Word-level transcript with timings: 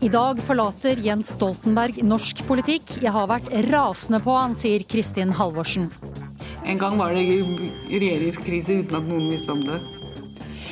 I 0.00 0.08
dag 0.08 0.38
forlater 0.40 0.96
Jens 1.04 1.34
Stoltenberg 1.34 1.98
norsk 2.08 2.38
politikk. 2.46 2.86
Jeg 3.04 3.12
har 3.12 3.26
vært 3.28 3.50
rasende 3.68 4.16
på 4.24 4.32
han, 4.32 4.54
sier 4.56 4.80
Kristin 4.88 5.34
Halvorsen. 5.36 5.90
En 6.64 6.80
gang 6.80 6.96
var 6.96 7.12
det 7.12 7.26
regjeringskrise 7.92 8.78
uten 8.80 8.96
at 8.96 9.10
noen 9.10 9.26
visste 9.28 9.52
om 9.52 9.60
det. 9.66 9.76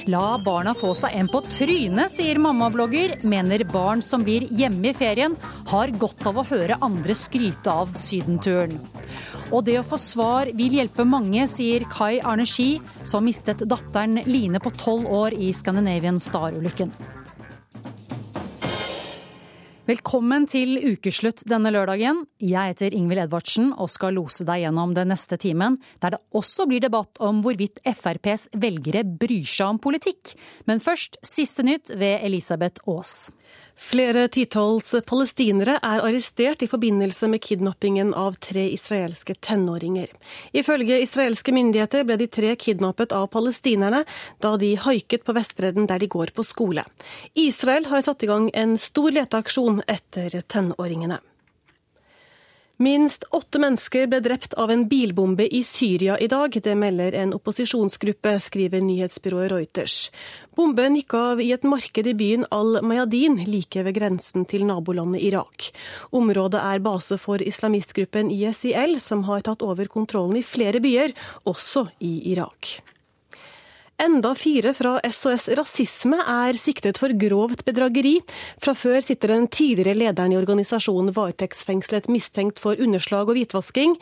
La 0.08 0.38
barna 0.40 0.72
få 0.72 0.94
seg 0.96 1.12
en 1.18 1.28
på 1.28 1.42
trynet, 1.44 2.08
sier 2.08 2.40
mammablogger. 2.40 3.18
Mener 3.28 3.66
barn 3.68 4.00
som 4.00 4.24
blir 4.24 4.48
hjemme 4.48 4.94
i 4.94 4.96
ferien, 4.96 5.36
har 5.68 5.92
godt 6.00 6.24
av 6.32 6.40
å 6.40 6.48
høre 6.48 6.80
andre 6.80 7.12
skryte 7.12 7.68
av 7.68 7.92
sydenturen. 8.00 8.80
Og 9.52 9.60
det 9.68 9.76
å 9.82 9.84
få 9.84 10.00
svar 10.00 10.48
vil 10.56 10.80
hjelpe 10.80 11.04
mange, 11.04 11.44
sier 11.52 11.84
Kai 11.92 12.14
Arne 12.24 12.48
Ski, 12.48 12.78
som 13.04 13.28
mistet 13.28 13.68
datteren 13.68 14.22
Line 14.24 14.64
på 14.64 14.72
tolv 14.80 15.12
år 15.20 15.36
i 15.36 15.52
Scandinavian 15.52 16.16
Star-ulykken. 16.16 16.96
Velkommen 19.88 20.44
til 20.44 20.74
ukeslutt 20.84 21.46
denne 21.48 21.70
lørdagen. 21.72 22.18
Jeg 22.44 22.74
heter 22.74 22.92
Ingvild 22.92 23.22
Edvardsen 23.22 23.70
og 23.72 23.88
skal 23.88 24.18
lose 24.18 24.44
deg 24.44 24.66
gjennom 24.66 24.90
den 24.92 25.08
neste 25.08 25.38
timen, 25.40 25.78
der 26.04 26.12
det 26.12 26.18
også 26.36 26.66
blir 26.68 26.82
debatt 26.84 27.16
om 27.24 27.38
hvorvidt 27.40 27.80
FrPs 27.88 28.50
velgere 28.60 29.00
bryr 29.08 29.48
seg 29.48 29.72
om 29.72 29.80
politikk. 29.80 30.34
Men 30.68 30.84
først 30.84 31.16
siste 31.24 31.64
nytt 31.64 31.94
ved 31.96 32.20
Elisabeth 32.20 32.84
Aas. 32.84 33.30
Flere 33.78 34.24
titalls 34.26 34.90
palestinere 35.06 35.76
er 35.78 36.02
arrestert 36.02 36.64
i 36.64 36.68
forbindelse 36.68 37.28
med 37.30 37.40
kidnappingen 37.46 38.10
av 38.10 38.34
tre 38.42 38.64
israelske 38.74 39.36
tenåringer. 39.38 40.10
Ifølge 40.50 40.98
israelske 41.04 41.54
myndigheter 41.54 42.02
ble 42.08 42.18
de 42.18 42.26
tre 42.26 42.56
kidnappet 42.58 43.14
av 43.14 43.28
palestinerne 43.30 44.02
da 44.42 44.56
de 44.58 44.74
haiket 44.82 45.22
på 45.22 45.36
Vestbredden 45.38 45.86
der 45.86 46.02
de 46.02 46.10
går 46.10 46.34
på 46.34 46.42
skole. 46.42 46.82
Israel 47.38 47.86
har 47.86 48.02
satt 48.02 48.26
i 48.26 48.32
gang 48.32 48.50
en 48.50 48.74
stor 48.82 49.14
leteaksjon 49.14 49.84
etter 49.86 50.40
tenåringene. 50.42 51.22
Minst 52.78 53.24
åtte 53.34 53.58
mennesker 53.58 54.04
ble 54.06 54.20
drept 54.22 54.52
av 54.54 54.70
en 54.70 54.84
bilbombe 54.86 55.48
i 55.50 55.64
Syria 55.66 56.14
i 56.22 56.28
dag. 56.30 56.54
Det 56.62 56.76
melder 56.78 57.16
en 57.18 57.32
opposisjonsgruppe, 57.34 58.36
skriver 58.38 58.84
nyhetsbyrået 58.86 59.50
Reuters. 59.50 59.96
Bomben 60.54 60.94
gikk 60.94 61.16
av 61.18 61.42
i 61.42 61.48
et 61.56 61.66
marked 61.66 62.06
i 62.06 62.14
byen 62.14 62.46
Al-Mayadin, 62.54 63.40
like 63.50 63.82
ved 63.82 63.98
grensen 63.98 64.46
til 64.46 64.62
nabolandet 64.68 65.24
Irak. 65.26 65.72
Området 66.14 66.60
er 66.62 66.84
base 66.86 67.18
for 67.18 67.42
islamistgruppen 67.42 68.30
ISIL, 68.30 69.00
som 69.02 69.26
har 69.26 69.42
tatt 69.42 69.66
over 69.66 69.90
kontrollen 69.90 70.38
i 70.38 70.46
flere 70.46 70.78
byer, 70.78 71.16
også 71.50 71.88
i 71.98 72.30
Irak. 72.30 72.78
Enda 73.98 74.30
fire 74.38 74.70
fra 74.78 74.92
SOS 75.02 75.48
Rasisme 75.58 76.20
er 76.22 76.54
siktet 76.54 77.00
for 77.02 77.10
grovt 77.18 77.64
bedrageri. 77.66 78.20
Fra 78.62 78.70
før 78.78 79.02
sitter 79.02 79.32
den 79.32 79.48
tidligere 79.50 79.96
lederen 79.98 80.30
i 80.30 80.38
organisasjonen 80.38 81.10
varetektsfengslet 81.16 82.06
mistenkt 82.06 82.62
for 82.62 82.78
underslag 82.78 83.26
og 83.26 83.34
hvitvasking. 83.34 83.96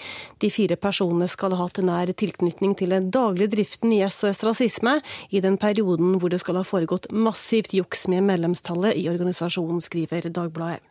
De 0.44 0.50
fire 0.52 0.76
personene 0.76 1.30
skal 1.32 1.56
ha 1.56 1.64
hatt 1.64 1.80
nær 1.80 2.12
tilknytning 2.12 2.74
til 2.76 2.92
den 2.92 3.08
daglige 3.14 3.54
driften 3.54 3.94
i 3.96 4.02
SOS 4.04 4.44
Rasisme 4.44 4.98
i 5.32 5.40
den 5.40 5.56
perioden 5.56 6.18
hvor 6.20 6.34
det 6.34 6.42
skal 6.44 6.60
ha 6.60 6.66
foregått 6.68 7.08
massivt 7.08 7.72
juks 7.72 8.04
med 8.12 8.28
medlemstallet 8.28 9.00
i 9.00 9.08
organisasjonen, 9.08 9.80
skriver 9.80 10.28
Dagbladet. 10.28 10.84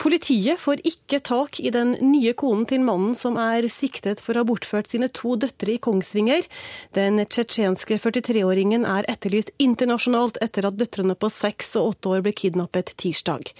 Politiet 0.00 0.58
får 0.60 0.82
ikke 0.86 1.20
tak 1.24 1.60
i 1.62 1.70
den 1.74 1.94
nye 2.02 2.32
konen 2.36 2.66
til 2.68 2.82
mannen 2.84 3.14
som 3.18 3.36
er 3.40 3.66
siktet 3.72 4.20
for 4.22 4.34
å 4.34 4.42
ha 4.42 4.48
bortført 4.48 4.90
sine 4.90 5.08
to 5.14 5.36
døtre 5.40 5.76
i 5.76 5.80
Kongsvinger. 5.82 6.46
Den 6.96 7.22
tsjetsjenske 7.22 8.00
43-åringen 8.02 8.86
er 8.88 9.06
etterlyst 9.10 9.54
internasjonalt 9.62 10.40
etter 10.44 10.66
at 10.68 10.78
døtrene 10.80 11.16
på 11.16 11.30
seks 11.32 11.74
og 11.80 11.94
åtte 11.94 12.14
år 12.16 12.26
ble 12.26 12.34
kidnappet 12.36 12.94
tirsdag. 13.00 13.54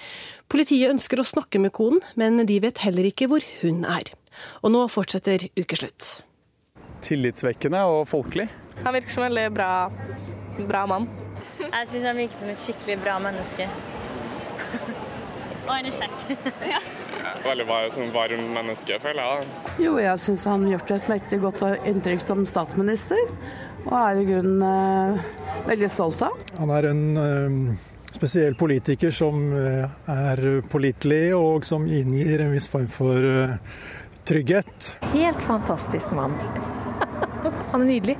Politiet 0.50 0.92
ønsker 0.92 1.22
å 1.22 1.28
snakke 1.28 1.62
med 1.62 1.74
konen, 1.76 2.02
men 2.18 2.42
de 2.48 2.60
vet 2.62 2.82
heller 2.84 3.08
ikke 3.08 3.30
hvor 3.30 3.44
hun 3.62 3.84
er. 3.86 4.12
Og 4.66 4.74
nå 4.74 4.84
fortsetter 4.90 5.46
ukeslutt. 5.54 6.24
Tillitsvekkende 7.04 7.84
og 7.86 8.06
folkelig. 8.10 8.48
Han 8.82 8.96
virker 8.96 9.14
som 9.14 9.22
en 9.22 9.30
veldig 9.30 9.50
bra, 9.54 9.70
bra 10.66 10.86
mann. 10.90 11.06
Jeg 11.60 11.90
syns 11.90 12.08
han 12.08 12.18
virker 12.18 12.40
som 12.40 12.50
et 12.50 12.60
skikkelig 12.60 12.98
bra 13.04 13.20
menneske. 13.22 13.68
Og 15.64 15.72
han 15.72 15.88
er 15.88 15.96
kjekk. 15.96 16.44
ja. 16.74 16.80
Veldig 17.44 17.66
sånn 17.92 18.12
varm 18.14 18.44
menneske, 18.54 18.98
føler 19.00 19.22
jeg. 19.24 19.48
Jo, 19.84 19.96
jeg 20.00 20.20
syns 20.20 20.44
han 20.48 20.66
har 20.66 20.76
gjort 20.76 20.92
et 20.96 21.08
veldig 21.12 21.38
godt 21.42 21.64
inntrykk 21.90 22.22
som 22.24 22.44
statsminister, 22.48 23.20
og 23.84 23.96
er 24.00 24.20
i 24.20 24.26
grunnen 24.28 24.64
eh, 24.68 25.26
veldig 25.68 25.90
stolt 25.92 26.24
av. 26.24 26.38
Han 26.60 26.72
er 26.76 26.88
en 26.90 27.02
eh, 27.20 27.58
spesiell 28.14 28.56
politiker 28.56 29.12
som 29.12 29.40
uh, 29.52 29.88
er 30.08 30.44
pålitelig, 30.70 31.24
og 31.36 31.66
som 31.66 31.88
inngir 31.88 32.44
en 32.44 32.54
viss 32.54 32.68
form 32.70 32.86
for 32.92 33.58
trygghet. 34.24 34.92
Helt 35.12 35.42
fantastisk 35.42 36.14
mann. 36.14 36.38
han 37.72 37.82
er 37.82 37.88
nydelig. 37.88 38.16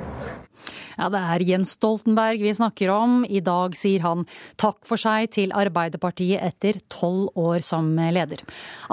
Ja, 0.99 1.10
det 1.10 1.21
er 1.21 1.44
Jens 1.49 1.75
Stoltenberg 1.78 2.43
vi 2.44 2.55
snakker 2.55 2.93
om. 2.94 3.22
I 3.27 3.43
dag 3.44 3.75
sier 3.78 4.05
han 4.05 4.25
takk 4.60 4.81
for 4.87 5.00
seg 5.00 5.32
til 5.34 5.55
Arbeiderpartiet 5.56 6.43
etter 6.44 6.81
tolv 6.93 7.32
år 7.41 7.65
som 7.66 7.93
leder. 7.99 8.43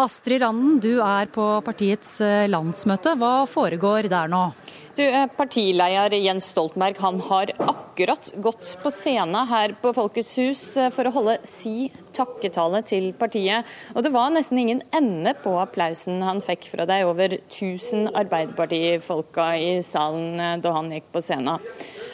Astrid 0.02 0.42
Randen, 0.42 0.80
du 0.82 1.00
er 1.04 1.30
på 1.32 1.48
partiets 1.66 2.18
eh, 2.26 2.48
landsmøte. 2.50 3.16
Hva 3.22 3.34
foregår 3.50 4.10
der 4.12 4.32
nå? 4.32 4.48
Du, 4.96 5.04
eh, 5.08 5.28
Partileder 5.28 6.14
Jens 6.14 6.46
Stoltenberg 6.52 6.96
han 7.00 7.20
har 7.22 7.52
akkurat 7.58 8.34
gått 8.36 8.78
på 8.84 8.90
scenen 8.92 9.48
her 9.48 9.72
på 9.80 9.94
Folkets 9.96 10.34
hus 10.36 10.64
eh, 10.76 10.90
for 10.92 11.08
å 11.08 11.14
holde 11.16 11.38
si 11.48 11.88
takketale 12.12 12.82
til 12.84 13.14
partiet. 13.16 13.64
Og 13.96 14.04
det 14.04 14.12
var 14.12 14.34
nesten 14.36 14.60
ingen 14.60 14.82
ende 14.92 15.32
på 15.40 15.54
applausen 15.62 16.20
han 16.28 16.44
fikk 16.44 16.68
fra 16.74 16.88
de 16.90 17.00
over 17.08 17.38
1000 17.38 18.12
Arbeiderpartifolka 18.12 19.54
i 19.56 19.72
salen 19.86 20.60
da 20.60 20.76
han 20.76 20.92
gikk 20.92 21.08
på 21.16 21.24
scenen. 21.24 21.64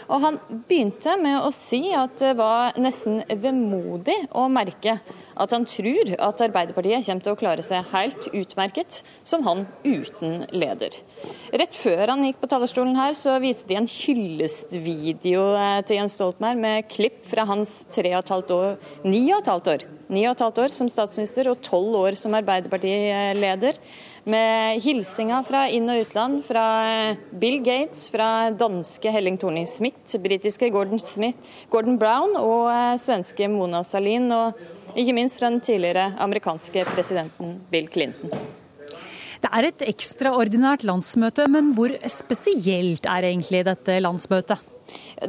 Og 0.07 0.21
Han 0.21 0.37
begynte 0.69 1.17
med 1.19 1.41
å 1.41 1.49
si 1.51 1.81
at 1.97 2.13
det 2.21 2.35
var 2.37 2.77
nesten 2.79 3.23
vemodig 3.41 4.19
å 4.37 4.45
merke 4.51 4.99
at 5.37 5.53
han 5.53 5.65
tror 5.69 6.13
at 6.15 6.43
Arbeiderpartiet 6.47 7.05
kommer 7.07 7.25
til 7.25 7.35
å 7.35 7.39
klare 7.39 7.65
seg 7.65 7.87
helt 7.93 8.29
utmerket 8.33 9.01
som 9.27 9.45
han 9.47 9.65
uten 9.85 10.45
leder. 10.51 10.95
Rett 11.53 11.77
før 11.77 12.13
han 12.13 12.25
gikk 12.25 12.41
på 12.41 12.49
talerstolen 12.51 12.97
her, 12.99 13.13
så 13.17 13.37
viste 13.43 13.69
de 13.69 13.77
en 13.79 13.89
hyllestvideo 13.91 15.45
eh, 15.57 15.79
til 15.87 16.01
Jens 16.01 16.17
Stoltenberg 16.17 16.61
med 16.63 16.89
klipp 16.91 17.23
fra 17.29 17.47
hans 17.49 17.79
tre 17.93 18.15
og 18.15 18.23
et 18.23 18.33
halvt 18.35 18.53
år, 18.57 18.75
ni 19.07 19.23
og 19.31 19.39
et 19.39 19.51
halvt 19.53 19.71
år, 19.75 19.87
ni 20.13 20.27
og 20.27 20.35
et 20.35 20.45
halvt 20.45 20.61
år 20.65 20.75
som 20.75 20.91
statsminister 20.91 21.49
og 21.51 21.61
tolv 21.65 21.97
år 22.01 22.17
som 22.19 22.35
Arbeiderpartileder 22.37 23.81
med 24.27 24.81
hilsinger 24.83 25.43
fra 25.47 25.65
inn- 25.71 25.87
og 25.91 26.01
utland, 26.03 26.41
fra 26.47 26.65
eh, 26.87 27.19
Bill 27.39 27.61
Gates, 27.63 28.07
fra 28.11 28.49
danske 28.51 29.11
Helling 29.13 29.39
Thorning-Smith, 29.39 30.17
britiske 30.23 30.69
Gordon, 30.73 30.99
Smith, 30.99 31.39
Gordon 31.71 31.99
Brown 31.99 32.35
og 32.39 32.67
eh, 32.73 32.97
svenske 32.99 33.47
Mona 33.51 33.83
Salin, 33.87 34.27
og 34.35 34.59
ikke 34.97 35.15
minst 35.15 35.39
fra 35.39 35.51
den 35.51 35.61
tidligere 35.63 36.13
amerikanske 36.23 36.85
presidenten 36.89 37.59
Bill 37.71 37.89
Clinton. 37.93 38.31
Det 39.37 39.49
er 39.53 39.67
et 39.67 39.83
ekstraordinært 39.85 40.85
landsmøte, 40.87 41.45
men 41.51 41.69
hvor 41.77 41.93
spesielt 42.09 43.05
er 43.05 43.27
egentlig 43.29 43.61
dette 43.67 43.99
landsmøtet? 44.01 44.63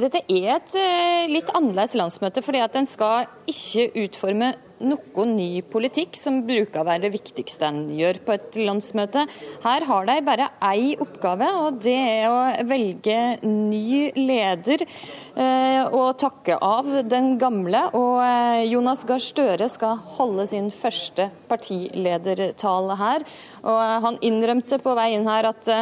Dette 0.00 0.22
er 0.22 0.54
et 0.54 0.76
eh, 0.78 1.26
litt 1.28 1.50
annerledes 1.56 1.96
landsmøte, 1.98 2.42
fordi 2.44 2.62
at 2.64 2.76
en 2.78 2.88
skal 2.88 3.28
ikke 3.50 3.90
utforme 4.04 4.52
noe 4.84 5.24
ny 5.28 5.62
politikk, 5.66 6.16
som 6.18 6.40
bruker 6.46 6.80
å 6.80 6.86
være 6.86 7.06
det 7.06 7.12
viktigste 7.16 7.68
en 7.68 7.80
gjør 7.94 8.20
på 8.24 8.34
et 8.36 8.58
landsmøte. 8.60 9.24
Her 9.64 9.86
har 9.88 10.08
de 10.08 10.16
bare 10.26 10.48
én 10.70 11.02
oppgave, 11.02 11.48
og 11.62 11.80
det 11.84 11.96
er 11.96 12.26
å 12.30 12.66
velge 12.68 13.18
ny 13.44 14.10
leder 14.16 14.84
eh, 14.84 15.82
og 15.86 16.18
takke 16.22 16.58
av 16.62 16.90
den 17.08 17.36
gamle. 17.40 17.84
Og 17.98 18.18
eh, 18.24 18.66
Jonas 18.70 19.04
Gahr 19.08 19.22
Støre 19.22 19.70
skal 19.72 20.00
holde 20.18 20.48
sin 20.50 20.72
første 20.74 21.30
partiledertale 21.50 22.98
her. 23.00 23.28
Og 23.64 23.78
eh, 23.78 23.96
han 24.06 24.20
innrømte 24.24 24.80
på 24.82 24.96
vei 24.98 25.12
inn 25.16 25.28
her 25.28 25.50
at 25.52 25.72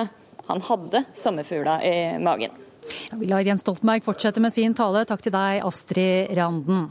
han 0.47 0.63
hadde 0.63 1.03
sommerfugler 1.17 1.83
i 1.83 1.97
magen. 2.23 2.55
vi 3.19 3.27
lar 3.27 3.43
Jens 3.43 3.65
Stoltenberg 3.67 4.05
fortsette 4.07 4.43
med 4.43 4.55
sin 4.55 4.75
tale. 4.79 5.05
Takk 5.09 5.25
til 5.25 5.35
deg, 5.35 5.65
Astrid 5.67 6.31
Randen. 6.39 6.87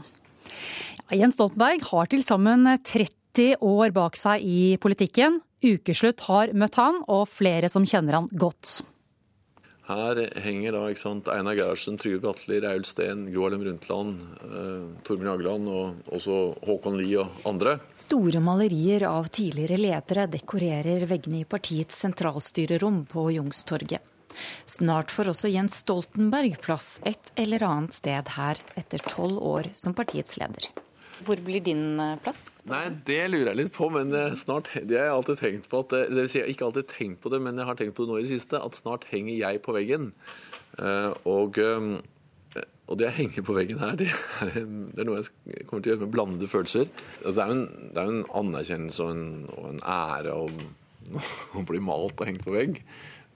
Jens 1.14 1.36
Stoltenberg 1.38 1.84
har 1.92 2.08
til 2.10 2.24
sammen 2.26 2.66
30 2.82 3.12
30 3.36 3.60
år 3.60 3.92
bak 3.92 4.16
seg 4.16 4.44
i 4.44 4.76
politikken. 4.80 5.40
Ukeslutt 5.64 6.24
har 6.28 6.52
møtt 6.56 6.76
han, 6.80 7.02
og 7.08 7.28
flere 7.28 7.68
som 7.68 7.84
kjenner 7.84 8.20
han 8.20 8.28
godt. 8.32 8.80
Her 9.86 10.18
henger 10.42 10.74
da 10.74 10.80
ikke 10.90 11.02
sant, 11.04 11.28
Einar 11.30 11.54
Gerhardsen, 11.54 11.98
Trygve 12.00 12.24
Bratteli, 12.24 12.58
Raul 12.64 12.82
Steen, 12.88 13.28
Gro 13.30 13.44
Harlem 13.44 13.62
Brundtland, 13.62 14.24
eh, 14.42 14.86
Torbjørn 15.06 15.30
Jagland 15.30 15.68
og 15.70 16.08
også 16.16 16.38
Håkon 16.66 16.96
Lie 16.98 17.20
og 17.20 17.46
andre. 17.46 17.76
Store 18.02 18.40
malerier 18.42 19.06
av 19.06 19.28
tidligere 19.30 19.78
ledere 19.78 20.26
dekorerer 20.32 21.06
veggene 21.06 21.44
i 21.44 21.46
partiets 21.46 22.02
sentralstyrerom 22.02 23.04
på 23.06 23.28
Jungstorget. 23.36 24.02
Snart 24.66 25.14
får 25.14 25.30
også 25.30 25.52
Jens 25.52 25.78
Stoltenberg 25.84 26.58
plass 26.64 26.98
et 27.06 27.30
eller 27.38 27.62
annet 27.68 27.94
sted 27.94 28.34
her, 28.34 28.58
etter 28.74 29.06
tolv 29.06 29.38
år 29.38 29.70
som 29.78 29.94
partiets 29.94 30.40
leder. 30.42 30.66
Hvor 31.24 31.40
blir 31.44 31.62
din 31.64 32.00
eh, 32.02 32.16
plass? 32.22 32.58
Nei, 32.68 32.88
Det 33.06 33.22
lurer 33.30 33.52
jeg 33.52 33.60
litt 33.62 33.72
på, 33.76 33.88
men 33.92 34.12
eh, 34.16 34.34
snart 34.38 34.68
Det 34.76 34.98
har 34.98 35.08
jeg 35.08 35.14
alltid 35.14 35.40
tenkt 35.40 35.70
på 35.72 35.80
at 35.84 35.94
det 35.94 36.02
vil 36.12 36.28
si, 36.28 36.40
Jeg 36.40 36.46
har 36.46 36.52
ikke 36.54 36.68
alltid 36.68 36.90
tenkt 36.92 37.22
på 37.24 37.32
det, 37.32 37.40
men 37.44 37.56
jeg 37.56 37.68
har 37.68 37.78
tenkt 37.78 37.96
på 37.96 38.04
det 38.04 38.12
nå 38.12 38.20
i 38.20 38.26
det 38.26 38.34
siste, 38.34 38.60
at 38.60 38.78
snart 38.78 39.08
henger 39.12 39.34
jeg 39.34 39.62
på 39.64 39.74
veggen. 39.76 40.12
Eh, 40.76 41.10
og, 41.24 41.60
og 42.86 43.00
det 43.00 43.08
jeg 43.08 43.18
henger 43.20 43.46
på 43.48 43.56
veggen 43.56 43.80
her, 43.82 43.96
det 43.98 44.10
er, 44.12 44.54
det 44.60 45.02
er 45.02 45.08
noe 45.08 45.22
jeg 45.22 45.66
kommer 45.66 45.82
til 45.82 45.92
å 45.92 45.94
gjøre 45.94 46.04
med 46.04 46.14
blandede 46.14 46.50
følelser. 46.52 46.88
Altså, 47.24 47.36
det, 47.38 47.46
er 47.46 47.54
en, 47.56 47.90
det 47.92 48.02
er 48.02 48.14
en 48.14 48.24
anerkjennelse 48.42 49.06
og 49.06 49.12
en, 49.16 49.28
og 49.56 49.68
en 49.72 49.84
ære 49.96 50.36
å, 50.36 50.48
å 51.58 51.66
bli 51.68 51.82
malt 51.82 52.20
og 52.20 52.28
hengt 52.28 52.44
på 52.46 52.56
vegg. 52.56 52.82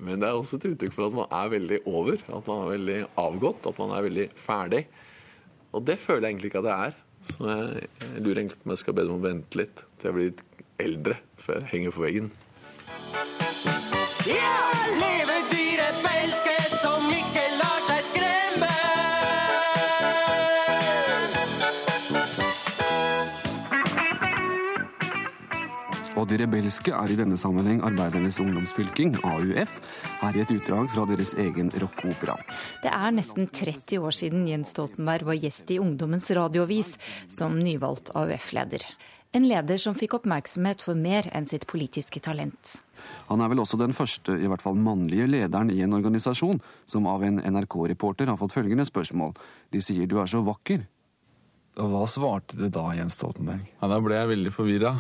Men 0.01 0.23
det 0.23 0.31
er 0.31 0.39
også 0.39 0.57
et 0.57 0.71
uttrykk 0.71 0.95
for 0.97 1.11
at 1.11 1.17
man 1.17 1.33
er 1.37 1.53
veldig 1.53 1.79
over, 1.91 2.23
at 2.25 2.47
man 2.49 2.65
er 2.65 2.75
veldig 2.75 2.99
avgått, 3.21 3.67
at 3.69 3.81
man 3.81 3.93
er 3.93 4.07
veldig 4.07 4.27
ferdig. 4.41 4.85
Og 5.77 5.85
det 5.87 6.01
føler 6.01 6.27
jeg 6.27 6.35
egentlig 6.35 6.51
ikke 6.51 6.63
at 6.63 6.71
jeg 6.71 6.91
er. 6.91 7.01
Så 7.21 7.49
jeg, 7.51 7.89
jeg 8.01 8.23
lurer 8.25 8.43
egentlig 8.43 8.61
på 8.61 8.69
om 8.69 8.75
jeg 8.75 8.83
skal 8.85 8.97
be 8.97 9.05
dem 9.05 9.17
om 9.17 9.21
å 9.21 9.29
vente 9.29 9.61
litt 9.61 9.85
til 10.01 10.09
jeg 10.09 10.17
blir 10.17 10.31
litt 10.31 10.45
eldre, 10.81 11.19
før 11.37 11.61
jeg 11.61 11.71
henger 11.75 11.97
på 11.97 12.05
veggen. 12.07 12.31
Ja, 14.29 14.55
leve 14.97 15.41
dyret 15.51 15.60
de 26.31 26.39
rebelske 26.39 26.93
er 26.95 27.11
i 27.11 27.17
denne 27.19 27.37
sammenheng 27.41 27.81
Arbeidernes 27.87 28.39
ungdomsfylking, 28.43 29.17
AUF, 29.27 29.79
her 30.21 30.37
i 30.37 30.43
et 30.45 30.53
utdrag 30.55 30.91
fra 30.93 31.07
deres 31.11 31.33
egen 31.43 31.73
rockeopera. 31.83 32.37
Det 32.85 32.93
er 32.93 33.15
nesten 33.17 33.49
30 33.51 33.99
år 33.99 34.15
siden 34.15 34.47
Jens 34.47 34.71
Stoltenberg 34.77 35.27
var 35.27 35.41
gjest 35.41 35.73
i 35.75 35.81
Ungdommens 35.83 36.31
radioavis 36.37 36.95
som 37.31 37.59
nyvalgt 37.59 38.13
AUF-leder. 38.15 38.87
En 39.35 39.47
leder 39.47 39.79
som 39.79 39.95
fikk 39.95 40.17
oppmerksomhet 40.19 40.83
for 40.83 40.99
mer 40.99 41.27
enn 41.35 41.47
sitt 41.51 41.67
politiske 41.71 42.23
talent. 42.23 42.77
Han 43.31 43.43
er 43.43 43.51
vel 43.51 43.63
også 43.63 43.79
den 43.79 43.95
første, 43.95 44.35
i 44.35 44.49
hvert 44.51 44.63
fall 44.63 44.79
mannlige, 44.79 45.29
lederen 45.31 45.71
i 45.71 45.83
en 45.83 45.95
organisasjon 45.99 46.63
som 46.87 47.07
av 47.11 47.27
en 47.27 47.43
NRK-reporter 47.43 48.31
har 48.31 48.39
fått 48.39 48.55
følgende 48.59 48.87
spørsmål. 48.87 49.35
De 49.71 49.83
sier 49.83 50.11
du 50.11 50.19
er 50.23 50.31
så 50.31 50.43
vakker. 50.47 50.87
Og 51.79 51.87
hva 51.93 52.03
svarte 52.11 52.59
du 52.59 52.67
da, 52.73 52.89
Jens 52.99 53.15
Stoltenberg? 53.15 53.63
Ja, 53.79 53.89
Da 53.89 54.01
ble 54.03 54.17
jeg 54.19 54.31
veldig 54.35 54.53
forvirra. 54.53 54.97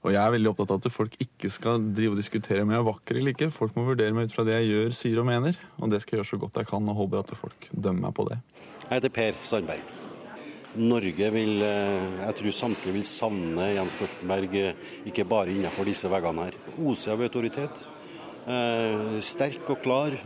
Og 0.00 0.08
jeg 0.14 0.22
er 0.22 0.32
veldig 0.32 0.48
opptatt 0.54 0.72
av 0.72 0.78
at 0.80 0.94
folk 0.94 1.12
ikke 1.20 1.50
skal 1.52 1.82
drive 1.92 2.14
og 2.14 2.20
diskutere 2.22 2.62
om 2.64 2.70
jeg 2.72 2.80
er 2.80 2.86
vakker 2.86 3.18
eller 3.20 3.34
ikke. 3.34 3.50
Folk 3.52 3.76
må 3.76 3.84
vurdere 3.84 4.14
meg 4.16 4.30
ut 4.30 4.34
fra 4.34 4.46
det 4.48 4.56
jeg 4.56 4.70
gjør, 4.70 4.94
sier 4.96 5.20
og 5.20 5.28
mener. 5.28 5.58
Og 5.76 5.92
det 5.92 6.00
skal 6.00 6.16
jeg 6.16 6.22
gjøre 6.22 6.30
så 6.30 6.40
godt 6.40 6.58
jeg 6.62 6.70
kan, 6.70 6.88
og 6.88 6.96
håper 7.02 7.20
at 7.20 7.34
folk 7.36 7.68
dømmer 7.74 8.06
meg 8.08 8.16
på 8.16 8.26
det. 8.30 8.40
Jeg 8.86 8.94
heter 8.94 9.14
Per 9.18 9.38
Sandberg. 9.44 9.94
Norge 10.76 11.30
vil, 11.32 11.54
jeg 11.60 12.34
tror 12.40 12.52
samtlige 12.52 12.96
vil 12.96 13.06
savne 13.08 13.70
Jens 13.76 13.94
Stoltenberg, 13.96 14.58
ikke 15.08 15.28
bare 15.28 15.52
innenfor 15.52 15.88
disse 15.88 16.08
veggene 16.12 16.48
her. 16.48 16.58
Oser 16.80 17.14
av 17.14 17.24
autoritet. 17.28 17.86
Sterk 19.26 19.72
og 19.72 19.80
klar. 19.84 20.16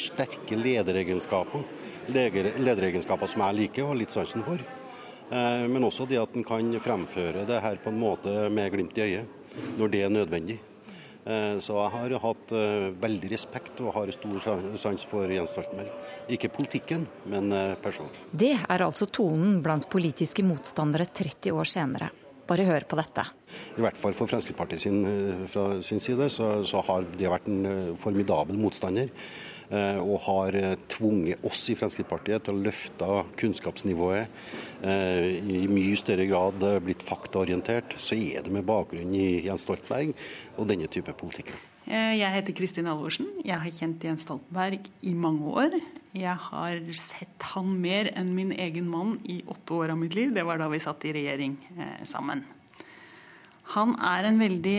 Sterke 0.00 0.58
lederegenskaper. 0.58 1.66
Lederegenskaper 2.10 3.30
som 3.30 3.46
jeg 3.46 3.62
liker 3.62 3.86
og 3.86 3.94
har 3.94 4.02
litt 4.02 4.14
sansen 4.14 4.46
for. 4.46 4.58
Men 5.30 5.86
også 5.86 6.06
det 6.08 6.20
at 6.20 6.36
en 6.36 6.44
kan 6.46 6.68
fremføre 6.82 7.46
det 7.48 7.60
her 7.64 7.80
på 7.82 7.90
en 7.90 8.00
måte 8.00 8.32
med 8.52 8.70
glimt 8.74 8.98
i 8.98 9.06
øyet, 9.06 9.58
når 9.78 9.92
det 9.92 10.02
er 10.04 10.12
nødvendig. 10.12 10.58
Så 11.24 11.78
jeg 11.78 11.92
har 11.94 12.14
hatt 12.20 12.50
veldig 13.00 13.30
respekt 13.32 13.80
og 13.80 13.94
har 13.96 14.10
stor 14.12 14.74
sans 14.76 15.06
for 15.08 15.30
Jens 15.32 15.54
Stoltenberg. 15.54 15.88
Ikke 16.28 16.50
politikken, 16.52 17.06
men 17.32 17.48
personen. 17.80 18.12
Det 18.30 18.52
er 18.58 18.84
altså 18.84 19.08
tonen 19.08 19.62
blant 19.64 19.88
politiske 19.88 20.44
motstandere 20.44 21.08
30 21.08 21.56
år 21.56 21.70
senere. 21.72 22.10
Bare 22.44 22.66
hør 22.68 22.84
på 22.84 22.98
dette. 23.00 23.24
I 23.78 23.80
hvert 23.80 23.96
fall 23.96 24.12
for 24.12 24.28
Fremskrittspartiet 24.28 24.82
sin, 24.84 25.00
fra 25.48 25.78
sin 25.80 26.02
side 26.04 26.28
så, 26.28 26.58
så 26.68 26.82
har 26.84 27.06
det 27.16 27.30
vært 27.32 27.48
en 27.48 27.96
formidabel 27.96 28.60
motstander 28.60 29.08
og 30.00 30.16
har 30.26 30.56
tvunget 30.92 31.42
oss 31.46 31.64
i 31.72 31.76
Fremskrittspartiet 31.78 32.46
til 32.46 32.54
å 32.54 32.64
løfte 32.68 33.08
kunnskapsnivået 33.40 34.84
i 34.84 35.64
mye 35.70 35.96
større 35.98 36.26
grad 36.30 36.64
blitt 36.84 37.02
faktaorientert, 37.04 37.96
så 37.98 38.14
er 38.14 38.44
det 38.44 38.52
med 38.54 38.66
bakgrunn 38.68 39.14
i 39.16 39.44
Jens 39.46 39.64
Stoltenberg 39.66 40.14
og 40.58 40.68
denne 40.70 40.86
type 40.92 41.14
politikere. 41.18 41.58
Jeg 41.84 42.30
heter 42.32 42.56
Kristin 42.56 42.88
Alvorsen. 42.88 43.26
Jeg 43.44 43.60
har 43.60 43.76
kjent 43.76 44.04
Jens 44.06 44.24
Stoltenberg 44.24 44.86
i 45.04 45.12
mange 45.12 45.50
år. 45.52 45.76
Jeg 46.16 46.36
har 46.46 46.80
sett 46.96 47.48
han 47.52 47.74
mer 47.82 48.08
enn 48.16 48.30
min 48.36 48.54
egen 48.54 48.86
mann 48.88 49.18
i 49.28 49.42
åtte 49.50 49.76
år 49.76 49.92
av 49.92 49.98
mitt 50.00 50.14
liv. 50.16 50.32
Det 50.32 50.46
var 50.46 50.60
da 50.62 50.70
vi 50.72 50.80
satt 50.80 51.04
i 51.04 51.12
regjering 51.16 51.58
sammen. 52.08 52.44
Han 53.74 53.96
er 53.98 54.28
en 54.28 54.40
veldig 54.40 54.78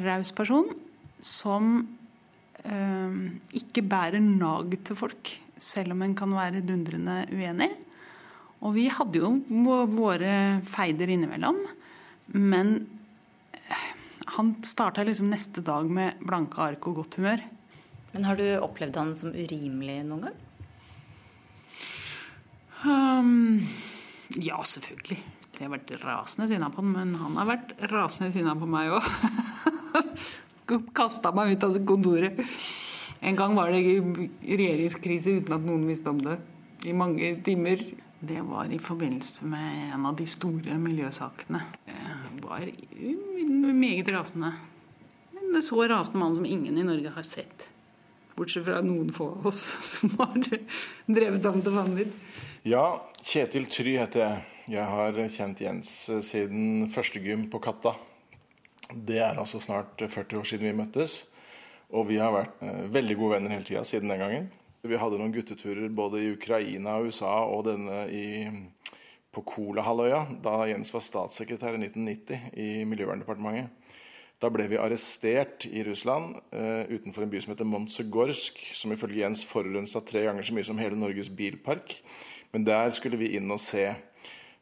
raus 0.00 0.32
person 0.34 0.70
som 1.22 1.84
ikke 2.60 3.84
bærer 3.88 4.20
nag 4.20 4.74
til 4.84 4.98
folk, 4.98 5.30
selv 5.56 5.94
om 5.94 6.02
en 6.04 6.16
kan 6.18 6.32
være 6.36 6.64
dundrende 6.66 7.22
uenig. 7.32 7.70
Og 8.60 8.74
vi 8.76 8.88
hadde 8.92 9.22
jo 9.22 9.30
våre 9.94 10.60
feider 10.68 11.12
innimellom, 11.14 11.62
men 12.36 12.74
han 14.36 14.52
starta 14.64 15.04
liksom 15.04 15.30
neste 15.32 15.64
dag 15.64 15.88
med 15.88 16.20
blanke 16.24 16.60
ark 16.62 16.86
og 16.90 17.00
godt 17.00 17.18
humør. 17.20 17.42
Men 18.12 18.26
har 18.26 18.38
du 18.38 18.46
opplevd 18.60 18.98
han 18.98 19.12
som 19.18 19.34
urimelig 19.34 20.00
noen 20.06 20.28
gang? 20.28 20.38
Um, 22.80 23.68
ja, 24.40 24.58
selvfølgelig. 24.64 25.20
Jeg 25.60 25.66
har 25.66 25.74
vært 25.74 25.90
rasende 26.00 26.48
sinna 26.48 26.70
på 26.72 26.80
han, 26.80 26.92
men 26.94 27.16
han 27.20 27.36
har 27.36 27.48
vært 27.50 27.74
rasende 27.90 28.32
sinna 28.34 28.54
på 28.56 28.68
meg 28.70 28.94
òg. 28.96 29.10
Kasta 30.94 31.32
meg 31.36 31.56
ut 31.56 31.66
av 31.66 31.78
kontoret. 31.86 32.38
En 33.20 33.36
gang 33.36 33.56
var 33.56 33.72
det 33.72 33.82
regjeringskrise 33.82 35.40
uten 35.40 35.56
at 35.56 35.66
noen 35.66 35.84
visste 35.88 36.12
om 36.12 36.20
det. 36.22 36.38
I 36.88 36.94
mange 36.96 37.34
timer. 37.44 37.82
Det 38.20 38.42
var 38.44 38.68
i 38.68 38.76
forbindelse 38.78 39.46
med 39.48 39.94
en 39.94 40.06
av 40.10 40.16
de 40.18 40.26
store 40.28 40.74
miljøsakene. 40.76 41.62
Jeg 41.88 42.42
var 42.44 42.66
meget 43.72 44.10
rasende. 44.12 44.50
En 45.40 45.62
så 45.64 45.80
rasende 45.88 46.20
mann 46.20 46.36
som 46.36 46.44
ingen 46.44 46.76
i 46.76 46.84
Norge 46.84 47.14
har 47.14 47.24
sett. 47.24 47.64
Bortsett 48.36 48.66
fra 48.66 48.82
noen 48.84 49.08
få 49.12 49.30
av 49.38 49.48
oss 49.48 49.62
som 49.94 50.12
har 50.20 50.36
drevet 51.08 51.48
ham 51.48 51.64
til 51.64 51.76
vanvidd. 51.76 52.12
Ja, 52.68 53.00
Kjetil 53.24 53.64
Try 53.72 53.96
heter 54.02 54.24
jeg. 54.26 54.44
Jeg 54.76 54.84
har 54.86 55.16
kjent 55.32 55.64
Jens 55.64 55.90
siden 56.28 56.90
første 56.92 57.24
gym 57.24 57.48
på 57.50 57.58
Katta. 57.64 57.96
Det 58.94 59.20
er 59.22 59.38
altså 59.38 59.60
snart 59.62 60.00
40 60.02 60.40
år 60.40 60.48
siden 60.48 60.70
vi 60.70 60.78
møttes. 60.82 61.20
Og 61.90 62.08
vi 62.08 62.18
har 62.22 62.32
vært 62.34 62.60
veldig 62.94 63.16
gode 63.18 63.36
venner 63.36 63.54
hele 63.54 63.66
tida 63.66 63.84
siden 63.86 64.10
den 64.12 64.22
gangen. 64.22 64.50
Vi 64.80 64.96
hadde 64.96 65.18
noen 65.20 65.34
gutteturer 65.34 65.90
både 65.92 66.22
i 66.22 66.30
Ukraina 66.32 66.96
og 66.96 67.10
USA 67.10 67.32
og 67.50 67.66
denne 67.66 68.04
i, 68.14 68.24
på 69.34 69.42
Kolahalvøya, 69.44 70.22
da 70.40 70.54
Jens 70.70 70.94
var 70.94 71.04
statssekretær 71.04 71.76
i 71.76 71.82
1990 71.82 72.54
i 72.56 72.68
Miljøverndepartementet. 72.88 73.76
Da 74.40 74.48
ble 74.48 74.64
vi 74.70 74.78
arrestert 74.80 75.66
i 75.68 75.82
Russland 75.84 76.38
uh, 76.54 76.88
utenfor 76.88 77.26
en 77.26 77.32
by 77.32 77.42
som 77.44 77.52
heter 77.52 77.68
Montsegorsk, 77.68 78.62
som 78.72 78.94
ifølge 78.94 79.20
Jens 79.20 79.44
forurensa 79.44 80.00
tre 80.00 80.24
ganger 80.24 80.46
så 80.48 80.56
mye 80.56 80.68
som 80.70 80.80
hele 80.80 80.96
Norges 80.96 81.28
bilpark. 81.28 81.98
Men 82.54 82.64
der 82.64 82.88
skulle 82.96 83.20
vi 83.20 83.34
inn 83.36 83.52
og 83.52 83.60
se. 83.60 83.84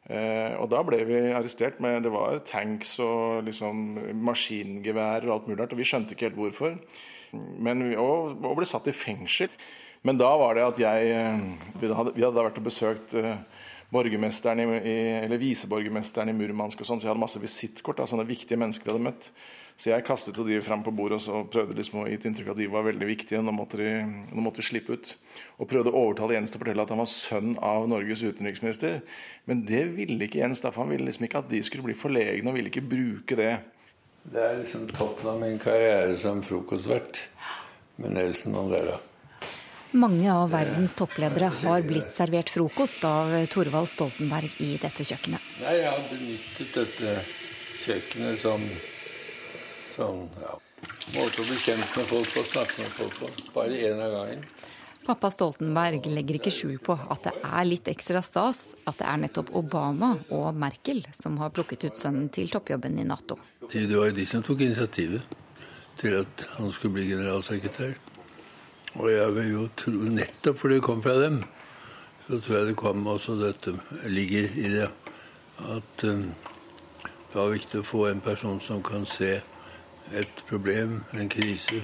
Uh, 0.09 0.57
og 0.57 0.69
da 0.71 0.81
ble 0.85 1.03
vi 1.05 1.19
arrestert 1.37 1.77
med 1.83 2.01
det 2.05 2.11
var 2.13 2.39
tanks 2.47 2.95
og 3.05 3.45
liksom 3.45 3.99
maskingevær 4.25 5.27
og 5.27 5.35
alt 5.35 5.49
mulig 5.49 5.61
rart. 5.61 5.75
Og 5.75 5.81
vi 5.81 5.87
skjønte 5.89 6.15
ikke 6.15 6.31
helt 6.31 6.39
hvorfor. 6.39 6.79
Men 7.61 7.85
og, 7.93 8.39
og 8.41 8.57
ble 8.57 8.69
satt 8.69 8.89
i 8.89 8.95
fengsel. 8.95 9.53
Men 10.07 10.17
da 10.17 10.29
var 10.39 10.55
det 10.55 10.63
at 10.63 10.77
jeg 10.79 11.09
Vi 11.81 11.89
hadde, 11.91 12.13
vi 12.15 12.23
hadde 12.23 12.45
vært 12.45 12.57
og 12.61 12.65
besøkt 12.65 13.13
uh, 13.19 13.35
borgermesteren 13.93 14.61
i, 14.61 14.97
eller 15.25 15.41
viseborgermesteren 15.41 16.29
i 16.29 16.37
Murmansk 16.37 16.81
og 16.81 16.89
sånn, 16.89 17.01
så 17.01 17.07
jeg 17.07 17.13
hadde 17.13 17.23
masse 17.23 17.41
visittkort 17.41 18.01
av 18.03 18.09
sånne 18.09 18.27
viktige 18.29 18.59
mennesker 18.61 18.85
vi 18.85 18.93
hadde 18.93 19.07
møtt. 19.07 19.31
Så 19.79 19.93
jeg 19.93 20.03
kastet 20.03 20.35
jo 20.35 20.43
de 20.43 20.57
fram 20.59 20.81
på 20.83 20.91
bordet 20.91 21.21
og 21.21 21.23
så 21.23 21.41
prøvde 21.47 21.77
liksom 21.77 22.01
å 22.01 22.07
gi 22.09 22.17
inntrykk 22.19 22.49
av 22.49 22.57
at 22.57 22.59
de 22.59 22.65
var 22.67 22.83
veldig 22.83 23.07
viktige. 23.07 23.39
Nå 23.39 23.53
måtte, 23.55 23.79
de, 23.79 23.93
nå 24.27 24.43
måtte 24.43 24.59
de 24.59 24.67
slippe 24.67 24.97
ut. 24.97 25.13
Og 25.55 25.69
prøvde 25.71 25.93
å 25.93 26.01
overtale 26.01 26.35
Jens 26.35 26.51
til 26.51 26.59
å 26.59 26.63
fortelle 26.65 26.83
at 26.83 26.91
han 26.91 26.99
var 26.99 27.07
sønn 27.07 27.53
av 27.63 27.87
Norges 27.87 28.25
utenriksminister. 28.27 28.99
Men 29.47 29.63
det 29.69 29.85
ville 29.95 30.27
ikke 30.27 30.41
Jens. 30.41 30.65
Derfor 30.65 30.83
han 30.83 30.91
ville 30.91 31.07
liksom 31.07 31.29
ikke 31.29 31.45
at 31.45 31.47
de 31.53 31.63
skulle 31.63 31.87
bli 31.87 31.95
forlegne 31.95 32.51
og 32.51 32.59
ville 32.59 32.73
ikke 32.73 32.83
bruke 32.91 33.39
det. 33.39 33.53
Det 34.27 34.43
er 34.43 34.59
liksom 34.59 34.83
toppen 34.91 35.31
av 35.31 35.39
min 35.39 35.55
karriere 35.63 36.11
som 36.19 36.43
frokostvert 36.43 37.23
med 38.03 38.17
Nelson 38.19 38.59
Mandela. 38.59 38.99
Mange 39.95 40.27
av 40.27 40.51
verdens 40.51 40.91
toppledere 40.93 41.47
har 41.63 41.87
blitt 41.87 42.11
servert 42.13 42.51
frokost 42.51 43.07
av 43.07 43.31
Thorvald 43.49 43.87
Stoltenberg 43.89 44.59
i 44.61 44.75
dette 44.77 45.07
kjøkkenet. 45.07 45.51
Nei, 45.63 45.79
jeg 45.79 45.87
har 45.87 46.03
benyttet 46.11 46.75
dette 46.75 47.15
kjøkkenet 47.87 48.43
som 48.43 48.67
sånn 49.99 50.25
ja, 50.41 50.55
måte 51.17 51.43
å 51.43 51.47
bli 51.47 51.57
kjent 51.59 51.95
med 51.97 52.09
folk 52.09 52.41
og 52.41 52.51
snakke 52.53 52.83
med 52.83 52.93
folk 52.97 53.19
på. 53.19 53.31
Bare 53.55 53.79
én 53.89 54.01
av 54.01 54.15
gangen. 54.15 54.45
Pappa 55.09 55.31
Stoltenberg 55.33 56.05
legger 56.11 56.37
ikke 56.37 56.51
skjul 56.53 56.75
på 56.85 56.93
at 56.93 57.23
det 57.25 57.31
er 57.47 57.65
litt 57.65 57.87
ekstra 57.89 58.19
stas 58.21 58.75
at 58.83 58.99
det 58.99 59.07
er 59.09 59.21
nettopp 59.23 59.49
Obama 59.57 60.11
og 60.35 60.51
Merkel 60.59 61.01
som 61.15 61.39
har 61.41 61.53
plukket 61.55 61.87
ut 61.87 61.97
sønnen 61.97 62.27
til 62.35 62.51
toppjobben 62.51 62.99
i 63.01 63.07
Nato. 63.09 63.39
Det 63.71 63.87
var 63.89 64.11
jo 64.11 64.17
de 64.19 64.25
som 64.29 64.43
tok 64.45 64.61
initiativet 64.67 65.37
til 65.99 66.19
at 66.19 66.45
han 66.57 66.69
skulle 66.75 66.99
bli 66.99 67.07
generalsekretær. 67.09 67.95
Og 68.99 69.09
jeg 69.11 69.33
vil 69.35 69.49
jo 69.49 69.63
tro, 69.77 69.95
nettopp 70.19 70.61
fordi 70.61 70.77
det 70.77 70.85
kom 70.85 71.01
fra 71.05 71.15
dem, 71.23 71.41
så 72.27 72.37
tror 72.37 72.57
jeg 72.57 72.69
det 72.69 72.77
kom 72.79 73.09
også 73.09 73.37
dette 73.39 73.73
ligger 74.09 74.49
i 74.61 74.71
det. 74.77 74.87
At 75.59 76.05
um, 76.07 76.29
det 77.01 77.35
var 77.35 77.51
viktig 77.53 77.81
å 77.81 77.87
få 77.87 78.05
en 78.09 78.21
person 78.23 78.61
som 78.63 78.83
kan 78.85 79.09
se 79.09 79.39
et 80.13 80.43
problem, 80.49 81.03
en 81.13 81.29
krise, 81.29 81.83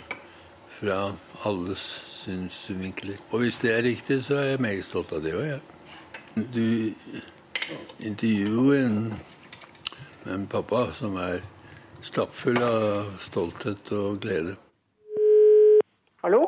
fra 0.75 1.13
alles 1.45 1.83
synsvinkler. 2.11 3.19
Og 3.31 3.45
hvis 3.45 3.61
det 3.63 3.71
er 3.71 3.83
riktig, 3.85 4.23
så 4.25 4.41
er 4.41 4.49
jeg 4.53 4.63
meget 4.65 4.85
stolt 4.85 5.13
av 5.15 5.23
det 5.23 5.35
òg, 5.37 5.45
jeg. 5.45 5.61
Ja. 5.61 6.43
Du 6.55 6.65
intervjuer 8.03 8.81
en, 8.81 9.13
en 10.27 10.43
pappa 10.51 10.89
som 10.97 11.15
er 11.21 11.45
stappfull 12.03 12.59
av 12.61 13.15
stolthet 13.23 13.93
og 13.95 14.19
glede. 14.25 14.57
Hallo? 16.25 16.43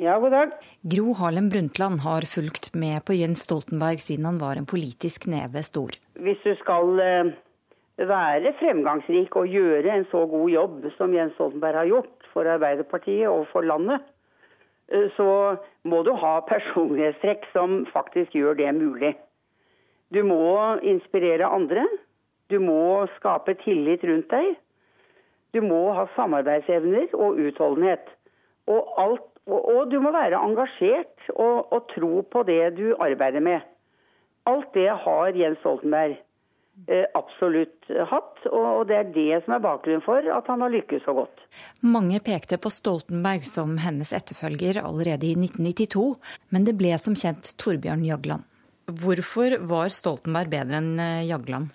Ja, 0.00 0.18
god 0.20 0.32
dag. 0.34 0.56
Gro 0.84 1.14
Harlem 1.16 1.48
Brundtland 1.52 2.00
har 2.04 2.26
fulgt 2.28 2.74
med 2.76 3.04
på 3.08 3.16
Jens 3.16 3.46
Stoltenberg 3.46 4.00
siden 4.00 4.26
han 4.28 4.40
var 4.40 4.60
en 4.60 4.68
politisk 4.68 5.24
neve 5.32 5.62
stor. 5.64 5.96
Hvis 6.20 6.42
du 6.44 6.52
skal 6.60 7.00
eh, 7.00 7.30
være 7.98 8.52
fremgangsrik 8.60 9.36
og 9.36 9.48
gjøre 9.48 9.94
en 9.94 10.04
så 10.10 10.26
god 10.28 10.50
jobb 10.50 10.84
som 10.96 11.14
Jens 11.14 11.32
Stoltenberg 11.34 11.80
har 11.80 11.88
gjort 11.88 12.28
for 12.32 12.48
Arbeiderpartiet 12.48 13.28
og 13.28 13.46
for 13.52 13.64
landet, 13.64 14.00
eh, 14.92 15.08
så 15.16 15.56
må 15.84 16.02
du 16.02 16.12
ha 16.12 16.40
personlighetstrekk 16.48 17.48
som 17.52 17.86
faktisk 17.92 18.34
gjør 18.34 18.54
det 18.54 18.74
mulig. 18.74 19.16
Du 20.12 20.22
må 20.22 20.76
inspirere 20.82 21.48
andre. 21.48 21.86
Du 22.50 22.60
må 22.62 23.06
skape 23.16 23.56
tillit 23.64 24.04
rundt 24.04 24.30
deg. 24.30 24.54
Du 25.54 25.62
må 25.64 25.92
ha 25.96 26.04
samarbeidsevner 26.14 27.14
og 27.14 27.40
utholdenhet. 27.42 28.04
Og, 28.70 28.86
alt, 29.02 29.24
og, 29.46 29.60
og 29.72 29.90
du 29.90 29.98
må 30.02 30.12
være 30.14 30.38
engasjert 30.38 31.30
og, 31.34 31.72
og, 31.72 31.88
tro 31.94 32.22
på 32.30 32.42
det 32.46 32.76
du 32.76 32.94
arbeider 33.00 33.40
med. 33.40 33.60
Alt 34.46 34.74
det 34.74 34.90
har 34.90 35.34
Jens 35.34 35.58
Stoltenberg 35.58 36.18
absolutt 37.18 37.88
hatt, 38.10 38.42
og 38.52 38.86
det 38.90 38.96
er 38.98 39.08
det 39.14 39.38
som 39.44 39.56
er 39.56 39.62
bakgrunnen 39.64 40.04
for 40.04 40.26
at 40.30 40.48
han 40.50 40.62
har 40.62 40.70
lykkes 40.74 41.02
så 41.06 41.14
godt. 41.16 41.46
Mange 41.82 42.20
pekte 42.22 42.58
på 42.62 42.70
Stoltenberg 42.70 43.46
som 43.48 43.78
hennes 43.82 44.12
etterfølger 44.14 44.82
allerede 44.82 45.26
i 45.26 45.34
1992, 45.34 46.04
men 46.54 46.68
det 46.68 46.76
ble 46.78 46.92
som 47.02 47.16
kjent 47.18 47.54
Torbjørn 47.62 48.04
Jagland. 48.06 48.44
Hvorfor 48.86 49.56
var 49.66 49.90
Stoltenberg 49.90 50.52
bedre 50.52 50.78
enn 50.78 50.92
eh, 51.02 51.24
Jagland? 51.26 51.72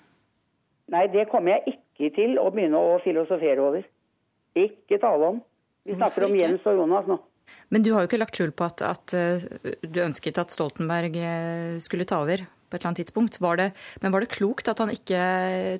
Nei, 0.91 1.07
det 1.11 1.27
kommer 1.31 1.57
jeg 1.57 1.75
ikke 1.75 2.13
til 2.15 2.37
å 2.39 2.47
begynne 2.53 2.79
å 2.79 2.95
filosofere 3.03 3.63
over. 3.63 3.83
Ikke 4.55 4.99
tale 5.01 5.33
om. 5.33 5.43
Vi 5.87 5.97
snakker 5.97 6.27
om 6.27 6.37
Jens 6.37 6.65
og 6.69 6.79
Jonas 6.79 7.09
nå. 7.09 7.19
Men 7.73 7.83
du 7.83 7.91
har 7.91 8.03
jo 8.03 8.07
ikke 8.07 8.21
lagt 8.21 8.37
skjul 8.37 8.53
på 8.55 8.63
at, 8.63 8.83
at, 8.85 9.15
eh, 9.17 9.43
du 9.83 9.99
ønsket 10.05 10.39
at 10.39 10.53
Stoltenberg 10.55 11.17
eh, 11.19 11.79
skulle 11.83 12.07
ta 12.07 12.21
over 12.23 12.45
på 12.71 12.77
et 12.77 12.81
eller 12.81 12.93
annet 12.93 13.03
tidspunkt. 13.03 13.39
Var 13.43 13.59
det, 13.59 13.69
men 14.01 14.15
var 14.15 14.23
det 14.23 14.31
klokt 14.33 14.71
at 14.71 14.79
han 14.81 14.93
ikke 14.93 15.21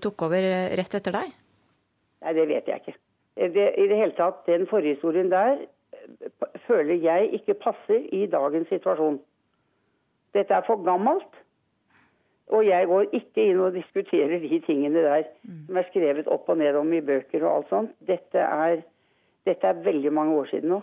tok 0.03 0.27
over 0.27 0.47
rett 0.77 0.99
etter 0.99 1.15
deg? 1.15 1.31
Nei, 2.21 2.33
det 2.37 2.47
vet 2.51 2.67
jeg 2.69 2.83
ikke. 2.83 2.97
Det, 3.41 3.67
I 3.79 3.85
det 3.89 3.97
hele 3.97 4.13
tatt, 4.17 4.43
den 4.45 4.67
forhistorien 4.69 5.31
der 5.31 5.63
føler 6.67 6.99
jeg 6.99 7.31
ikke 7.39 7.55
passer 7.61 8.03
i 8.13 8.25
dagens 8.29 8.69
situasjon. 8.69 9.21
Dette 10.35 10.53
er 10.55 10.67
for 10.67 10.83
gammelt. 10.85 11.39
Og 12.51 12.65
jeg 12.67 12.87
går 12.87 13.13
ikke 13.15 13.45
inn 13.47 13.61
og 13.63 13.75
diskuterer 13.77 14.41
de 14.43 14.57
tingene 14.65 15.03
der 15.05 15.23
som 15.47 15.77
er 15.79 15.87
skrevet 15.87 16.27
opp 16.27 16.49
og 16.51 16.59
ned 16.59 16.75
om 16.75 16.89
i 16.91 16.99
bøker 16.99 17.45
og 17.45 17.51
alt 17.53 17.69
sånt. 17.71 17.93
Dette 18.03 18.43
er, 18.43 18.81
dette 19.47 19.69
er 19.69 19.83
veldig 19.85 20.11
mange 20.11 20.35
år 20.41 20.51
siden 20.51 20.75
nå. 20.75 20.81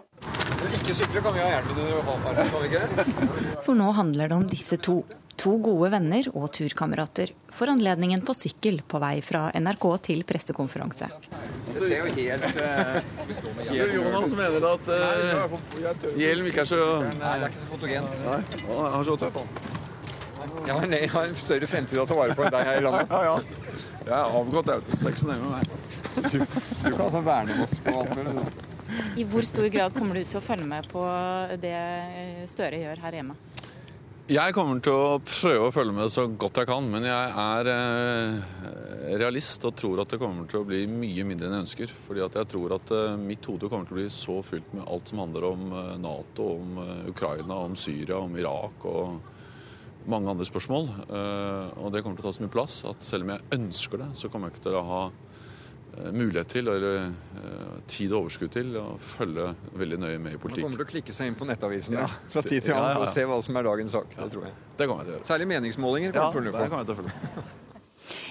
Ikke 0.78 0.96
sykle 0.96 1.20
kan 1.22 1.36
vi 1.36 1.44
ha 1.44 1.50
hjelm 1.52 1.68
under 1.76 2.00
kan 2.48 2.62
vi 2.62 2.70
ikke 2.70 2.86
det? 2.96 3.58
For 3.66 3.76
nå 3.76 3.90
handler 4.00 4.32
det 4.32 4.38
om 4.38 4.48
disse 4.48 4.80
to. 4.80 5.02
To 5.38 5.52
gode 5.62 5.92
venner 5.94 6.26
og 6.34 6.48
turkamerater 6.50 7.30
får 7.54 7.70
anledningen 7.76 8.24
på 8.26 8.34
sykkel 8.34 8.80
på 8.90 8.98
vei 8.98 9.20
fra 9.22 9.44
NRK 9.54 9.84
til 10.08 10.24
pressekonferanse. 10.26 11.06
Det 11.68 11.82
ser 11.84 12.02
jo 12.02 12.14
helt 12.16 12.46
uh, 12.58 12.96
Jeg 13.68 13.76
tror 13.76 13.92
Jonas 13.94 14.32
mener 14.34 14.66
at 14.72 14.90
uh, 14.90 15.54
hjelm 16.18 16.48
ikke 16.50 16.64
er 16.64 16.70
så 16.72 16.80
Nei, 17.04 17.34
det 17.38 17.46
er 17.46 17.52
ikke 17.52 17.62
så 17.62 17.70
fotogent. 17.70 18.24
Nei, 18.26 18.40
han 18.66 18.98
er 18.98 19.06
så 19.06 19.16
tøff. 19.22 19.38
Jeg 20.66 21.10
har 21.12 21.28
en 21.28 21.38
større 21.38 21.68
fremtid 21.70 22.02
å 22.02 22.06
ta 22.08 22.18
vare 22.18 22.34
på 22.34 22.46
enn 22.46 22.54
deg 22.56 22.70
her 22.72 22.80
i 22.80 22.86
landet. 22.88 23.12
Ja, 23.14 23.22
ja. 23.28 23.76
Jeg 24.08 24.14
er 24.16 24.38
avgått, 24.40 24.70
autosexen 24.72 25.34
hjemme 25.34 25.50
med 25.52 25.58
meg. 25.58 25.68
Du, 26.32 26.38
du 26.40 26.86
kan 26.88 27.02
altså 27.04 27.20
verne 27.22 27.58
oss 27.62 27.78
på 27.84 27.94
alt 28.00 28.14
mulig. 28.16 28.46
I 29.20 29.26
hvor 29.28 29.44
stor 29.44 29.68
grad 29.70 29.94
kommer 29.94 30.18
du 30.18 30.24
til 30.24 30.40
å 30.40 30.42
følge 30.42 30.66
med 30.66 30.88
på 30.90 31.02
det 31.60 31.76
Støre 32.48 32.80
gjør 32.80 33.04
her 33.04 33.18
hjemme? 33.20 33.36
Jeg 34.28 34.52
kommer 34.52 34.76
til 34.84 34.92
å 34.92 35.20
prøve 35.24 35.70
å 35.70 35.72
følge 35.72 35.94
med 35.96 36.10
så 36.12 36.26
godt 36.28 36.58
jeg 36.60 36.68
kan, 36.68 36.84
men 36.92 37.06
jeg 37.06 37.28
er 37.40 37.68
eh, 37.72 39.14
realist 39.22 39.62
og 39.64 39.72
tror 39.80 40.02
at 40.02 40.10
det 40.12 40.18
kommer 40.20 40.44
til 40.44 40.60
å 40.60 40.66
bli 40.68 40.82
mye 40.84 41.24
mindre 41.24 41.48
enn 41.48 41.54
jeg 41.56 41.64
ønsker. 41.64 41.94
Fordi 42.04 42.20
at 42.26 42.36
jeg 42.36 42.50
tror 42.52 42.74
at 42.76 42.92
eh, 42.92 43.14
mitt 43.16 43.48
hode 43.48 43.70
kommer 43.72 43.88
til 43.88 43.96
å 43.96 43.98
bli 44.02 44.10
så 44.12 44.36
fylt 44.44 44.74
med 44.76 44.84
alt 44.84 45.08
som 45.08 45.22
handler 45.24 45.46
om 45.48 45.64
eh, 45.72 45.94
Nato, 46.04 46.50
om 46.58 46.76
Ukraina, 47.08 47.56
om 47.70 47.72
Syria, 47.80 48.18
om 48.20 48.36
Irak 48.36 48.84
og 48.92 50.04
mange 50.12 50.34
andre 50.34 50.44
spørsmål. 50.48 50.92
Og 51.80 51.88
det 51.92 52.04
kommer 52.04 52.20
til 52.20 52.26
å 52.26 52.28
ta 52.28 52.36
så 52.36 52.44
mye 52.44 52.52
plass 52.52 52.82
at 52.88 53.00
selv 53.04 53.24
om 53.24 53.32
jeg 53.32 53.56
ønsker 53.56 54.04
det, 54.04 54.12
så 54.16 54.28
kommer 54.28 54.48
jeg 54.48 54.58
ikke 54.58 54.68
til 54.68 54.76
å 54.76 54.86
ha 54.88 55.02
mulighet 56.12 56.48
til, 56.52 56.68
eller 56.68 56.96
eh, 57.08 57.76
tid 57.90 58.12
og 58.12 58.24
overskudd 58.24 58.52
til, 58.54 58.72
å 58.78 58.96
følge 59.02 59.48
veldig 59.78 59.98
nøye 60.02 60.18
med 60.18 60.32
i 60.32 60.36
Man 60.36 60.42
politikk. 60.42 60.64
kommer 60.66 60.80
til 60.82 60.86
å 60.86 60.90
klikke 60.92 61.14
seg 61.16 61.30
inn 61.32 61.38
på 61.38 61.46
nettavisene 61.48 62.00
Ja. 62.04 62.08
fra 62.32 62.42
tid 62.42 62.62
til 62.62 62.72
Ja, 62.74 62.78
annen 62.78 62.90
ja, 62.92 62.98
for 62.98 63.06
å 63.06 63.14
se 63.14 63.24
hva 63.28 63.38
som 63.42 63.56
er 63.56 63.62
dagens 63.68 63.90
sak. 63.96 64.12
Det 64.16 64.28
tror 64.32 64.44
jeg. 64.48 64.52
Det 64.78 64.86
kommer 64.88 65.02
jeg 65.04 65.08
til 65.08 65.14
å 65.14 65.18
gjøre. 65.18 65.28
Særlig 65.30 65.48
meningsmålinger. 65.54 66.14
Ja, 66.14 66.28
kommer 66.32 66.44
du 66.46 66.50
til 66.50 66.58
å 66.58 66.62
det 66.62 66.70
kommer 66.70 66.84
jeg 66.84 66.90
til 66.90 66.94
å 66.94 67.00
følge 67.02 67.14
med. 67.14 67.48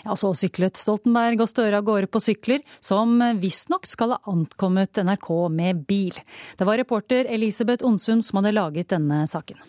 Ja, 0.07 0.15
Så 0.17 0.31
syklet 0.33 0.77
Stoltenberg 0.79 1.41
og 1.43 1.49
Støre 1.51 1.77
av 1.77 1.83
gårde 1.85 2.07
på 2.09 2.17
sykler, 2.23 2.63
som 2.81 3.19
visstnok 3.37 3.85
skal 3.85 4.15
ha 4.15 4.17
ankommet 4.31 4.97
NRK 5.03 5.27
med 5.53 5.83
bil. 5.85 6.15
Det 6.57 6.65
var 6.65 6.77
reporter 6.79 7.27
Elisabeth 7.29 7.85
Onsum 7.85 8.23
som 8.25 8.39
hadde 8.39 8.55
laget 8.55 8.87
denne 8.89 9.19
saken. 9.29 9.59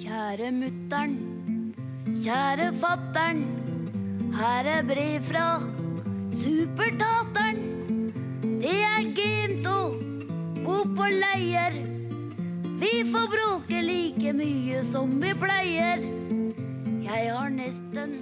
Kjære 0.00 0.48
mutter'n, 0.54 1.18
kjære 2.22 2.70
fatter'n. 2.80 3.42
Her 4.38 4.64
er 4.78 4.82
brev 4.88 5.26
fra 5.28 5.44
supertateren. 6.40 7.58
Det 8.60 8.76
er 8.84 9.02
Gimto. 9.16 9.78
bo 10.64 10.84
på 10.96 11.06
leier. 11.12 11.74
Vi 12.80 12.92
får 13.12 13.26
bråke 13.34 13.82
like 13.82 14.32
mye 14.36 14.82
som 14.92 15.16
vi 15.20 15.32
pleier. 15.42 16.04
Jeg 17.04 17.32
har 17.34 17.50
nesten 17.50 18.20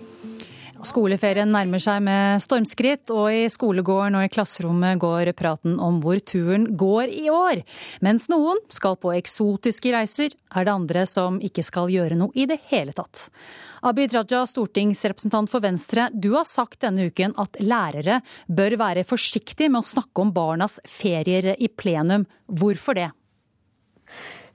Skoleferien 0.89 1.51
nærmer 1.53 1.83
seg 1.83 2.01
med 2.07 2.41
stormskritt, 2.41 3.11
og 3.13 3.29
i 3.35 3.49
skolegården 3.53 4.15
og 4.17 4.25
i 4.25 4.31
klasserommet 4.33 5.01
går 5.03 5.29
praten 5.37 5.75
om 5.85 5.99
hvor 6.01 6.17
turen 6.25 6.65
går 6.81 7.13
i 7.13 7.27
år. 7.33 7.61
Mens 8.05 8.29
noen 8.33 8.61
skal 8.73 8.97
på 8.97 9.13
eksotiske 9.19 9.93
reiser, 9.93 10.33
er 10.33 10.65
det 10.65 10.73
andre 10.73 11.05
som 11.09 11.37
ikke 11.45 11.65
skal 11.67 11.93
gjøre 11.93 12.17
noe 12.17 12.33
i 12.33 12.47
det 12.49 12.61
hele 12.71 12.95
tatt. 12.97 13.27
Abid 13.85 14.17
Raja, 14.17 14.47
stortingsrepresentant 14.49 15.53
for 15.53 15.65
Venstre, 15.67 16.09
du 16.15 16.33
har 16.39 16.49
sagt 16.49 16.81
denne 16.87 17.11
uken 17.11 17.37
at 17.37 17.61
lærere 17.61 18.23
bør 18.49 18.79
være 18.81 19.05
forsiktige 19.09 19.69
med 19.69 19.85
å 19.85 19.91
snakke 19.93 20.25
om 20.25 20.33
barnas 20.33 20.81
ferier 20.89 21.53
i 21.59 21.69
plenum. 21.69 22.25
Hvorfor 22.49 22.97
det? 22.97 23.11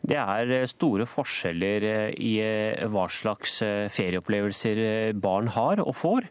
Det 0.03 0.19
er 0.19 0.67
store 0.67 1.05
forskjeller 1.07 1.85
i 2.19 2.33
hva 2.91 3.05
slags 3.07 3.61
ferieopplevelser 3.95 5.13
barn 5.15 5.47
har 5.55 5.79
og 5.79 5.95
får. 5.95 6.27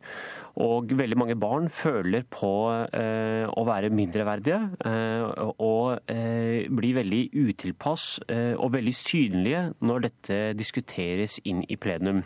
Og 0.61 0.90
veldig 0.99 1.16
mange 1.16 1.37
barn 1.40 1.71
føler 1.73 2.26
på 2.28 2.50
eh, 2.92 3.49
å 3.49 3.62
være 3.64 3.88
mindreverdige 3.94 4.59
eh, 4.85 5.44
og 5.64 6.11
eh, 6.12 6.68
blir 6.68 6.99
veldig 6.99 7.23
utilpass 7.32 8.06
eh, 8.26 8.52
og 8.52 8.75
veldig 8.75 8.94
synlige 8.97 9.62
når 9.80 10.04
dette 10.06 10.40
diskuteres 10.59 11.38
inn 11.49 11.62
i 11.73 11.78
plenum. 11.80 12.21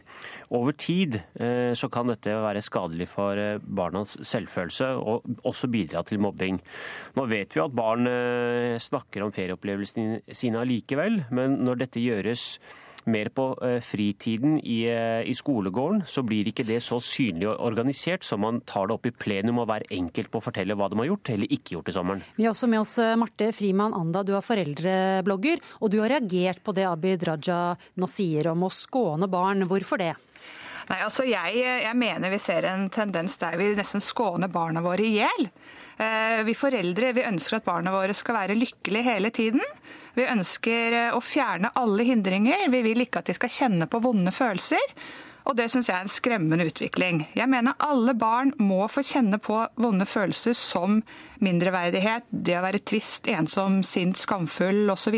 Over 0.51 0.75
tid 0.75 1.21
eh, 1.39 1.71
så 1.79 1.91
kan 1.93 2.11
dette 2.11 2.35
være 2.43 2.65
skadelig 2.67 3.07
for 3.13 3.39
eh, 3.39 3.61
barnas 3.63 4.17
selvfølelse 4.27 4.91
og 4.99 5.47
også 5.47 5.71
bidra 5.71 6.03
til 6.07 6.19
mobbing. 6.23 6.59
Nå 7.17 7.29
vet 7.31 7.55
vi 7.55 7.63
at 7.63 7.77
barn 7.77 8.09
snakker 8.81 9.23
om 9.25 9.33
ferieopplevelsene 9.35 10.35
sine 10.35 10.61
allikevel, 10.63 11.23
men 11.35 11.61
når 11.67 11.85
dette 11.85 12.03
gjøres 12.03 12.57
mer 13.11 13.31
på 13.35 13.47
eh, 13.63 13.79
fritiden 13.85 14.59
i, 14.61 14.81
eh, 14.91 15.23
i, 15.29 15.35
skolegården, 15.35 16.03
så 16.07 16.25
blir 16.27 16.49
ikke 16.51 16.67
det 16.67 16.81
så 16.85 16.99
synlig 17.03 17.49
og 17.51 17.63
organisert 17.69 18.27
som 18.27 18.43
man 18.45 18.61
tar 18.67 18.89
det 18.89 18.97
opp 18.97 19.09
i 19.09 19.15
plenum 19.15 19.63
og 19.63 19.69
hver 19.71 19.87
enkelt 19.95 20.33
må 20.35 20.43
fortelle 20.45 20.77
hva 20.77 20.91
de 20.91 21.01
har 21.01 21.11
gjort 21.13 21.33
eller 21.35 21.57
ikke 21.57 21.77
gjort 21.77 21.91
i 21.93 21.97
sommeren. 21.97 22.27
Vi 22.37 22.47
har 22.47 22.55
også 22.55 22.71
med 22.71 22.83
oss 22.83 22.97
eh, 23.03 23.17
Marte 23.19 23.51
Frimann 23.57 23.97
Anda, 23.97 24.25
du 24.27 24.35
er 24.37 24.45
foreldreblogger, 24.45 25.63
og 25.81 25.93
du 25.93 26.01
har 26.03 26.17
reagert 26.17 26.63
på 26.67 26.75
det 26.77 26.87
Abid 26.89 27.27
Raja 27.27 27.61
nå 27.97 28.11
sier 28.11 28.53
om 28.53 28.67
å 28.67 28.73
skåne 28.73 29.31
barn. 29.31 29.67
Hvorfor 29.71 30.03
det? 30.03 30.13
Nei, 30.87 31.01
altså 31.03 31.25
jeg, 31.27 31.59
jeg, 31.59 31.97
mener 31.99 32.31
vi 32.31 32.39
ser 32.39 32.69
en 32.71 32.87
tendens 32.95 33.35
der 33.41 33.57
vi 33.59 33.73
nesten 33.75 34.03
skåner 34.05 34.51
barna 34.53 34.83
våre 34.85 35.03
i 35.03 35.17
hjel. 35.17 35.49
Vi 36.47 36.55
foreldre 36.55 37.11
vi 37.17 37.25
ønsker 37.27 37.57
at 37.57 37.67
barna 37.67 37.91
våre 37.91 38.15
skal 38.15 38.37
være 38.37 38.59
lykkelige 38.61 39.09
hele 39.09 39.33
tiden. 39.35 39.65
Vi 40.17 40.25
ønsker 40.33 40.97
eh, 40.97 41.15
å 41.15 41.21
fjerne 41.21 41.75
alle 41.77 42.07
hindringer. 42.09 42.67
Vi 42.73 42.83
vil 42.87 43.05
ikke 43.05 43.21
at 43.23 43.31
de 43.31 43.37
skal 43.37 43.53
kjenne 43.53 43.89
på 43.91 44.01
vonde 44.05 44.33
følelser. 44.35 44.83
Og 45.47 45.55
det 45.55 45.69
syns 45.71 45.87
jeg 45.87 45.95
er 45.95 46.07
en 46.07 46.11
skremmende 46.11 46.67
utvikling. 46.67 47.21
Jeg 47.37 47.47
mener 47.51 47.77
alle 47.85 48.17
barn 48.19 48.51
må 48.59 48.81
få 48.91 49.05
kjenne 49.07 49.39
på 49.39 49.61
vonde 49.79 50.07
følelser 50.09 50.57
som 50.59 50.99
mindreverdighet, 51.45 52.27
det 52.31 52.57
å 52.59 52.65
være 52.65 52.83
trist, 52.83 53.29
ensom, 53.31 53.79
sint, 53.87 54.19
skamfull 54.19 54.91
osv. 54.91 55.15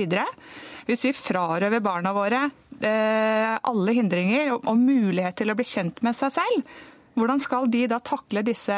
Hvis 0.89 1.07
vi 1.09 1.15
frarøver 1.17 1.81
barna 1.85 2.13
våre 2.17 2.43
eh, 2.45 3.55
alle 3.57 3.97
hindringer 3.97 4.53
og, 4.53 4.69
og 4.69 4.83
mulighet 4.83 5.41
til 5.41 5.55
å 5.55 5.57
bli 5.57 5.69
kjent 5.69 6.03
med 6.05 6.19
seg 6.19 6.35
selv, 6.37 6.77
hvordan 7.19 7.41
skal 7.43 7.71
de 7.73 7.87
da 7.91 7.99
takle 8.05 8.45
disse, 8.47 8.77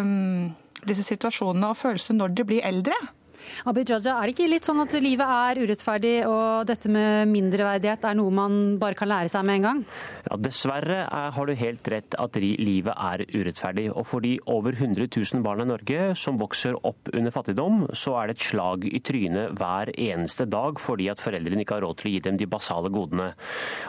um, 0.00 0.48
disse 0.88 1.04
situasjonene 1.06 1.68
og 1.70 1.78
følelsene 1.78 2.22
når 2.22 2.32
de 2.34 2.46
blir 2.48 2.66
eldre? 2.66 2.96
Abid 3.66 3.90
Jaja, 3.90 4.16
er 4.16 4.28
det 4.28 4.34
ikke 4.36 4.48
litt 4.50 4.66
sånn 4.66 4.82
at 4.82 4.94
livet 5.00 5.26
er 5.26 5.60
urettferdig, 5.62 6.14
og 6.28 6.66
dette 6.68 6.90
med 6.92 7.30
mindreverdighet 7.32 8.04
er 8.08 8.18
noe 8.18 8.34
man 8.34 8.58
bare 8.80 8.98
kan 8.98 9.10
lære 9.10 9.30
seg 9.32 9.46
med 9.46 9.60
en 9.60 9.66
gang? 9.66 9.82
Ja, 10.26 10.38
Dessverre 10.42 10.98
er, 11.04 11.30
har 11.36 11.48
du 11.48 11.54
helt 11.58 11.90
rett 11.92 12.16
at 12.18 12.38
livet 12.40 12.92
er 12.92 13.24
urettferdig. 13.30 13.88
Og 13.92 14.06
for 14.10 14.24
de 14.24 14.36
over 14.50 14.76
100 14.76 15.08
000 15.08 15.44
barna 15.46 15.66
i 15.66 15.70
Norge 15.70 16.08
som 16.18 16.40
vokser 16.40 16.76
opp 16.86 17.10
under 17.14 17.34
fattigdom, 17.34 17.86
så 17.96 18.16
er 18.20 18.30
det 18.30 18.36
et 18.36 18.46
slag 18.48 18.86
i 18.90 19.00
trynet 19.04 19.54
hver 19.56 19.92
eneste 19.94 20.48
dag 20.50 20.80
fordi 20.82 21.08
at 21.12 21.22
foreldrene 21.22 21.62
ikke 21.64 21.78
har 21.78 21.86
råd 21.86 22.00
til 22.00 22.10
å 22.10 22.14
gi 22.14 22.22
dem 22.26 22.40
de 22.40 22.50
basale 22.50 22.90
godene. 22.92 23.30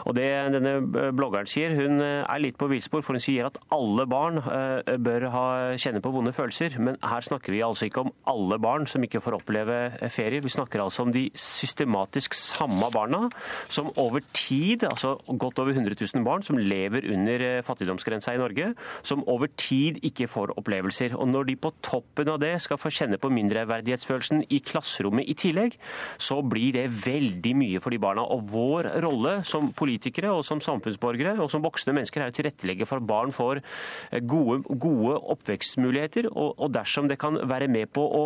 Og 0.06 0.16
det 0.18 0.28
denne 0.54 0.76
bloggeren 1.16 1.48
sier, 1.50 1.74
hun 1.76 2.00
er 2.02 2.42
litt 2.42 2.58
på 2.60 2.70
villspor, 2.70 3.04
for 3.04 3.18
hun 3.18 3.24
sier 3.24 3.48
at 3.48 3.58
alle 3.74 4.06
barn 4.10 4.40
eh, 4.40 4.94
bør 5.02 5.28
ha, 5.34 5.46
kjenne 5.80 6.02
på 6.04 6.12
vonde 6.14 6.34
følelser. 6.36 6.78
Men 6.82 6.98
her 7.02 7.24
snakker 7.26 7.54
vi 7.54 7.64
altså 7.66 7.88
ikke 7.88 8.06
om 8.06 8.14
alle 8.30 8.60
barn 8.62 8.86
som 8.90 9.04
ikke 9.04 9.22
får 9.24 9.40
oppleve 9.40 9.47
oppleve 9.48 10.08
ferie. 10.12 10.42
Vi 10.44 10.52
snakker 10.52 10.82
altså 10.82 11.06
om 11.06 11.12
de 11.12 11.28
systematisk 11.34 12.34
samme 12.36 12.90
barna 12.92 13.28
som 13.68 13.90
over 13.96 14.20
tid, 14.36 14.84
altså 14.84 15.16
godt 15.26 15.58
over 15.58 15.72
100 15.72 15.96
000 15.96 16.24
barn 16.24 16.42
som 16.42 16.58
lever 16.58 17.08
under 17.12 17.40
eh, 17.40 17.62
fattigdomsgrensa 17.64 18.34
i 18.34 18.40
Norge, 18.40 18.74
som 19.02 19.24
over 19.28 19.48
tid 19.56 20.00
ikke 20.04 20.28
får 20.28 20.54
opplevelser. 20.58 21.16
Og 21.16 21.28
når 21.28 21.48
de 21.48 21.56
på 21.56 21.72
toppen 21.82 22.28
av 22.28 22.40
det 22.42 22.54
skal 22.62 22.80
få 22.80 22.92
kjenne 22.92 23.18
på 23.18 23.30
mindreverdighetsfølelsen 23.32 24.44
i 24.50 24.60
klasserommet 24.64 25.28
i 25.28 25.36
tillegg, 25.38 25.78
så 26.18 26.40
blir 26.42 26.74
det 26.76 26.88
veldig 27.06 27.54
mye 27.56 27.82
for 27.82 27.94
de 27.94 28.00
barna. 28.02 28.24
Og 28.28 28.44
vår 28.52 28.90
rolle 29.04 29.38
som 29.48 29.72
politikere 29.72 30.32
og 30.34 30.44
som 30.46 30.62
samfunnsborgere 30.64 31.38
og 31.38 31.50
som 31.52 31.64
voksne 31.64 31.94
mennesker 31.96 32.24
er 32.24 32.32
å 32.32 32.36
tilrettelegge 32.36 32.88
for 32.88 33.00
at 33.00 33.08
barn 33.08 33.34
får 33.34 33.62
eh, 33.62 34.20
gode, 34.20 34.60
gode 34.68 35.18
oppvekstmuligheter. 35.36 36.30
Og, 36.34 36.54
og 36.58 36.72
dersom 36.76 37.08
det 37.08 37.20
kan 37.20 37.38
være 37.48 37.70
med 37.72 37.90
på 37.94 38.04
å 38.04 38.24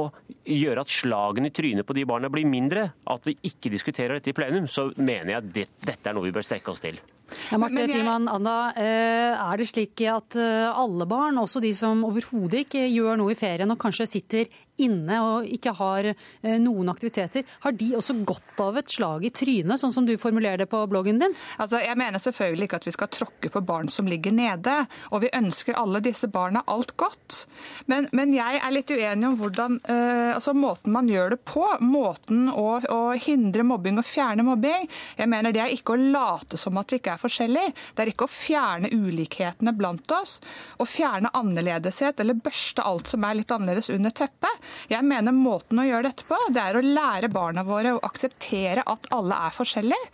gjøre 0.49 0.83
at 0.83 0.93
slag 0.93 1.12
slagene 1.13 1.51
i 1.51 1.55
trynet 1.55 1.87
på 1.87 1.97
de 1.97 2.07
barna 2.09 2.31
blir 2.33 2.49
mindre, 2.49 2.89
at 3.13 3.27
vi 3.29 3.37
ikke 3.49 3.73
diskuterer 3.73 4.19
dette 4.19 4.33
i 4.33 4.37
plenum, 4.37 4.69
så 4.69 4.89
mener 4.97 5.35
jeg 5.35 5.41
at 5.43 5.51
det, 5.53 5.67
dette 5.85 6.09
er 6.09 6.17
noe 6.17 6.29
vi 6.29 6.35
bør 6.35 6.47
strekke 6.47 6.73
oss 6.73 6.83
til. 6.83 7.01
Ja, 7.49 7.57
Marte 7.57 7.87
Frimann, 7.89 8.29
Anna, 8.29 8.57
eh, 8.77 9.33
er 9.33 9.61
det 9.61 9.69
slik 9.71 10.03
at 10.09 10.37
eh, 10.37 10.69
alle 10.69 11.07
barn, 11.09 11.41
også 11.41 11.63
de 11.65 11.73
som 11.77 12.05
overhodet 12.05 12.67
ikke 12.67 12.85
gjør 12.91 13.21
noe 13.21 13.33
i 13.33 13.39
ferien 13.39 13.73
og 13.73 13.81
kanskje 13.81 14.09
sitter 14.11 14.51
inne 14.81 15.19
og 15.21 15.49
ikke 15.53 15.75
har 15.77 16.09
eh, 16.13 16.59
noen 16.63 16.91
aktiviteter, 16.93 17.45
har 17.65 17.77
de 17.77 17.91
også 17.99 18.17
godt 18.27 18.61
av 18.63 18.79
et 18.81 18.93
slag 18.93 19.27
i 19.27 19.33
trynet, 19.35 19.81
sånn 19.81 19.93
som 19.95 20.07
du 20.09 20.15
formulerer 20.21 20.63
det 20.63 20.69
på 20.73 20.81
bloggen 20.91 21.21
din? 21.21 21.35
Altså, 21.61 21.83
jeg 21.83 21.99
mener 22.01 22.23
selvfølgelig 22.23 22.69
ikke 22.69 22.81
at 22.81 22.89
vi 22.89 22.95
skal 22.97 23.11
tråkke 23.13 23.53
på 23.53 23.65
barn 23.67 23.91
som 23.93 24.09
ligger 24.09 24.35
nede, 24.35 24.77
og 25.13 25.25
vi 25.25 25.33
ønsker 25.37 25.79
alle 25.79 26.03
disse 26.05 26.31
barna 26.33 26.65
alt 26.73 26.95
godt. 27.01 27.43
Men, 27.91 28.09
men 28.17 28.33
jeg 28.37 28.61
er 28.63 28.75
litt 28.75 28.91
uenig 28.93 29.29
om 29.29 29.37
hvordan, 29.41 29.79
uh, 29.89 30.33
altså 30.37 30.55
måten 30.57 30.95
man 30.95 31.11
gjør 31.11 31.35
det 31.35 31.41
på, 31.49 31.65
måten 31.85 32.49
å, 32.51 32.67
å, 32.81 33.01
hindre 33.23 33.65
mobbing 33.67 34.01
og 34.01 34.09
fjerne 34.09 34.45
mobbing. 34.47 34.89
Jeg 35.19 35.31
mener 35.31 35.55
Det 35.55 35.63
er 35.63 35.75
ikke 35.75 35.97
å 35.97 36.01
late 36.15 36.59
som 36.61 36.79
at 36.81 36.93
vi 36.93 37.01
ikke 37.01 37.17
er 37.17 37.23
forskjellige. 37.23 37.75
Det 37.93 38.05
er 38.05 38.13
ikke 38.13 38.29
å 38.29 38.33
fjerne 38.33 38.91
ulikhetene 38.93 39.75
blant 39.77 40.15
oss. 40.17 40.39
Å 40.81 40.89
fjerne 40.89 41.33
annerledeshet 41.37 42.21
eller 42.23 42.41
børste 42.41 42.85
alt 42.87 43.11
som 43.13 43.25
er 43.27 43.39
litt 43.39 43.53
annerledes 43.53 43.91
under 43.93 44.15
teppet. 44.15 44.62
Jeg 44.91 45.07
mener 45.07 45.35
måten 45.37 45.81
å 45.81 45.87
gjøre 45.89 46.11
dette 46.11 46.29
på, 46.29 46.39
det 46.53 46.63
er 46.63 46.79
å 46.79 46.85
lære 46.85 47.33
barna 47.33 47.65
våre 47.67 47.97
å 47.97 48.05
akseptere 48.07 48.85
at 48.87 49.11
alle 49.15 49.39
er 49.49 49.57
forskjellige. 49.57 50.13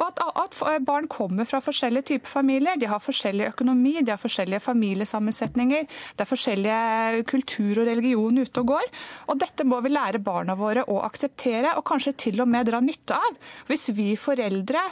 Og 0.00 0.06
at, 0.08 0.20
at, 0.40 0.84
barn 0.86 1.08
kommer 1.12 1.44
fra 1.44 1.60
forskjellige 1.60 2.08
typer 2.14 2.32
familier. 2.32 2.78
De 2.80 2.88
har 2.88 3.02
forskjellig 3.04 3.50
økonomi, 3.50 3.98
de 4.00 4.14
har 4.14 4.20
forskjellige 4.20 4.62
familiesammensetninger. 4.64 5.84
Det 6.16 6.24
er 6.24 6.30
forskjellige 6.30 7.26
kultur 7.28 7.82
og 7.82 7.90
religion 7.90 8.40
ute 8.40 8.62
og 8.62 8.72
går. 8.72 8.88
Og 9.28 9.42
dette 9.42 9.66
må 9.68 9.82
vi 9.84 9.92
lære 9.92 10.22
barna 10.24 10.56
våre 10.56 10.86
å 10.88 11.02
akseptere, 11.04 11.76
og 11.76 11.84
kanskje 11.90 12.16
til 12.26 12.40
og 12.40 12.48
med 12.48 12.70
dra 12.70 12.80
nytte 12.84 13.18
av. 13.18 13.36
Hvis 13.68 13.90
vi 13.96 14.14
foreldre 14.20 14.86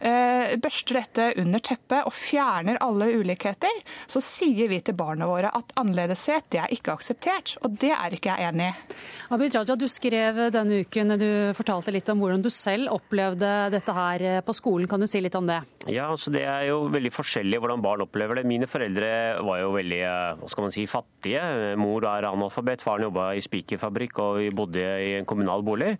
børster 0.00 0.96
dette 1.00 1.26
under 1.40 1.62
teppet 1.64 2.06
og 2.08 2.14
fjerner 2.16 2.78
alle 2.82 3.10
ulikheter, 3.20 3.82
så 4.10 4.22
sier 4.24 4.70
vi 4.70 4.80
til 4.84 4.96
barna 4.96 5.28
våre 5.28 5.50
at 5.54 5.74
annerledeshet 5.80 6.48
det 6.52 6.60
er 6.62 6.74
ikke 6.74 6.94
akseptert. 6.96 7.56
Og 7.64 7.76
det 7.80 7.92
er 7.94 8.16
ikke 8.16 8.32
jeg 8.32 8.50
enig 8.50 8.70
i. 8.70 8.98
Abid 9.34 9.54
Raja, 9.56 9.76
du 9.78 9.86
skrev 9.90 10.40
denne 10.54 10.80
uken, 10.84 11.14
du 11.20 11.28
fortalte 11.56 11.92
litt 11.94 12.08
om 12.12 12.22
hvordan 12.22 12.42
du 12.44 12.50
selv 12.52 12.90
opplevde 12.94 13.50
dette 13.74 13.94
her 13.94 14.24
eh, 14.26 14.40
på 14.44 14.54
skolen. 14.56 14.88
Kan 14.90 15.02
du 15.02 15.08
si 15.10 15.22
litt 15.22 15.36
om 15.38 15.48
det? 15.48 15.60
Ja, 15.88 16.10
altså 16.10 16.32
Det 16.32 16.42
er 16.44 16.66
jo 16.68 16.82
veldig 16.92 17.12
forskjellig 17.14 17.60
hvordan 17.62 17.84
barn 17.84 18.04
opplever 18.04 18.40
det. 18.40 18.46
Mine 18.48 18.68
foreldre 18.70 19.10
var 19.46 19.62
jo 19.62 19.72
veldig 19.76 20.00
eh, 20.06 20.40
hva 20.40 20.50
skal 20.52 20.66
man 20.66 20.74
si, 20.74 20.86
fattige. 20.90 21.44
Mor 21.80 22.06
er 22.10 22.28
analfabet, 22.30 22.84
faren 22.84 23.08
jobba 23.08 23.30
i 23.36 23.44
spikerfabrikk 23.44 24.22
og 24.24 24.40
vi 24.40 24.50
bodde 24.54 24.84
i 25.04 25.14
en 25.18 25.28
kommunal 25.28 25.64
bolig. 25.66 25.94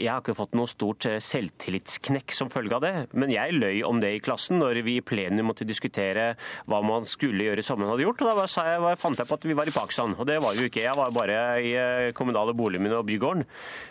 Jeg 0.00 0.12
har 0.12 0.22
ikke 0.22 0.36
fått 0.38 0.56
noe 0.58 0.70
stort 0.70 1.06
selvtillitsknekk 1.06 2.34
som 2.36 2.52
følge 2.52 2.78
av 2.78 2.84
det. 2.84 2.94
men 3.16 3.32
jeg 3.32 3.45
jeg 3.46 3.60
løy 3.60 3.82
om 3.86 4.00
det 4.02 4.12
i 4.16 4.22
klassen 4.24 4.60
når 4.60 4.82
vi 4.86 4.98
i 5.00 5.04
plenum 5.04 5.50
måtte 5.50 5.66
diskutere 5.68 6.32
hva 6.68 6.80
man 6.84 7.06
skulle 7.08 7.46
gjøre 7.48 7.64
som 7.66 7.80
man 7.80 7.92
hadde 7.92 8.06
gjort. 8.06 8.24
og 8.24 8.40
Da 8.42 8.46
sa 8.50 8.66
jeg, 8.72 8.98
fant 9.00 9.18
jeg 9.20 9.28
på 9.28 9.38
at 9.38 9.46
vi 9.48 9.56
var 9.58 9.68
i 9.68 9.74
Pakistan, 9.74 10.16
og 10.16 10.28
det 10.28 10.38
var 10.42 10.56
jo 10.56 10.66
ikke. 10.66 10.84
Jeg 10.84 10.96
var 10.98 11.14
bare 11.14 11.38
i 11.62 11.72
eh, 11.78 12.12
kommunale 12.16 12.54
boligen 12.56 12.86
min 12.86 12.96
og 12.96 13.06
bygården. 13.08 13.44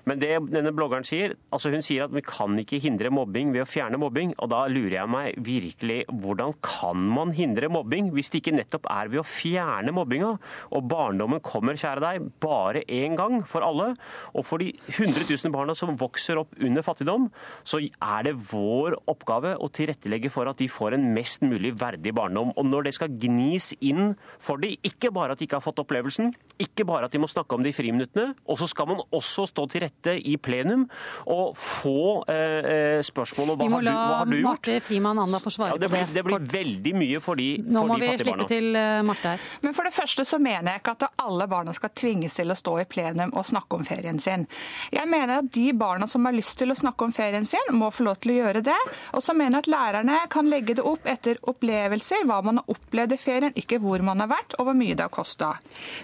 Men 0.09 0.21
det 0.21 0.33
denne 0.51 0.73
bloggeren 0.75 1.07
sier, 1.07 1.35
altså 1.53 1.71
hun 1.73 1.85
sier 1.85 2.05
at 2.05 2.15
vi 2.15 2.23
kan 2.25 2.57
ikke 2.61 2.81
hindre 2.83 3.11
mobbing 3.13 3.53
ved 3.55 3.65
å 3.65 3.69
fjerne 3.69 3.99
mobbing. 4.01 4.35
Og 4.43 4.51
da 4.53 4.65
lurer 4.71 4.99
jeg 4.99 5.11
meg 5.11 5.39
virkelig, 5.45 5.99
hvordan 6.11 6.55
kan 6.65 7.05
man 7.15 7.33
hindre 7.35 7.69
mobbing 7.71 8.11
hvis 8.15 8.31
det 8.33 8.43
ikke 8.43 8.57
nettopp 8.59 8.89
er 8.91 9.11
ved 9.13 9.21
å 9.21 9.27
fjerne 9.27 9.93
mobbinga? 9.95 10.33
Og 10.75 10.89
barndommen 10.91 11.43
kommer, 11.45 11.77
kjære 11.79 12.03
deg, 12.03 12.29
bare 12.43 12.83
én 12.91 13.17
gang 13.19 13.41
for 13.47 13.65
alle. 13.65 13.93
Og 14.33 14.45
for 14.47 14.63
de 14.63 14.71
100 14.95 15.27
000 15.29 15.53
barna 15.55 15.75
som 15.77 15.95
vokser 15.99 16.39
opp 16.41 16.55
under 16.61 16.85
fattigdom, 16.85 17.29
så 17.67 17.81
er 17.85 18.27
det 18.27 18.35
vår 18.49 18.97
oppgave 19.11 19.44
oppgave 19.45 19.61
å 19.61 19.69
tilrettelegge 19.69 20.31
for 20.33 20.49
at 20.49 20.59
de 20.59 20.67
får 20.69 20.95
en 20.97 21.05
mest 21.13 21.43
mulig 21.45 21.73
verdig 21.79 22.13
barndom. 22.15 22.53
Og 22.57 22.65
når 22.65 22.89
det 22.89 22.95
skal 22.97 23.09
gnis 23.09 23.73
inn 23.81 24.15
for 24.39 24.57
de, 24.61 24.75
ikke 24.83 25.11
bare 25.13 25.33
at 25.33 25.39
de 25.39 25.47
ikke 25.47 25.59
har 25.59 25.65
fått 25.65 25.81
opplevelsen, 25.83 26.33
ikke 26.61 26.85
bare 26.85 27.05
at 27.07 27.13
de 27.13 27.21
må 27.21 27.29
snakke 27.29 27.55
om 27.55 27.63
det 27.63 27.73
i 27.73 27.77
friminuttene, 27.77 28.33
og 28.47 28.59
så 28.59 28.67
skal 28.69 28.89
man 28.89 29.01
også 29.11 29.47
stå 29.51 29.67
til 29.71 29.85
rette 29.85 30.15
i 30.17 30.37
plenum 30.37 30.87
og 31.31 31.55
få 31.57 32.23
eh, 32.31 33.01
spørsmål 33.05 33.55
om 33.55 33.61
hva 33.61 33.69
har, 33.75 33.85
du, 33.85 33.91
hva 33.91 34.19
har 34.21 34.29
du 34.31 34.37
gjort? 34.39 34.45
Vi 34.45 34.45
må 34.45 34.45
la 34.45 34.49
Marte 34.55 34.79
Frimann 34.85 35.23
Anda 35.25 35.41
få 35.43 35.53
svare 35.53 35.75
ja, 35.75 35.81
det 35.81 35.91
blir, 35.91 36.05
på 36.05 36.13
det. 36.13 36.15
Det 36.15 36.25
blir 36.29 36.47
veldig 36.55 36.95
mye 37.01 37.21
for 37.23 37.39
de, 37.39 37.49
Nå 37.65 37.83
for 37.83 37.91
må 37.91 37.99
de 37.99 38.05
vi 38.05 38.11
slippe 38.15 38.31
barna. 38.35 38.49
til 38.51 38.79
eh, 38.79 39.01
Marte 39.05 39.35
her. 39.35 39.47
Men 39.65 39.77
for 39.77 39.89
det 39.89 39.93
første 39.95 40.27
så 40.27 40.39
mener 40.41 40.71
jeg 40.71 40.83
ikke 40.83 40.95
at 40.97 41.07
alle 41.25 41.49
barna 41.51 41.75
skal 41.75 41.93
tvinges 41.95 42.37
til 42.39 42.53
å 42.53 42.57
stå 42.57 42.77
i 42.81 42.87
plenum 42.89 43.33
og 43.35 43.47
snakke 43.47 43.79
om 43.79 43.85
ferien 43.87 44.21
sin. 44.21 44.47
Jeg 44.93 45.09
mener 45.11 45.41
at 45.41 45.51
de 45.55 45.67
barna 45.77 46.07
som 46.09 46.25
har 46.27 46.35
lyst 46.35 46.57
til 46.59 46.71
å 46.73 46.77
snakke 46.77 47.07
om 47.07 47.13
ferien 47.15 47.45
sin, 47.47 47.73
må 47.75 47.91
få 47.93 48.05
lov 48.07 48.19
til 48.23 48.35
å 48.35 48.37
gjøre 48.39 48.63
det. 48.65 48.77
Og 49.15 49.23
så 49.23 49.34
mener 49.37 49.61
at 49.61 49.69
lærerne 49.71 50.17
kan 50.31 50.49
legge 50.51 50.75
det 50.77 50.85
opp 50.85 51.05
etter 51.11 51.39
opplevelser, 51.47 52.25
hva 52.27 52.41
man 52.45 52.61
har 52.61 52.73
opplevd 52.75 53.15
i 53.15 53.19
ferien, 53.21 53.55
ikke 53.59 53.79
hvor 53.83 54.03
man 54.05 54.23
har 54.23 54.31
vært 54.31 54.55
og 54.59 54.69
hvor 54.69 54.77
mye 54.77 54.95
det 54.95 55.05
har 55.05 55.13
kosta. 55.13 55.53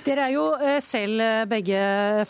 Dere 0.05 0.27
er 0.29 0.35
jo 0.35 0.45
eh, 0.59 0.79
selv 0.83 1.23
eh, 1.25 1.45
begge 1.51 1.81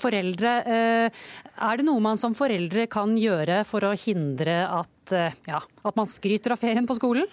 foreldre. 0.02 0.56
Eh, 0.66 1.22
Er 1.62 1.78
det 1.78 1.86
noe 1.86 2.02
man 2.02 2.18
som 2.18 2.34
foreldre 2.34 2.88
kan 2.90 3.14
gjøre 3.20 3.62
for 3.70 3.86
å 3.86 3.92
hindre 3.94 4.64
at, 4.66 5.14
ja, 5.46 5.60
at 5.62 5.98
man 6.00 6.10
skryter 6.10 6.56
av 6.56 6.62
ferien 6.64 6.88
på 6.90 6.96
skolen? 6.98 7.28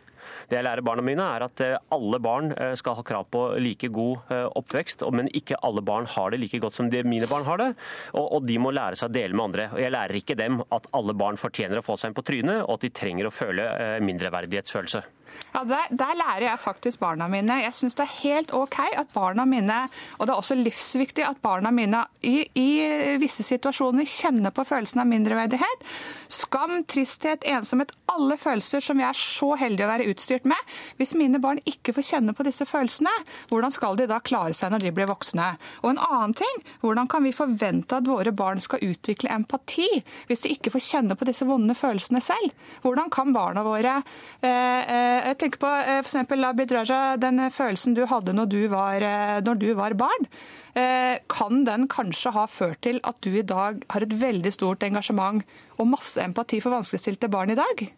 Det 0.49 0.57
jeg 0.57 0.65
lærer 0.65 0.85
barna 0.85 1.05
mine, 1.05 1.25
er 1.37 1.45
at 1.45 1.61
eh, 1.65 1.77
alle 1.93 2.21
barn 2.25 2.53
eh, 2.55 2.73
skal 2.81 2.97
ha 2.97 3.05
krav 3.05 3.27
på 3.33 3.43
like 3.61 3.91
god 3.93 4.33
eh, 4.33 4.47
oppvekst, 4.57 5.05
men 5.13 5.29
ikke 5.37 5.59
alle 5.67 5.85
barn 5.85 6.09
har 6.09 6.33
det 6.33 6.41
like 6.41 6.61
godt 6.63 6.79
som 6.79 6.89
mine 6.89 7.29
barn 7.29 7.45
har 7.45 7.61
det. 7.61 7.69
Og, 8.17 8.41
de 8.49 8.57
må 8.59 8.73
lære 8.73 8.97
seg 8.97 9.11
å 9.11 9.17
dele 9.19 9.37
med 9.37 9.45
andre. 9.51 9.69
Og 9.75 9.83
jeg 9.83 9.93
lærer 9.93 10.21
ikke 10.23 10.39
dem 10.39 10.63
at 10.73 10.89
alle 10.97 11.15
barn 11.19 11.37
fortjener 11.37 11.83
å 11.83 11.85
få 11.85 11.99
seg 12.01 12.11
en 12.11 12.17
på 12.17 12.25
trynet, 12.25 12.65
og 12.65 12.79
at 12.79 12.87
de 12.87 12.95
trenger 12.97 13.29
å 13.29 13.35
føle 13.35 13.69
mindreverdighetsfølelse. 14.05 15.05
Ja, 15.53 15.63
der, 15.65 15.89
der 15.91 16.17
lærer 16.19 16.45
jeg 16.47 16.61
faktisk 16.61 17.01
barna 17.01 17.29
mine. 17.31 17.61
Jeg 17.63 17.75
syns 17.77 17.97
det 17.99 18.05
er 18.05 18.17
helt 18.23 18.53
OK 18.57 18.79
at 18.85 19.11
barna 19.15 19.45
mine, 19.49 19.79
og 20.19 20.27
det 20.27 20.35
er 20.35 20.41
også 20.43 20.59
livsviktig 20.59 21.25
at 21.25 21.41
barna 21.45 21.73
mine 21.75 22.05
i, 22.27 22.43
i 22.59 22.69
visse 23.21 23.47
situasjoner 23.47 24.09
kjenner 24.09 24.55
på 24.55 24.65
følelsen 24.69 25.03
av 25.03 25.09
mindreverdighet. 25.11 25.87
Skam, 26.33 26.83
tristhet, 26.89 27.47
ensomhet, 27.49 27.95
alle 28.13 28.37
følelser 28.41 28.85
som 28.85 29.01
jeg 29.01 29.09
er 29.09 29.21
så 29.21 29.55
heldig 29.61 29.87
å 29.87 29.91
være 29.93 30.09
utstyrt 30.13 30.38
med. 30.47 30.77
Hvis 31.01 31.15
mine 31.19 31.41
barn 31.43 31.59
ikke 31.67 31.95
får 31.97 32.07
kjenne 32.13 32.35
på 32.37 32.47
disse 32.47 32.67
følelsene, 32.69 33.13
hvordan 33.51 33.75
skal 33.75 33.99
de 33.99 34.07
da 34.11 34.21
klare 34.23 34.55
seg 34.57 34.73
når 34.73 34.85
de 34.85 34.95
blir 34.95 35.11
voksne? 35.11 35.49
Og 35.83 35.91
en 35.93 36.03
annen 36.03 36.37
ting, 36.39 36.63
hvordan 36.83 37.09
kan 37.11 37.25
vi 37.27 37.35
forvente 37.35 37.99
at 37.99 38.09
våre 38.09 38.33
barn 38.37 38.61
skal 38.63 38.85
utvikle 38.85 39.33
empati 39.35 39.89
hvis 40.29 40.45
de 40.45 40.53
ikke 40.55 40.73
får 40.75 40.85
kjenne 40.85 41.17
på 41.19 41.29
disse 41.29 41.47
vonde 41.49 41.77
følelsene 41.79 42.23
selv? 42.25 42.55
Hvordan 42.85 43.11
kan 43.15 43.35
barna 43.35 43.65
våre 43.67 43.99
eh, 43.99 44.51
eh, 44.51 45.29
jeg 45.29 45.39
tenker 45.43 45.63
på 45.63 45.73
eh, 45.81 45.99
eksempel, 46.03 46.47
Abid 46.49 46.73
Raja, 46.75 47.17
den 47.21 47.43
følelsen 47.55 47.97
du 47.97 48.05
hadde 48.09 48.35
når 48.37 48.51
du 48.53 48.61
var, 48.73 49.05
når 49.45 49.61
du 49.61 49.69
var 49.79 49.97
barn. 49.99 50.29
Kan 51.31 51.65
den 51.67 51.89
kanskje 51.91 52.31
ha 52.37 52.45
ført 52.51 52.81
til 52.87 53.01
at 53.09 53.19
du 53.25 53.33
i 53.35 53.47
dag 53.47 53.81
har 53.91 54.05
et 54.05 54.15
veldig 54.21 54.53
stort 54.55 54.85
engasjement 54.87 55.43
og 55.79 55.91
masse 55.91 56.23
empati 56.23 56.61
for 56.63 56.75
vanskeligstilte 56.77 57.31
barn 57.33 57.55
i 57.55 57.59
dag? 57.59 57.89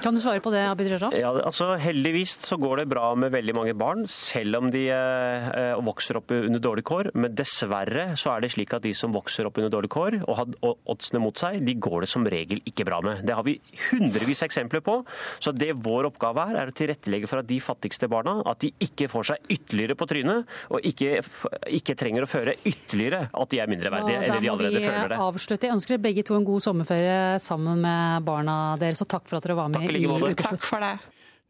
Kan 0.00 0.14
du 0.16 0.20
svare 0.22 0.40
på 0.40 0.50
det, 0.54 0.62
Abid 0.70 0.88
Raja? 0.94 1.10
Ja, 1.20 1.30
altså 1.44 1.74
Heldigvis 1.80 2.38
så 2.40 2.56
går 2.60 2.80
det 2.82 2.86
bra 2.88 3.10
med 3.18 3.32
veldig 3.34 3.54
mange 3.56 3.74
barn, 3.76 4.06
selv 4.08 4.56
om 4.60 4.70
de 4.72 4.86
eh, 4.94 5.74
vokser 5.84 6.16
opp 6.20 6.32
under 6.32 6.62
dårlige 6.62 6.86
kår. 6.88 7.10
Men 7.20 7.34
dessverre 7.36 8.06
så 8.20 8.32
er 8.34 8.44
det 8.46 8.52
slik 8.54 8.72
at 8.76 8.84
de 8.86 8.94
som 8.96 9.12
vokser 9.12 9.48
opp 9.48 9.58
under 9.60 9.72
dårlige 9.74 9.92
kår 9.92 10.16
og 10.24 10.38
har 10.38 10.54
oddsene 10.88 11.20
mot 11.22 11.36
seg, 11.36 11.60
de 11.66 11.74
går 11.76 12.06
det 12.06 12.10
som 12.12 12.24
regel 12.32 12.62
ikke 12.68 12.86
bra 12.88 13.02
med. 13.04 13.20
Det 13.28 13.36
har 13.36 13.44
vi 13.46 13.58
hundrevis 13.90 14.40
av 14.44 14.48
eksempler 14.48 14.82
på. 14.86 14.96
Så 15.42 15.52
det 15.56 15.74
vår 15.84 16.08
oppgave 16.10 16.46
er, 16.48 16.60
er 16.64 16.72
å 16.72 16.76
tilrettelegge 16.80 17.28
for 17.30 17.42
at 17.42 17.50
de 17.50 17.60
fattigste 17.62 18.08
barna 18.10 18.38
at 18.48 18.64
de 18.64 18.72
ikke 18.88 19.10
får 19.12 19.28
seg 19.34 19.52
ytterligere 19.58 19.98
på 20.00 20.08
trynet, 20.10 20.48
og 20.72 20.80
ikke, 20.88 21.20
ikke 21.76 21.98
trenger 22.00 22.24
å 22.24 22.30
føre 22.30 22.56
ytterligere 22.64 23.26
at 23.36 23.52
de 23.52 23.60
er 23.60 23.68
mindreverdige, 23.70 24.16
Ja, 24.16 24.24
eller 24.30 24.40
de 24.46 24.52
allerede 24.54 24.80
føler 24.80 24.96
Da 24.96 25.04
må 25.04 25.12
det. 25.12 25.20
vi 25.20 25.28
avslutte. 25.28 25.68
Jeg 25.68 25.76
ønsker 25.76 25.96
dere 25.98 26.04
begge 26.08 26.24
to 26.26 26.40
en 26.40 26.48
god 26.48 26.64
sommerferie 26.64 27.20
sammen 27.42 27.84
med 27.84 28.24
barna 28.26 28.56
deres, 28.80 29.04
og 29.04 29.10
takk 29.12 29.28
for 29.28 29.38
at 29.40 29.46
dere 29.46 29.58
var 29.60 29.68
med 29.68 29.89
i 29.96 30.06
måte. 30.06 30.34
Takk 30.38 30.66
for 30.66 30.84
det. 30.84 30.98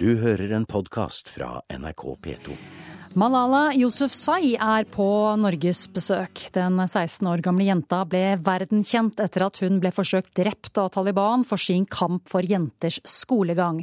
Du 0.00 0.14
hører 0.22 0.56
en 0.56 0.64
podkast 0.64 1.28
fra 1.28 1.58
NRK 1.68 2.06
P2. 2.24 2.56
Malala 3.18 3.72
Yousufzai 3.74 4.52
er 4.54 4.84
på 4.86 5.04
Norges 5.40 5.80
besøk. 5.90 6.44
Den 6.54 6.76
16 6.78 7.26
år 7.26 7.40
gamle 7.42 7.64
jenta 7.66 8.04
ble 8.06 8.36
verdenkjent 8.38 9.18
etter 9.24 9.42
at 9.48 9.58
hun 9.64 9.80
ble 9.82 9.90
forsøkt 9.90 10.30
drept 10.38 10.78
av 10.78 10.92
Taliban 10.94 11.42
for 11.42 11.58
sin 11.58 11.88
kamp 11.90 12.28
for 12.30 12.46
jenters 12.46 13.00
skolegang. 13.02 13.80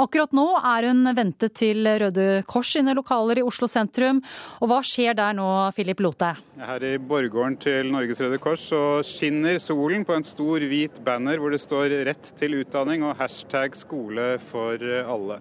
Akkurat 0.00 0.32
nå 0.32 0.46
er 0.56 0.88
hun 0.88 1.12
ventet 1.12 1.58
til 1.60 1.84
Røde 1.84 2.40
Kors 2.48 2.72
sine 2.72 2.94
lokaler 2.96 3.42
i 3.42 3.44
Oslo 3.44 3.68
sentrum. 3.68 4.22
Og 4.64 4.72
hva 4.72 4.80
skjer 4.86 5.18
der 5.18 5.36
nå, 5.36 5.48
Philip 5.76 6.00
Lote? 6.00 6.32
Her 6.60 6.86
i 6.88 6.96
borggården 6.96 7.58
til 7.60 7.90
Norges 7.92 8.22
Røde 8.24 8.40
Kors 8.40 8.64
så 8.72 8.84
skinner 9.04 9.60
solen 9.60 10.06
på 10.08 10.16
en 10.16 10.24
stor 10.24 10.64
hvit 10.64 11.02
banner 11.04 11.36
hvor 11.36 11.52
det 11.52 11.60
står 11.60 12.00
'rett 12.06 12.32
til 12.32 12.62
utdanning' 12.64 13.04
og 13.04 13.18
hashtag 13.20 13.76
'skole 13.76 14.38
for 14.40 14.80
alle'. 14.80 15.40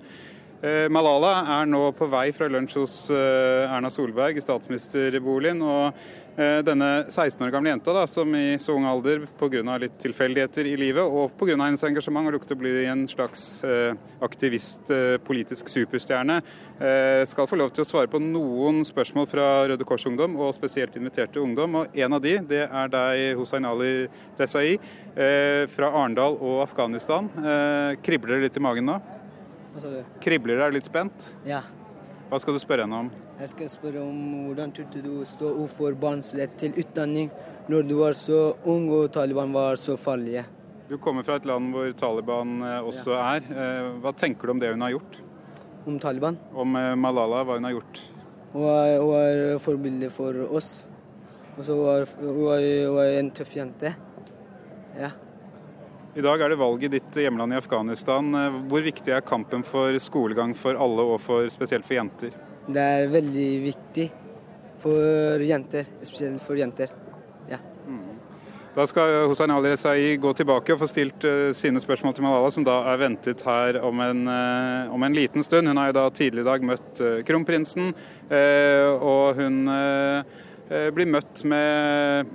Eh, 0.60 0.90
Malala 0.92 1.38
er 1.56 1.68
nå 1.72 1.86
på 1.96 2.10
vei 2.12 2.34
fra 2.36 2.50
lunsj 2.52 2.74
hos 2.82 2.94
eh, 3.16 3.64
Erna 3.64 3.88
Solberg 3.94 4.36
i 4.36 4.42
statsministerboligen. 4.44 5.62
og 5.64 5.94
eh, 6.36 6.60
denne 6.68 7.06
16 7.06 7.46
år 7.46 7.54
gamle 7.54 7.72
jenta, 7.72 7.94
da, 7.96 8.02
som 8.12 8.34
i 8.36 8.58
så 8.60 8.74
ung 8.76 8.84
alder 8.84 9.24
pga. 9.40 9.78
litt 9.80 9.96
tilfeldigheter 10.04 10.68
i 10.68 10.76
livet 10.76 11.06
og 11.08 11.32
pga. 11.40 11.56
hennes 11.56 11.84
engasjement 11.88 12.28
har 12.28 12.36
lukket 12.36 12.52
å 12.52 12.60
bli 12.60 12.74
en 12.92 13.06
slags 13.08 13.62
aktivist, 14.20 14.92
politisk 15.24 15.72
superstjerne, 15.72 16.42
skal 17.28 17.48
få 17.48 17.60
lov 17.60 17.72
til 17.72 17.86
å 17.86 17.88
svare 17.88 18.12
på 18.12 18.20
noen 18.20 18.82
spørsmål 18.88 19.30
fra 19.32 19.48
Røde 19.72 19.88
Kors 19.88 20.06
Ungdom, 20.08 20.36
og 20.40 20.56
spesielt 20.58 20.96
inviterte 21.00 21.40
ungdom. 21.40 21.76
og 21.76 21.96
En 21.96 22.18
av 22.18 22.24
de 22.24 22.36
det 22.50 22.66
er 22.68 22.92
deg, 22.92 23.38
Hussein 23.40 23.68
Ali 23.68 24.10
Rezai, 24.40 24.76
fra 25.72 25.94
Arendal 25.94 26.36
og 26.40 26.66
Afghanistan. 26.68 27.32
Kribler 28.04 28.38
det 28.38 28.50
litt 28.50 28.60
i 28.60 28.68
magen 28.68 28.92
nå? 28.92 29.00
Hva 29.80 29.88
sa 29.88 29.92
du? 29.96 30.16
Kribler 30.20 30.58
det? 30.60 30.64
Er 30.66 30.74
litt 30.76 30.88
spent? 30.90 31.26
Ja. 31.48 31.62
Hva 32.28 32.38
skal 32.44 32.58
du 32.58 32.60
spørre 32.60 32.84
henne 32.84 32.98
om? 33.06 33.10
Jeg 33.40 33.52
skal 33.54 33.70
spørre 33.72 34.02
om 34.04 34.18
hvordan 34.50 34.74
turte 34.76 35.00
du 35.00 35.22
å 35.22 35.28
stå 35.28 35.54
opp 35.64 35.72
for 35.72 35.96
barns 35.96 36.34
rett 36.36 36.58
til 36.60 36.76
utdanning 36.82 37.30
når 37.72 37.86
du 37.88 37.94
var 38.02 38.18
så 38.20 38.42
ung 38.68 38.90
og 38.92 39.06
Taliban 39.16 39.54
var 39.56 39.80
så 39.80 39.96
farlige? 39.96 40.44
Du 40.90 40.98
kommer 41.00 41.24
fra 41.24 41.38
et 41.40 41.48
land 41.48 41.72
hvor 41.72 41.88
Taliban 41.96 42.58
også 42.60 42.90
også 42.92 43.16
er. 43.22 43.48
Eh, 43.56 43.88
Hva 44.04 44.14
tenker 44.20 44.50
du 44.50 44.56
om 44.58 44.60
det 44.60 44.74
hun 44.74 44.84
har 44.84 44.92
gjort? 44.98 45.18
Om 45.88 46.02
Taliban? 46.04 46.42
Om 46.52 46.76
eh, 46.76 46.92
Malala, 47.00 47.46
hva 47.48 47.56
hun 47.56 47.70
har 47.70 47.78
gjort? 47.78 48.04
Hun 48.52 48.66
var, 48.68 48.92
hun 49.00 49.16
er 49.22 49.64
forbilde 49.64 50.12
for 50.12 50.44
oss. 50.60 50.90
Og 51.56 51.64
så 51.64 51.80
var 51.80 52.04
hun 52.20 52.44
var, 52.44 52.68
hun 52.68 53.00
var 53.00 53.16
en 53.22 53.32
tøff 53.32 53.56
jente. 53.56 53.96
Ja. 55.00 55.14
I 56.18 56.24
dag 56.26 56.42
er 56.42 56.50
det 56.50 56.58
valg 56.58 56.84
i 56.84 56.90
ditt 56.90 57.18
hjemland 57.22 57.54
i 57.54 57.60
Afghanistan. 57.60 58.32
Hvor 58.70 58.82
viktig 58.82 59.14
er 59.14 59.26
kampen 59.26 59.62
for 59.68 59.94
skolegang 60.02 60.56
for 60.58 60.80
alle, 60.80 61.06
og 61.06 61.22
for, 61.22 61.46
spesielt 61.54 61.86
for 61.86 62.00
jenter? 62.00 62.34
Det 62.66 62.82
er 62.82 63.12
veldig 63.14 63.50
viktig 63.68 64.08
for 64.82 65.46
jenter, 65.46 65.86
spesielt 66.02 66.42
for 66.46 66.58
jenter. 66.58 66.92
Ja. 67.50 67.60
Da 68.76 68.86
skal 68.88 69.26
Hussein 69.30 69.52
Ali 69.54 69.72
Rezai 69.74 70.18
gå 70.22 70.34
tilbake 70.38 70.76
og 70.76 70.82
få 70.82 70.88
stilt 70.90 71.26
eh, 71.28 71.50
sine 71.58 71.82
spørsmål 71.82 72.14
til 72.16 72.26
Malala, 72.26 72.52
som 72.54 72.66
da 72.66 72.78
er 72.92 73.02
ventet 73.02 73.42
her 73.46 73.80
om 73.86 74.02
en, 74.06 74.22
eh, 74.30 74.94
om 74.94 75.04
en 75.04 75.18
liten 75.18 75.46
stund. 75.46 75.68
Hun 75.68 75.78
har 75.82 75.90
jo 75.90 75.98
da 75.98 76.06
tidligere 76.10 76.46
i 76.46 76.50
dag 76.52 76.68
møtt 76.70 77.02
eh, 77.02 77.18
kronprinsen, 77.28 77.94
og 78.30 79.40
hun 79.40 79.64
blir 80.94 81.10
møtt 81.10 81.42
med 81.50 82.30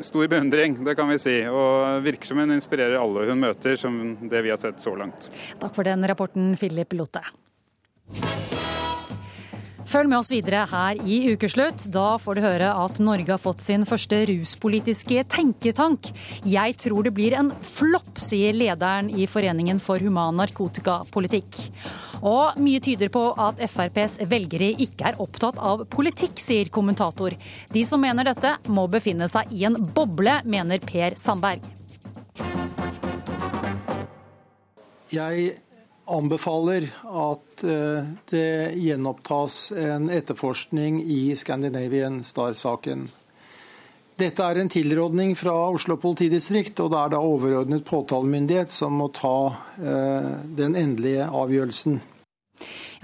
stor 0.00 0.28
beundring, 0.28 0.78
det 0.84 0.96
kan 0.98 1.08
vi 1.10 1.18
si. 1.22 1.36
Og 1.48 2.02
virker 2.06 2.32
som 2.32 2.42
hun 2.42 2.56
inspirerer 2.56 2.98
alle 3.00 3.26
hun 3.30 3.42
møter, 3.46 3.78
som 3.80 3.98
det 4.30 4.44
vi 4.46 4.52
har 4.54 4.60
sett 4.60 4.82
så 4.82 4.94
langt. 4.98 5.30
Takk 5.62 5.74
for 5.76 5.86
den 5.86 6.06
rapporten, 6.08 6.54
Philip 6.60 6.96
Lotte. 6.98 7.24
Følg 9.96 10.10
med 10.12 10.18
oss 10.18 10.28
videre 10.28 10.66
her 10.68 10.98
i 11.08 11.14
Ukeslutt. 11.32 11.86
Da 11.88 12.18
får 12.20 12.36
du 12.36 12.42
høre 12.44 12.66
at 12.82 12.98
Norge 13.00 13.32
har 13.32 13.40
fått 13.40 13.62
sin 13.64 13.86
første 13.88 14.18
ruspolitiske 14.28 15.22
tenketank. 15.32 16.10
Jeg 16.44 16.74
tror 16.82 17.06
det 17.06 17.14
blir 17.16 17.32
en 17.38 17.48
flopp, 17.64 18.20
sier 18.20 18.52
lederen 18.52 19.08
i 19.08 19.24
Foreningen 19.24 19.80
for 19.80 19.96
human 20.04 20.36
narkotikapolitikk. 20.36 21.48
Og 22.20 22.60
mye 22.60 22.84
tyder 22.84 23.08
på 23.14 23.24
at 23.40 23.64
FrPs 23.72 24.20
velgere 24.28 24.68
ikke 24.84 25.14
er 25.14 25.20
opptatt 25.24 25.56
av 25.56 25.86
politikk, 25.88 26.36
sier 26.44 26.68
kommentator. 26.68 27.32
De 27.72 27.88
som 27.88 28.04
mener 28.04 28.28
dette, 28.28 28.52
må 28.68 28.84
befinne 28.92 29.32
seg 29.32 29.48
i 29.56 29.64
en 29.64 29.80
boble, 29.80 30.42
mener 30.44 30.84
Per 30.84 31.16
Sandberg. 31.16 31.64
Jeg 35.08 35.54
anbefaler 36.06 36.88
at 37.04 37.64
eh, 37.64 38.08
det 38.30 38.72
gjenopptas 38.78 39.72
en 39.72 40.10
etterforskning 40.10 41.02
i 41.02 41.36
Scandinavian 41.36 42.22
Star-saken. 42.24 43.08
Dette 44.16 44.44
er 44.44 44.62
en 44.62 44.70
tilrådning 44.72 45.34
fra 45.36 45.52
Oslo 45.68 45.98
politidistrikt, 46.00 46.80
og 46.80 46.94
det 46.94 47.00
er 47.02 47.10
da 47.12 47.20
overordnet 47.20 47.84
påtalemyndighet 47.84 48.72
som 48.72 48.96
må 48.96 49.10
ta 49.12 49.38
eh, 49.76 50.30
den 50.56 50.78
endelige 50.78 51.26
avgjørelsen. 51.28 51.98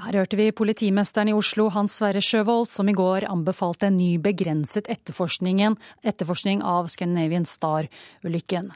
Her 0.03 0.17
hørte 0.17 0.39
vi 0.39 0.49
politimesteren 0.57 1.29
i 1.29 1.35
Oslo, 1.37 1.69
Hans 1.71 1.99
Sverre 2.01 2.23
Sjøvold, 2.25 2.71
som 2.73 2.89
i 2.89 2.95
går 2.97 3.29
anbefalte 3.29 3.91
en 3.91 3.99
ny 4.01 4.17
begrenset 4.25 4.89
etterforskning 4.91 6.65
av 6.65 6.89
Scandinavian 6.91 7.45
Star-ulykken. 7.47 8.73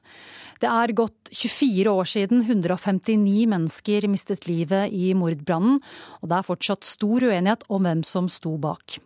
Det 0.63 0.69
er 0.71 0.95
gått 0.97 1.33
24 1.33 1.93
år 1.93 2.09
siden 2.09 2.45
159 2.47 3.47
mennesker 3.51 4.07
mistet 4.11 4.47
livet 4.49 4.95
i 4.95 5.11
mordbrannen, 5.19 5.83
og 6.23 6.31
det 6.31 6.39
er 6.39 6.47
fortsatt 6.47 6.87
stor 6.89 7.29
uenighet 7.29 7.67
om 7.69 7.85
hvem 7.87 8.07
som 8.07 8.31
sto 8.33 8.57
bak. 8.61 8.99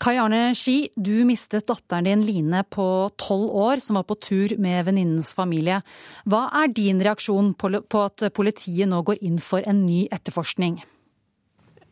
Kai 0.00 0.14
Arne 0.16 0.54
Ski, 0.56 0.88
du 0.96 1.26
mistet 1.28 1.66
datteren 1.68 2.06
din 2.08 2.22
Line 2.24 2.62
på 2.72 2.84
tolv 3.20 3.50
år, 3.52 3.82
som 3.84 3.98
var 3.98 4.06
på 4.08 4.16
tur 4.16 4.54
med 4.56 4.86
venninnens 4.86 5.34
familie. 5.36 5.82
Hva 6.24 6.46
er 6.62 6.72
din 6.72 7.02
reaksjon 7.04 7.52
på 7.52 8.00
at 8.00 8.24
politiet 8.32 8.88
nå 8.88 9.02
går 9.04 9.20
inn 9.20 9.36
for 9.44 9.60
en 9.68 9.84
ny 9.84 10.06
etterforskning? 10.08 10.80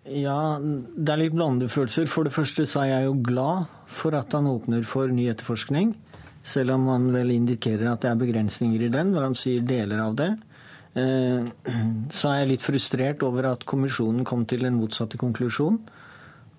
Ja, 0.08 0.56
det 0.56 1.12
er 1.12 1.20
litt 1.20 1.36
blandede 1.36 1.68
følelser. 1.68 2.08
For 2.08 2.24
det 2.24 2.32
første 2.32 2.64
så 2.64 2.86
er 2.86 2.92
jeg 2.94 3.10
jo 3.10 3.18
glad 3.28 3.68
for 3.84 4.16
at 4.16 4.32
han 4.32 4.48
åpner 4.48 4.88
for 4.88 5.12
ny 5.12 5.28
etterforskning. 5.28 5.92
Selv 6.46 6.76
om 6.76 6.86
han 6.92 7.08
vel 7.12 7.34
indikerer 7.34 7.90
at 7.90 8.04
det 8.04 8.12
er 8.12 8.20
begrensninger 8.20 8.86
i 8.86 8.92
den, 8.92 9.12
når 9.14 9.30
han 9.30 9.38
sier 9.38 9.64
deler 9.66 10.04
av 10.04 10.14
det. 10.18 10.30
Eh, 10.98 11.48
så 12.10 12.30
er 12.30 12.42
jeg 12.42 12.50
litt 12.52 12.64
frustrert 12.64 13.24
over 13.26 13.52
at 13.52 13.66
kommisjonen 13.68 14.26
kom 14.28 14.46
til 14.48 14.66
en 14.68 14.78
motsatte 14.78 15.20
konklusjon. 15.20 15.80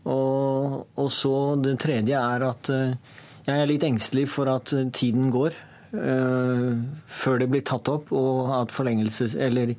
Og, 0.10 0.76
og, 0.96 1.10
så 1.12 1.34
det 1.60 1.78
tredje 1.84 2.20
er 2.20 2.46
at 2.48 2.70
eh, 2.74 3.18
jeg 3.48 3.56
er 3.56 3.70
litt 3.70 3.86
engstelig 3.88 4.28
for 4.32 4.52
at 4.52 4.74
eh, 4.76 4.88
tiden 4.96 5.32
går 5.34 5.58
uh, 5.90 6.78
før 7.10 7.40
det 7.42 7.50
blir 7.50 7.66
tatt 7.66 7.90
opp, 7.92 8.14
og 8.14 8.54
at 8.62 8.74
forlengelses... 8.74 9.36
Eller 9.36 9.76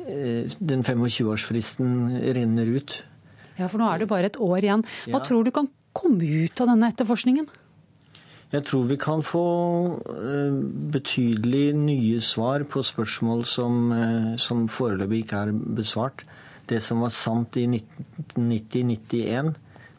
den 0.00 0.80
25-årsfristen 0.82 1.90
renner 2.34 2.70
ut. 2.72 2.94
Ja, 3.60 3.68
for 3.68 3.78
nå 3.78 3.86
er 3.86 4.00
det 4.00 4.08
bare 4.10 4.30
et 4.30 4.38
år 4.42 4.64
igjen. 4.64 4.82
Hva 5.04 5.20
ja. 5.20 5.22
tror 5.22 5.44
du 5.46 5.52
kan 5.54 5.68
komme 5.94 6.24
ut 6.24 6.62
av 6.64 6.70
denne 6.72 6.88
etterforskningen? 6.90 7.46
Jeg 8.50 8.66
tror 8.66 8.88
vi 8.90 8.98
kan 8.98 9.22
få 9.22 9.44
uh, 10.10 10.60
betydelig 10.92 11.74
nye 11.78 12.20
svar 12.24 12.64
på 12.66 12.82
spørsmål 12.82 13.44
som, 13.46 13.92
som 14.42 14.66
foreløpig 14.66 15.22
ikke 15.24 15.44
er 15.44 15.52
besvart. 15.54 16.24
Det 16.70 16.80
som 16.82 17.02
var 17.02 17.14
sant 17.14 17.56
i 17.58 17.66
1990-91, 17.66 19.54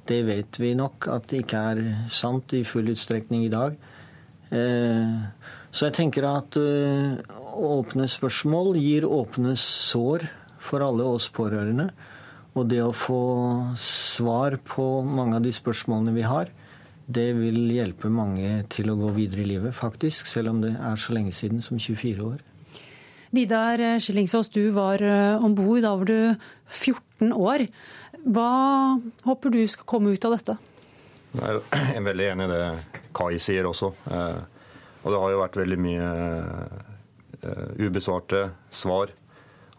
det 0.07 0.19
vet 0.27 0.59
vi 0.59 0.73
nok 0.75 1.07
at 1.11 1.27
det 1.31 1.43
ikke 1.43 1.63
er 1.71 1.81
sant 2.11 2.53
i 2.55 2.63
full 2.67 2.91
utstrekning 2.93 3.45
i 3.45 3.51
dag. 3.51 3.75
Eh, 4.51 5.19
så 5.71 5.87
jeg 5.87 5.95
tenker 5.95 6.27
at 6.27 6.57
eh, 6.59 7.19
åpne 7.55 8.07
spørsmål 8.11 8.75
gir 8.79 9.07
åpne 9.07 9.55
sår 9.59 10.27
for 10.61 10.83
alle 10.83 11.07
oss 11.07 11.29
pårørende. 11.33 11.89
Og 12.59 12.67
det 12.67 12.81
å 12.83 12.91
få 12.95 13.21
svar 13.79 14.57
på 14.67 14.87
mange 15.07 15.39
av 15.39 15.45
de 15.45 15.53
spørsmålene 15.55 16.15
vi 16.17 16.25
har, 16.27 16.51
det 17.07 17.31
vil 17.37 17.63
hjelpe 17.73 18.11
mange 18.11 18.61
til 18.71 18.91
å 18.91 18.97
gå 18.99 19.09
videre 19.15 19.43
i 19.43 19.49
livet, 19.55 19.73
faktisk. 19.75 20.29
Selv 20.29 20.53
om 20.53 20.61
det 20.63 20.75
er 20.77 20.99
så 20.99 21.15
lenge 21.15 21.33
siden 21.35 21.63
som 21.65 21.79
24 21.79 22.25
år. 22.25 22.39
Vidar 23.31 23.79
Skillingsås, 24.03 24.49
du 24.51 24.73
var 24.75 25.01
eh, 25.01 25.43
om 25.43 25.55
bord. 25.55 25.81
Da 25.85 25.95
var 25.95 26.09
du 26.09 26.35
14 26.67 27.31
år. 27.31 27.65
Hva 28.21 28.99
håper 29.25 29.53
du 29.53 29.61
skal 29.71 29.87
komme 29.87 30.11
ut 30.11 30.27
av 30.27 30.35
dette? 30.35 30.57
Jeg 31.31 31.61
er 31.95 32.03
veldig 32.03 32.27
enig 32.33 32.47
i 32.49 32.51
det 32.51 32.65
Kai 33.15 33.39
sier 33.39 33.69
også. 33.69 33.93
Eh, 34.11 34.41
og 35.01 35.13
det 35.13 35.21
har 35.23 35.31
jo 35.31 35.41
vært 35.41 35.57
veldig 35.61 35.79
mye 35.81 36.09
eh, 37.39 37.69
ubesvarte 37.87 38.43
svar 38.67 39.15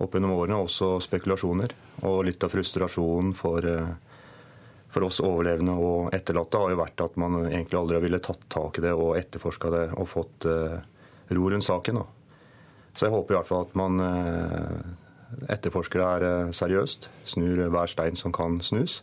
opp 0.03 0.17
gjennom 0.17 0.33
årene, 0.35 0.59
også 0.65 0.97
spekulasjoner. 1.05 1.77
Og 2.09 2.25
litt 2.27 2.43
av 2.43 2.51
frustrasjonen 2.57 3.37
for, 3.37 3.69
for 4.93 5.09
oss 5.09 5.23
overlevende 5.25 5.75
og 5.81 6.11
etterlatte 6.15 6.61
har 6.61 6.73
jo 6.73 6.81
vært 6.83 7.05
at 7.05 7.15
man 7.21 7.39
egentlig 7.47 7.79
aldri 7.79 8.01
ville 8.05 8.21
tatt 8.23 8.43
tak 8.53 8.79
i 8.79 8.85
det 8.85 8.93
og 8.93 9.17
etterforska 9.17 9.71
det 9.73 9.87
og 9.97 10.11
fått 10.11 10.49
ro 11.33 11.51
rundt 11.51 11.65
saken. 11.65 12.03
da. 12.03 12.07
Så 12.97 13.07
jeg 13.07 13.15
håper 13.15 13.35
i 13.35 13.39
hvert 13.39 13.49
fall 13.49 13.67
at 13.67 13.75
man 13.79 14.05
eh, 14.05 15.49
etterforsker 15.55 16.01
det 16.01 16.09
her 16.11 16.29
eh, 16.29 16.55
seriøst. 16.57 17.09
Snur 17.33 17.65
hver 17.73 17.91
stein 17.91 18.19
som 18.19 18.35
kan 18.35 18.61
snus, 18.65 19.01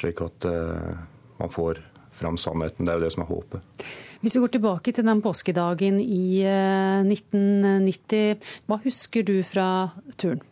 slik 0.00 0.20
at 0.24 0.48
eh, 0.48 0.96
man 1.40 1.52
får 1.52 1.80
fram 2.14 2.38
sannheten. 2.38 2.84
Det 2.84 2.92
er 2.92 3.00
jo 3.00 3.06
det 3.06 3.14
som 3.14 3.24
er 3.24 3.30
håpet. 3.32 3.86
Hvis 4.22 4.36
vi 4.36 4.42
går 4.44 4.54
tilbake 4.54 4.92
til 4.94 5.06
den 5.08 5.20
påskedagen 5.24 5.98
i 6.00 6.44
1990, 6.46 8.44
hva 8.68 8.78
husker 8.84 9.26
du 9.26 9.36
fra 9.44 9.68
turen? 10.16 10.44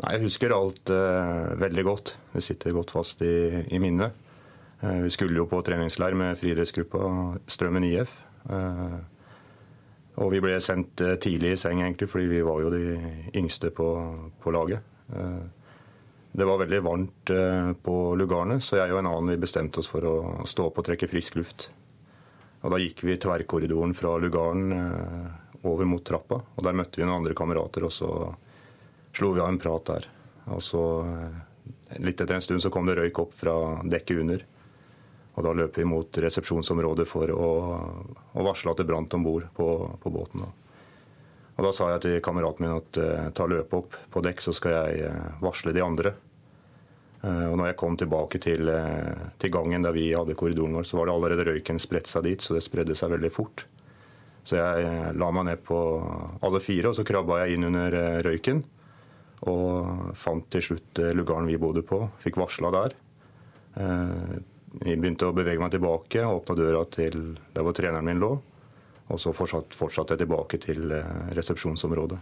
Nei, 0.00 0.16
Jeg 0.16 0.24
husker 0.24 0.56
alt 0.56 0.92
uh, 0.92 1.52
veldig 1.60 1.84
godt. 1.84 2.16
Det 2.32 2.42
sitter 2.44 2.76
godt 2.76 2.92
fast 2.94 3.22
i, 3.22 3.64
i 3.68 3.80
minnet. 3.82 4.16
Uh, 4.80 5.02
vi 5.04 5.12
skulle 5.12 5.36
jo 5.36 5.48
på 5.50 5.60
treningsleir 5.66 6.16
med 6.16 6.38
friidrettsgruppa 6.40 7.08
Strømmen 7.52 7.84
IF. 7.84 8.14
Uh, 8.48 9.00
og 10.20 10.28
vi 10.34 10.40
ble 10.42 10.58
sendt 10.62 11.00
eh, 11.04 11.16
tidlig 11.22 11.54
i 11.54 11.60
seng, 11.60 11.80
egentlig, 11.84 12.10
fordi 12.10 12.28
vi 12.28 12.44
var 12.44 12.60
jo 12.64 12.72
de 12.74 12.84
yngste 13.38 13.70
på, 13.74 13.88
på 14.42 14.52
laget. 14.54 14.84
Eh, 15.14 15.42
det 16.30 16.46
var 16.46 16.60
veldig 16.60 16.80
varmt 16.86 17.32
eh, 17.34 17.70
på 17.84 17.96
lugarene, 18.18 18.60
så 18.62 18.80
jeg 18.80 18.92
og 18.92 19.00
en 19.00 19.10
annen 19.10 19.32
vi 19.34 19.40
bestemte 19.46 19.80
oss 19.82 19.90
for 19.90 20.06
å 20.06 20.16
stå 20.48 20.68
opp 20.68 20.82
og 20.82 20.88
trekke 20.90 21.08
frisk 21.10 21.38
luft. 21.40 21.70
Og 22.60 22.74
Da 22.74 22.82
gikk 22.82 23.00
vi 23.06 23.16
tverrkorridoren 23.16 23.94
fra 23.96 24.18
lugaren 24.20 24.66
over 25.64 25.86
mot 25.88 26.02
trappa. 26.04 26.42
og 26.44 26.64
Der 26.66 26.76
møtte 26.76 27.00
vi 27.00 27.06
noen 27.06 27.22
andre 27.22 27.36
kamerater, 27.36 27.86
og 27.88 27.94
så 27.94 28.10
slo 29.12 29.32
vi 29.36 29.42
av 29.42 29.48
en 29.48 29.60
prat 29.60 29.86
der. 29.86 30.08
Og 30.54 30.62
så, 30.64 30.82
Litt 31.98 32.20
etter 32.22 32.36
en 32.36 32.42
stund 32.42 32.62
så 32.62 32.70
kom 32.70 32.86
det 32.86 32.94
røyk 32.98 33.18
opp 33.18 33.32
fra 33.34 33.54
dekket 33.82 34.22
under. 34.22 34.44
Og 35.34 35.44
Da 35.46 35.52
løp 35.56 35.78
vi 35.78 35.86
mot 35.88 36.18
resepsjonsområdet 36.22 37.06
for 37.08 37.30
å, 37.34 37.50
å 38.32 38.46
varsle 38.46 38.72
at 38.72 38.82
det 38.82 38.86
brant 38.86 39.14
om 39.16 39.26
bord 39.26 39.48
på, 39.56 39.68
på, 40.02 40.12
båten. 40.14 40.44
Og 41.56 41.66
Da 41.66 41.72
sa 41.74 41.90
jeg 41.94 42.04
til 42.04 42.18
kameraten 42.24 42.66
min 42.66 42.76
at 42.76 43.00
uh, 43.00 43.30
ta 43.34 43.46
løpet 43.50 43.78
opp 43.78 43.96
på 44.12 44.22
dekk, 44.24 44.42
så 44.44 44.54
skal 44.56 44.76
jeg 44.76 45.10
uh, 45.10 45.40
varsle 45.42 45.74
de 45.76 45.84
andre. 45.84 46.14
Og 47.20 47.52
når 47.60 47.66
jeg 47.66 47.76
kom 47.76 47.98
tilbake 48.00 48.38
til, 48.40 48.70
til, 49.36 49.50
gangen 49.52 49.82
der 49.84 49.92
vi 49.92 50.06
hadde 50.16 50.32
korridoren 50.40 50.78
vår, 50.78 50.86
så 50.88 50.96
var 50.96 51.04
det 51.04 51.12
allerede 51.12 51.44
røyken 51.50 51.76
spredt 51.76 52.08
seg 52.08 52.24
dit, 52.24 52.40
så 52.40 52.54
det 52.56 52.62
spredde 52.64 52.94
seg 52.96 53.12
veldig 53.12 53.28
fort. 53.34 53.66
Så 54.48 54.56
jeg 54.56 55.10
la 55.20 55.28
meg 55.28 55.44
ned 55.50 55.60
på 55.60 55.80
alle 56.40 56.62
fire, 56.64 56.88
og 56.88 56.96
så 56.96 57.04
krabba 57.04 57.42
jeg 57.42 57.58
inn 57.58 57.68
under 57.68 57.98
røyken. 58.24 58.62
Og 59.48 60.10
fant 60.20 60.44
til 60.52 60.64
slutt 60.66 61.00
lugaren 61.16 61.48
vi 61.48 61.56
bodde 61.60 61.80
på. 61.86 62.02
Fikk 62.20 62.36
varsla 62.36 62.72
der. 62.74 62.96
Jeg 64.84 65.00
begynte 65.00 65.30
å 65.30 65.34
bevege 65.34 65.62
meg 65.62 65.72
tilbake, 65.72 66.22
og 66.26 66.42
åpna 66.42 66.58
døra 66.58 66.82
til 66.92 67.16
der 67.54 67.64
hvor 67.64 67.74
treneren 67.74 68.06
min 68.06 68.20
lå. 68.22 68.34
Og 69.10 69.18
så 69.18 69.32
fortsatte 69.34 69.74
fortsatt 69.74 70.12
jeg 70.14 70.22
tilbake 70.22 70.60
til 70.62 70.92
eh, 70.94 71.32
resepsjonsområdet. 71.34 72.18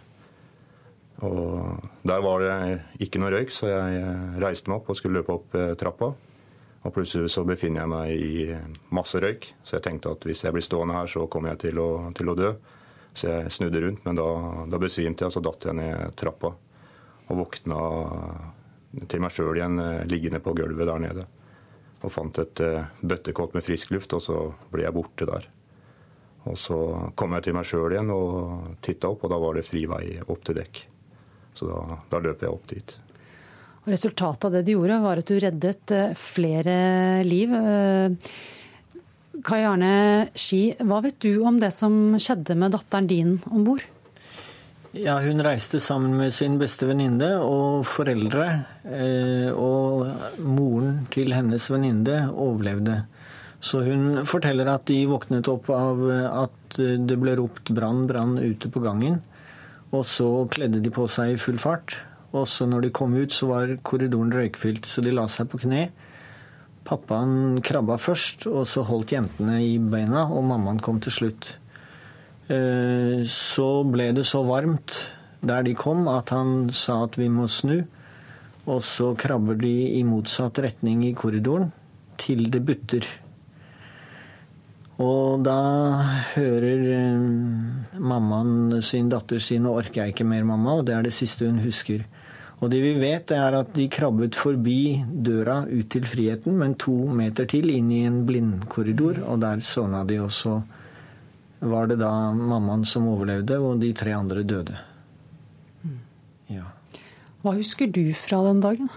Og 1.27 1.83
Der 2.07 2.23
var 2.23 2.41
det 2.41 2.79
ikke 3.05 3.21
noe 3.21 3.35
røyk, 3.35 3.53
så 3.53 3.69
jeg 3.69 3.99
eh, 4.01 4.39
reiste 4.41 4.71
meg 4.71 4.81
opp 4.81 4.89
og 4.89 4.97
skulle 4.97 5.21
løpe 5.21 5.35
opp 5.35 5.59
eh, 5.59 5.75
trappa. 5.77 6.13
Og 6.87 6.95
plutselig 6.95 7.35
så 7.35 7.45
befinner 7.45 7.83
jeg 7.83 7.93
meg 7.93 8.25
i 8.25 8.95
masse 8.95 9.21
røyk, 9.21 9.51
så 9.67 9.77
jeg 9.77 9.85
tenkte 9.85 10.15
at 10.15 10.25
hvis 10.25 10.47
jeg 10.47 10.55
blir 10.55 10.65
stående 10.65 10.97
her, 10.97 11.11
så 11.11 11.27
kommer 11.29 11.53
jeg 11.53 11.67
til 11.67 11.83
å, 11.83 11.91
til 12.17 12.33
å 12.33 12.37
dø. 12.39 12.55
Så 13.19 13.29
jeg 13.29 13.53
snudde 13.53 13.83
rundt, 13.83 14.05
men 14.07 14.17
da, 14.17 14.29
da 14.71 14.81
besvimte 14.81 15.27
jeg, 15.27 15.33
og 15.33 15.37
så 15.37 15.45
datt 15.45 15.69
jeg 15.69 15.77
ned 15.77 16.17
trappa. 16.17 16.55
Og 17.29 17.43
våkna 17.45 17.81
til 19.09 19.21
meg 19.21 19.35
sjøl 19.35 19.59
igjen 19.59 19.81
liggende 20.09 20.41
på 20.41 20.55
gulvet 20.57 20.89
der 20.89 21.03
nede 21.03 21.27
og 22.05 22.13
fant 22.15 22.39
et 22.43 22.63
uh, 22.63 22.87
bøttekott 23.03 23.57
med 23.57 23.65
frisk 23.67 23.93
luft, 23.95 24.15
og 24.15 24.23
så 24.23 24.37
ble 24.73 24.85
jeg 24.85 24.95
borte 24.95 25.27
der. 25.29 25.49
Og 26.49 26.55
så 26.61 26.79
kom 27.19 27.35
jeg 27.37 27.49
til 27.49 27.59
meg 27.59 27.67
sjøl 27.69 27.97
igjen 27.97 28.13
og 28.15 28.79
titta 28.85 29.11
opp, 29.11 29.27
og 29.27 29.33
da 29.33 29.41
var 29.43 29.59
det 29.59 29.67
fri 29.67 29.85
vei 29.91 30.05
opp 30.23 30.47
til 30.47 30.59
dekk. 30.61 30.85
Så 31.59 31.69
da, 31.69 31.99
da 32.13 32.23
løp 32.23 32.45
jeg 32.45 32.55
opp 32.55 32.69
dit. 32.71 32.95
Og 33.83 33.91
resultatet 33.91 34.47
av 34.47 34.55
det 34.55 34.65
du 34.69 34.73
gjorde, 34.77 35.01
var 35.03 35.23
at 35.23 35.33
du 35.33 35.43
reddet 35.43 35.95
uh, 35.97 36.15
flere 36.19 36.79
liv. 37.27 37.59
Kai 39.45 39.61
Arne 39.67 39.93
Ski, 40.39 40.63
hva 40.87 41.03
vet 41.03 41.19
du 41.23 41.43
om 41.47 41.59
det 41.63 41.71
som 41.75 42.17
skjedde 42.19 42.57
med 42.59 42.75
datteren 42.75 43.11
din 43.11 43.37
om 43.51 43.67
bord? 43.67 43.85
Ja, 44.99 45.21
Hun 45.21 45.39
reiste 45.45 45.79
sammen 45.79 46.17
med 46.19 46.33
sin 46.35 46.57
beste 46.59 46.89
venninne 46.89 47.29
og 47.39 47.85
foreldre. 47.87 48.47
Eh, 48.83 49.47
og 49.55 50.41
moren 50.43 51.05
til 51.15 51.31
hennes 51.37 51.69
venninne 51.71 52.25
overlevde. 52.33 53.05
Så 53.63 53.85
hun 53.87 54.25
forteller 54.27 54.67
at 54.73 54.89
de 54.91 54.97
våknet 55.07 55.47
opp 55.51 55.71
av 55.71 56.03
at 56.11 56.79
det 56.79 57.19
ble 57.19 57.37
ropt 57.39 57.71
'brann, 57.71 58.09
brann' 58.11 58.43
ute 58.43 58.71
på 58.71 58.83
gangen. 58.83 59.21
Og 59.93 60.03
så 60.07 60.49
kledde 60.51 60.83
de 60.83 60.91
på 60.91 61.07
seg 61.07 61.33
i 61.33 61.39
full 61.39 61.59
fart. 61.59 61.95
Og 62.33 62.49
så 62.51 62.67
når 62.67 62.89
de 62.89 62.91
kom 62.91 63.15
ut, 63.15 63.31
så 63.31 63.47
var 63.47 63.77
korridoren 63.83 64.35
røykfylt, 64.35 64.87
så 64.87 65.03
de 65.03 65.15
la 65.15 65.29
seg 65.31 65.49
på 65.49 65.63
kne 65.63 65.91
Pappaen 66.89 67.61
krabba 67.61 67.99
først, 68.01 68.47
og 68.49 68.65
så 68.67 68.83
holdt 68.89 69.13
jentene 69.13 69.59
i 69.61 69.75
beina, 69.79 70.25
og 70.25 70.47
mammaen 70.49 70.79
kom 70.81 71.01
til 71.05 71.13
slutt. 71.13 71.59
Eh, 72.49 73.25
så 73.29 73.69
ble 73.85 74.11
det 74.17 74.25
så 74.25 74.41
varmt 74.47 74.95
der 75.45 75.63
de 75.67 75.75
kom 75.79 76.09
at 76.11 76.33
han 76.33 76.71
sa 76.73 77.03
at 77.05 77.19
vi 77.21 77.29
må 77.29 77.47
snu. 77.53 77.83
Og 78.69 78.83
så 78.85 79.15
krabber 79.17 79.57
de 79.61 79.75
i 79.97 80.03
motsatt 80.05 80.61
retning 80.61 81.05
i 81.07 81.15
korridoren 81.17 81.71
til 82.21 82.49
det 82.53 82.65
butter. 82.65 83.07
Og 84.99 85.45
da 85.47 85.59
hører 86.35 86.87
eh, 86.97 87.99
mammaen 88.01 88.81
sin 88.83 89.09
datter 89.13 89.39
si 89.39 89.59
'nå 89.59 89.77
orker 89.79 90.03
jeg 90.03 90.15
ikke 90.17 90.27
mer, 90.27 90.43
mamma', 90.43 90.81
og 90.81 90.87
det 90.87 90.95
er 90.95 91.03
det 91.07 91.13
siste 91.15 91.47
hun 91.47 91.61
husker. 91.63 92.03
Og 92.59 92.73
det 92.73 92.81
vi 92.83 92.97
vet, 92.99 93.31
er 93.31 93.55
at 93.55 93.71
de 93.77 93.87
krabbet 93.87 94.35
forbi 94.35 95.05
døra 95.07 95.63
ut 95.71 95.87
til 95.91 96.03
friheten, 96.03 96.57
men 96.59 96.75
to 96.75 96.97
meter 97.15 97.47
til 97.47 97.71
inn 97.71 97.93
i 97.95 98.03
en 98.09 98.25
blindkorridor, 98.27 99.23
og 99.31 99.41
der 99.41 99.63
sovna 99.63 100.03
de. 100.05 100.19
Og 100.19 100.33
så 100.35 100.57
var 101.61 101.89
det 101.91 101.99
da 102.01 102.11
mammaen 102.33 102.85
som 102.87 103.09
overlevde, 103.11 103.59
og 103.59 103.81
de 103.83 103.93
tre 103.97 104.15
andre 104.15 104.45
døde. 104.47 104.79
Ja. 106.49 106.71
Hva 107.43 107.55
husker 107.59 107.91
du 107.91 108.03
fra 108.17 108.41
den 108.47 108.63
dagen? 108.65 108.91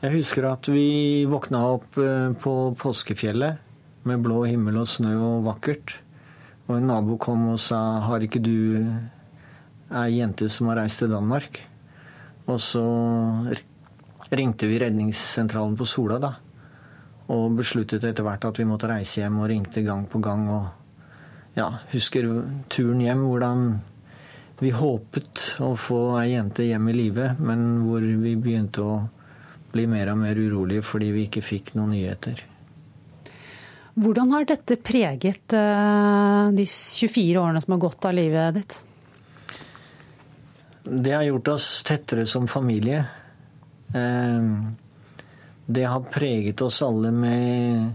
Jeg 0.00 0.14
husker 0.16 0.46
at 0.48 0.68
vi 0.72 1.26
våkna 1.28 1.60
opp 1.76 1.98
eh, 2.00 2.32
på 2.40 2.54
påskefjellet 2.80 4.06
med 4.08 4.22
blå 4.24 4.46
himmel 4.48 4.80
og 4.80 4.88
snø 4.88 5.12
og 5.18 5.44
vakkert. 5.44 5.98
Og 6.68 6.78
en 6.78 6.88
nabo 6.88 7.18
kom 7.20 7.48
og 7.52 7.58
sa 7.58 8.00
'Har 8.00 8.22
ikke 8.24 8.40
du 8.40 8.86
ei 9.90 10.18
jente 10.18 10.48
som 10.48 10.68
har 10.68 10.76
reist 10.76 10.98
til 10.98 11.08
Danmark?' 11.08 11.60
Og 12.46 12.58
så 12.60 12.84
ringte 14.32 14.66
vi 14.66 14.78
redningssentralen 14.78 15.76
på 15.76 15.86
Sola, 15.86 16.18
da. 16.18 16.34
Og 17.28 17.56
besluttet 17.56 18.04
etter 18.04 18.22
hvert 18.22 18.44
at 18.44 18.58
vi 18.58 18.64
måtte 18.64 18.88
reise 18.88 19.20
hjem, 19.20 19.38
og 19.38 19.48
ringte 19.48 19.82
gang 19.82 20.06
på 20.08 20.18
gang. 20.18 20.48
Og 20.48 20.79
ja, 21.60 21.68
husker 21.92 22.28
turen 22.72 23.04
hjem, 23.04 23.24
hvordan 23.28 23.64
vi 24.60 24.72
håpet 24.76 25.46
å 25.64 25.72
få 25.78 26.00
ei 26.20 26.34
jente 26.34 26.66
hjem 26.66 26.90
i 26.92 26.96
live, 26.96 27.32
men 27.40 27.82
hvor 27.86 28.04
vi 28.04 28.34
begynte 28.36 28.84
å 28.84 28.94
bli 29.72 29.86
mer 29.88 30.12
og 30.12 30.20
mer 30.20 30.38
urolige 30.38 30.84
fordi 30.84 31.10
vi 31.14 31.26
ikke 31.28 31.44
fikk 31.44 31.74
noen 31.78 31.94
nyheter. 31.94 32.42
Hvordan 34.00 34.32
har 34.34 34.46
dette 34.48 34.76
preget 34.80 35.54
uh, 35.56 36.50
de 36.54 36.64
24 36.66 37.40
årene 37.40 37.62
som 37.62 37.74
har 37.74 37.82
gått 37.82 38.06
av 38.08 38.14
livet 38.16 38.58
ditt? 38.60 38.76
Det 40.84 41.12
har 41.12 41.26
gjort 41.26 41.50
oss 41.56 41.66
tettere 41.86 42.24
som 42.28 42.46
familie. 42.48 43.02
Uh, 43.94 44.70
det 45.66 45.84
har 45.86 46.06
preget 46.06 46.62
oss 46.64 46.80
alle 46.86 47.12
med 47.14 47.90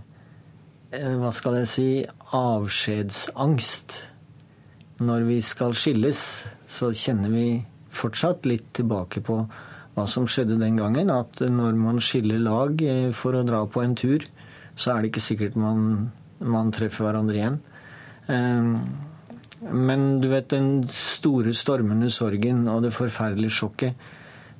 uh, 0.97 1.15
hva 1.21 1.31
skal 1.35 1.61
jeg 1.61 1.71
si 1.71 1.89
avskjedsangst. 2.35 4.01
Når 5.03 5.25
vi 5.27 5.39
skal 5.43 5.75
skilles, 5.75 6.19
så 6.67 6.91
kjenner 6.95 7.31
vi 7.33 7.47
fortsatt 7.95 8.47
litt 8.47 8.69
tilbake 8.75 9.23
på 9.23 9.39
hva 9.95 10.05
som 10.11 10.27
skjedde 10.27 10.59
den 10.59 10.79
gangen. 10.79 11.11
At 11.11 11.39
når 11.39 11.75
man 11.79 12.01
skiller 12.03 12.41
lag 12.43 12.83
for 13.15 13.35
å 13.35 13.45
dra 13.47 13.63
på 13.67 13.83
en 13.83 13.95
tur, 13.99 14.25
så 14.75 14.93
er 14.93 15.01
det 15.01 15.13
ikke 15.13 15.23
sikkert 15.23 15.59
man, 15.59 16.11
man 16.39 16.71
treffer 16.75 17.07
hverandre 17.07 17.39
igjen. 17.39 17.59
Men 19.65 20.05
du 20.21 20.27
vet, 20.29 20.49
den 20.51 20.85
store 20.91 21.53
stormende 21.55 22.11
sorgen 22.13 22.65
og 22.71 22.83
det 22.85 22.93
forferdelige 22.95 23.55
sjokket, 23.55 24.07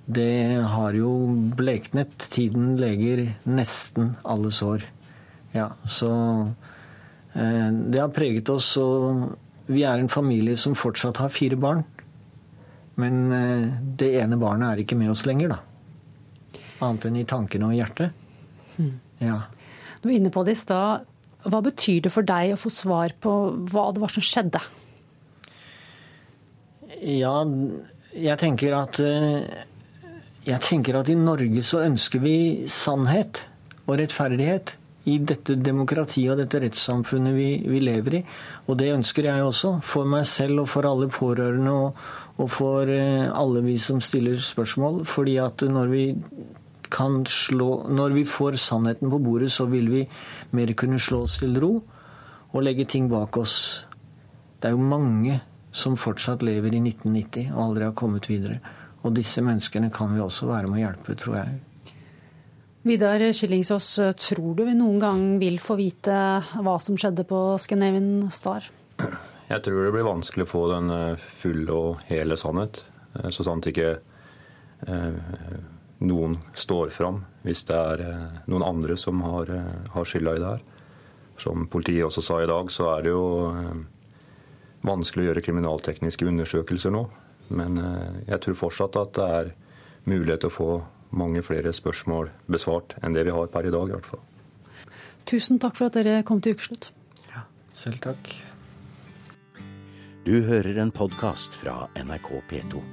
det 0.06 0.62
har 0.70 0.96
jo 0.96 1.12
bleknet. 1.58 2.14
Tiden 2.32 2.76
leger 2.80 3.26
nesten 3.50 4.14
alle 4.24 4.52
sår. 4.54 4.86
Ja, 5.56 5.72
så 5.88 6.12
det 7.36 8.00
har 8.00 8.14
preget 8.16 8.50
oss, 8.50 8.70
og 8.80 9.36
vi 9.68 9.84
er 9.84 10.00
en 10.00 10.12
familie 10.12 10.56
som 10.58 10.76
fortsatt 10.78 11.20
har 11.20 11.34
fire 11.34 11.58
barn. 11.60 11.84
Men 12.96 13.26
det 14.00 14.14
ene 14.22 14.40
barnet 14.40 14.70
er 14.70 14.84
ikke 14.86 14.96
med 14.96 15.12
oss 15.12 15.26
lenger, 15.28 15.52
da. 15.52 15.60
Annet 16.86 17.10
enn 17.10 17.18
i 17.20 17.26
tankene 17.28 17.68
og 17.68 17.76
hjertet. 17.76 18.16
Ja. 19.20 19.42
Du 20.00 20.08
var 20.08 20.16
inne 20.16 20.32
på 20.32 20.46
det 20.48 20.56
i 20.56 20.60
stad. 20.60 21.04
Hva 21.46 21.60
betyr 21.66 22.06
det 22.08 22.12
for 22.14 22.26
deg 22.26 22.56
å 22.56 22.60
få 22.60 22.72
svar 22.74 23.14
på 23.22 23.34
hva 23.72 23.90
det 23.94 24.02
var 24.02 24.16
som 24.16 24.24
skjedde? 24.26 24.62
Ja, 27.04 27.36
jeg 28.16 28.40
tenker 28.40 28.78
at 28.80 29.02
Jeg 30.46 30.62
tenker 30.64 31.02
at 31.02 31.10
i 31.12 31.18
Norge 31.20 31.64
så 31.66 31.84
ønsker 31.84 32.22
vi 32.24 32.38
sannhet 32.72 33.44
og 33.86 33.98
rettferdighet. 34.00 34.76
I 35.06 35.20
dette 35.22 35.56
demokratiet 35.62 36.34
og 36.34 36.40
dette 36.42 36.60
rettssamfunnet 36.64 37.36
vi, 37.36 37.50
vi 37.70 37.80
lever 37.84 38.20
i. 38.20 38.22
Og 38.66 38.80
det 38.80 38.92
ønsker 38.96 39.30
jeg 39.30 39.46
også. 39.46 39.76
For 39.86 40.08
meg 40.10 40.26
selv 40.30 40.64
og 40.64 40.70
for 40.72 40.88
alle 40.90 41.12
pårørende 41.14 41.74
og, 41.74 42.06
og 42.42 42.50
for 42.50 42.90
alle 42.90 43.62
vi 43.66 43.78
som 43.82 44.02
stiller 44.02 44.40
spørsmål. 44.42 45.04
Fordi 45.06 45.38
at 45.44 45.66
når 45.70 45.92
vi 45.94 46.06
kan 46.96 47.26
slå 47.26 47.88
Når 47.90 48.14
vi 48.14 48.24
får 48.26 48.56
sannheten 48.62 49.10
på 49.10 49.18
bordet, 49.20 49.52
så 49.52 49.66
vil 49.66 49.90
vi 49.92 50.08
mer 50.52 50.74
kunne 50.74 51.00
slå 51.00 51.24
oss 51.24 51.38
til 51.38 51.60
ro 51.60 51.84
og 52.54 52.64
legge 52.64 52.86
ting 52.86 53.10
bak 53.10 53.38
oss. 53.38 53.86
Det 54.62 54.70
er 54.70 54.76
jo 54.76 54.78
mange 54.78 55.42
som 55.76 55.98
fortsatt 56.00 56.44
lever 56.44 56.74
i 56.74 56.80
1990 56.80 57.52
og 57.52 57.64
aldri 57.64 57.84
har 57.84 57.96
kommet 58.00 58.30
videre. 58.30 58.60
Og 59.04 59.16
disse 59.16 59.42
menneskene 59.44 59.92
kan 59.92 60.14
vi 60.16 60.24
også 60.24 60.48
være 60.48 60.70
med 60.72 60.80
å 60.80 60.84
hjelpe, 60.86 61.16
tror 61.20 61.36
jeg. 61.42 61.58
Vidar 62.86 63.34
Skillingsås, 63.34 64.00
tror 64.18 64.56
du 64.56 64.64
vi 64.68 64.74
noen 64.78 65.00
gang 65.02 65.22
vil 65.42 65.56
få 65.58 65.74
vite 65.80 66.14
hva 66.62 66.76
som 66.78 66.94
skjedde 66.94 67.24
på 67.26 67.40
Scandinavian 67.58 68.28
Star? 68.30 68.68
Jeg 69.50 69.64
tror 69.66 69.88
det 69.88 69.94
blir 69.96 70.06
vanskelig 70.06 70.46
å 70.46 70.52
få 70.52 70.62
den 70.70 70.94
fulle 71.40 71.74
og 71.74 72.04
hele 72.12 72.38
sannhet. 72.38 72.84
Så 73.34 73.42
sant 73.48 73.66
ikke 73.66 73.96
noen 76.06 76.38
står 76.54 76.94
fram 76.94 77.24
hvis 77.42 77.66
det 77.66 77.82
er 77.96 78.06
noen 78.46 78.70
andre 78.70 79.02
som 79.02 79.26
har, 79.32 79.50
har 79.90 80.06
skylda 80.06 80.38
i 80.38 80.46
det 80.46 80.54
her. 80.54 80.64
Som 81.42 81.66
politiet 81.66 82.06
også 82.06 82.22
sa 82.22 82.42
i 82.44 82.50
dag, 82.54 82.70
så 82.70 82.92
er 82.94 83.08
det 83.08 83.16
jo 83.16 83.28
vanskelig 84.86 85.26
å 85.26 85.32
gjøre 85.32 85.48
kriminaltekniske 85.50 86.30
undersøkelser 86.30 86.94
nå. 86.94 87.08
Men 87.50 87.82
jeg 88.30 88.46
tror 88.46 88.66
fortsatt 88.68 89.02
at 89.02 89.18
det 89.18 89.32
er 89.42 89.56
mulighet 90.06 90.46
til 90.46 90.54
å 90.54 90.60
få 90.62 90.76
mange 91.18 91.44
flere 91.46 91.74
spørsmål 91.76 92.30
besvart 92.52 92.98
enn 93.04 93.16
det 93.16 93.26
vi 93.28 93.36
har 93.36 93.52
per 93.52 93.68
i 93.68 93.74
dag. 93.74 93.90
i 93.90 93.96
hvert 93.96 94.12
fall. 94.14 94.24
Tusen 95.26 95.60
takk 95.60 95.78
for 95.78 95.90
at 95.90 95.98
dere 95.98 96.24
kom 96.28 96.42
til 96.42 96.54
Ukeslutt. 96.54 96.92
Ja, 97.32 97.48
selv 97.74 98.02
takk. 98.04 98.36
Du 100.26 100.42
hører 100.46 100.78
en 100.82 100.92
podkast 100.94 101.54
fra 101.54 101.88
NRK 101.98 102.30
P2. 102.50 102.84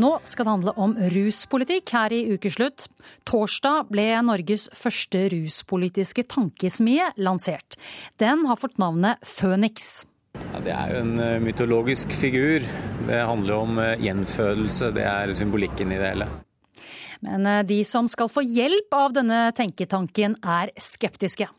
Nå 0.00 0.10
skal 0.24 0.46
det 0.46 0.52
handle 0.54 0.74
om 0.80 0.92
ruspolitikk 1.12 1.92
her 1.92 2.12
i 2.14 2.20
Ukeslutt. 2.32 2.86
Torsdag 3.28 3.90
ble 3.90 4.06
Norges 4.24 4.68
første 4.76 5.26
ruspolitiske 5.34 6.24
tankesmie 6.30 7.10
lansert. 7.20 7.76
Den 8.20 8.46
har 8.48 8.60
fått 8.60 8.78
navnet 8.80 9.20
Føniks. 9.26 10.06
Ja, 10.40 10.60
det 10.64 10.76
er 10.76 10.94
jo 10.94 11.02
en 11.04 11.42
mytologisk 11.44 12.12
figur. 12.16 12.64
Det 13.08 13.24
handler 13.26 13.64
om 13.64 13.82
gjenfødelse. 14.00 14.92
Det 14.96 15.04
er 15.04 15.34
symbolikken 15.36 15.92
i 15.92 16.00
det 16.00 16.14
hele. 16.14 16.30
Men 17.20 17.66
de 17.66 17.82
som 17.84 18.08
skal 18.08 18.30
få 18.32 18.42
hjelp 18.46 18.94
av 18.96 19.12
denne 19.12 19.50
tenketanken, 19.56 20.38
er 20.40 20.72
skeptiske. 20.80 21.50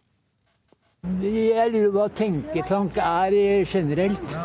Jeg 1.01 1.71
lurer 1.73 1.87
på 1.89 1.97
hva 1.97 2.07
tenketank 2.13 2.97
er 3.01 3.35
generelt. 3.65 4.35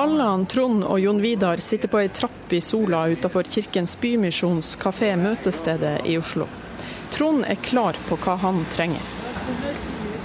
Allan, 0.00 0.46
Trond 0.48 0.84
og 0.84 1.00
Jon 1.00 1.20
Vidar 1.20 1.60
sitter 1.64 1.92
på 1.92 2.00
ei 2.00 2.08
trapp 2.08 2.52
i 2.56 2.62
sola 2.64 3.02
utenfor 3.12 3.44
Kirkens 3.52 3.98
Bymisjons 4.00 4.74
kafé 4.80 5.10
Møtestedet 5.20 5.98
i 6.08 6.16
Oslo. 6.16 6.48
Trond 7.12 7.44
er 7.44 7.60
klar 7.60 8.00
på 8.08 8.16
hva 8.24 8.38
han 8.40 8.62
trenger. 8.72 9.04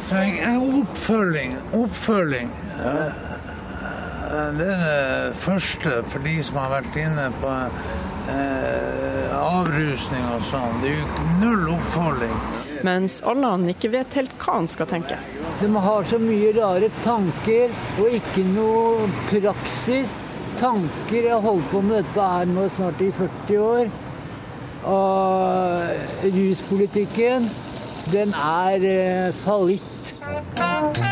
Trenger 0.07 0.63
oppfølging. 0.79 1.57
Oppfølging. 1.75 2.49
Det 4.31 4.39
er 4.39 4.57
det 4.61 5.35
første 5.43 6.01
for 6.07 6.23
de 6.23 6.37
som 6.39 6.59
har 6.63 6.71
vært 6.77 6.95
inne 7.03 7.27
på 7.43 7.55
eh, 8.31 9.10
avrusning 9.41 10.25
og 10.35 10.43
sånn. 10.49 10.81
Det 10.83 10.91
er 10.91 10.99
jo 10.99 11.27
null 11.41 11.69
oppfølging. 11.75 12.35
Mens 12.85 13.19
Allan 13.27 13.67
ikke 13.69 13.91
vet 13.93 14.17
helt 14.17 14.33
hva 14.41 14.57
han 14.59 14.69
skal 14.69 14.89
tenke. 14.89 15.19
De 15.61 15.69
har 15.85 16.07
så 16.09 16.17
mye 16.21 16.53
rare 16.57 16.89
tanker 17.03 17.73
og 18.01 18.17
ikke 18.17 18.45
noe 18.53 19.09
praksis. 19.29 20.15
Tanker 20.61 21.21
Jeg 21.23 21.33
har 21.33 21.45
holdt 21.45 21.69
på 21.71 21.81
med 21.85 22.01
dette 22.01 22.31
her 22.33 22.49
nå 22.49 22.67
snart 22.73 23.01
i 23.01 23.11
40 23.17 23.61
år. 23.65 23.93
Og 24.91 26.25
ruspolitikken, 26.25 27.49
den 28.11 28.33
er 28.33 29.31
fallitt. 29.45 30.13
fallitt. 30.17 31.10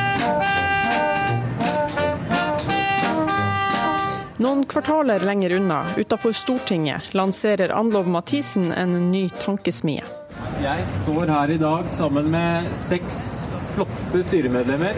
Noen 4.40 4.62
kvartaler 4.66 5.20
lenger 5.20 5.52
unna, 5.52 5.86
utenfor 5.98 6.32
Stortinget, 6.32 7.02
lanserer 7.12 7.70
Anlov 7.70 8.08
Mathisen 8.08 8.72
en 8.72 9.12
ny 9.12 9.26
tankesmie. 9.30 10.04
Jeg 10.64 10.86
står 10.88 11.28
her 11.28 11.52
i 11.52 11.58
dag 11.60 11.90
sammen 11.92 12.30
med 12.32 12.70
seks 12.72 13.18
flotte 13.76 14.22
styremedlemmer 14.24 14.96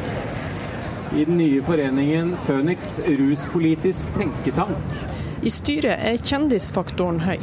i 1.17 1.25
den 1.25 1.41
nye 1.41 1.63
foreningen 1.65 2.35
Føniks 2.45 2.99
ruspolitisk 3.07 4.13
tenketank. 4.13 4.93
I 5.41 5.49
styret 5.49 5.97
er 5.97 6.21
kjendisfaktoren 6.21 7.23
høy. 7.25 7.41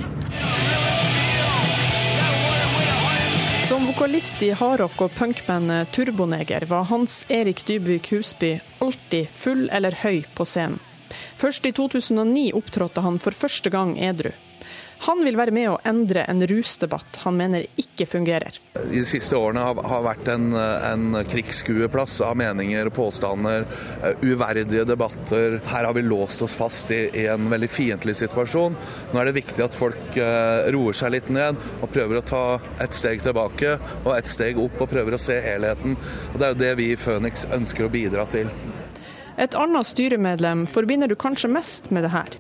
Som 3.67 3.91
vokalist 3.91 4.47
i 4.47 4.53
hardrock- 4.55 5.03
og 5.03 5.19
punkbandet 5.19 5.91
Turboneger 5.99 6.71
var 6.71 6.87
Hans 6.95 7.25
Erik 7.27 7.67
Dybvik 7.67 8.13
Husby 8.15 8.61
alltid 8.79 9.35
full 9.35 9.67
eller 9.75 9.99
høy 10.07 10.23
på 10.39 10.47
scenen. 10.47 10.79
Først 11.39 11.67
i 11.67 11.73
2009 11.77 12.51
opptrådte 12.59 13.05
han 13.05 13.19
for 13.23 13.37
første 13.37 13.73
gang 13.73 13.97
edru. 13.99 14.33
Han 14.99 15.21
vil 15.23 15.37
være 15.39 15.55
med 15.55 15.69
å 15.71 15.77
endre 15.87 16.25
en 16.27 16.43
rusdebatt 16.51 17.21
han 17.23 17.37
mener 17.39 17.67
ikke 17.79 18.07
fungerer. 18.09 18.57
De 18.79 19.03
siste 19.07 19.37
årene 19.39 19.63
har, 19.63 20.03
vært 20.03 20.31
en, 20.33 20.51
en 20.55 21.21
krigsskueplass 21.29 22.19
av 22.27 22.35
meninger 22.41 22.91
og 22.91 22.97
påstander, 22.97 23.67
uh, 24.03 24.25
uverdige 24.27 24.87
debatter. 24.89 25.61
Her 25.71 25.87
har 25.87 25.95
vi 25.95 26.03
låst 26.03 26.43
oss 26.43 26.57
fast 26.59 26.91
i, 26.95 27.05
i, 27.13 27.29
en 27.31 27.47
veldig 27.53 27.71
fiendtlig 27.71 28.17
situasjon. 28.19 28.75
Nå 29.13 29.23
er 29.23 29.31
det 29.31 29.37
viktig 29.39 29.67
at 29.69 29.79
folk 29.79 30.19
uh, 30.19 30.67
roer 30.75 30.99
seg 30.99 31.15
litt 31.15 31.31
ned 31.35 31.59
og 31.79 31.93
prøver 31.95 32.19
å 32.19 32.27
ta 32.27 32.43
et 32.83 32.97
steg 32.97 33.23
tilbake 33.23 33.77
og 34.03 34.13
et 34.17 34.31
steg 34.31 34.59
opp 34.59 34.83
og 34.83 34.91
prøver 34.91 35.15
å 35.15 35.23
se 35.23 35.39
helheten. 35.47 35.95
Og 36.33 36.41
Det 36.41 36.49
er 36.49 36.55
jo 36.57 36.63
det 36.65 36.75
vi 36.83 36.91
i 36.95 36.99
Føniks 36.99 37.47
ønsker 37.55 37.87
å 37.87 37.93
bidra 37.93 38.27
til. 38.31 38.51
Et 39.39 39.55
annet 39.55 39.87
styremedlem 39.87 40.67
forbinder 40.67 41.09
du 41.09 41.15
kanskje 41.15 41.51
mest 41.53 41.93
med 41.95 42.03
det 42.03 42.11
her. 42.11 42.39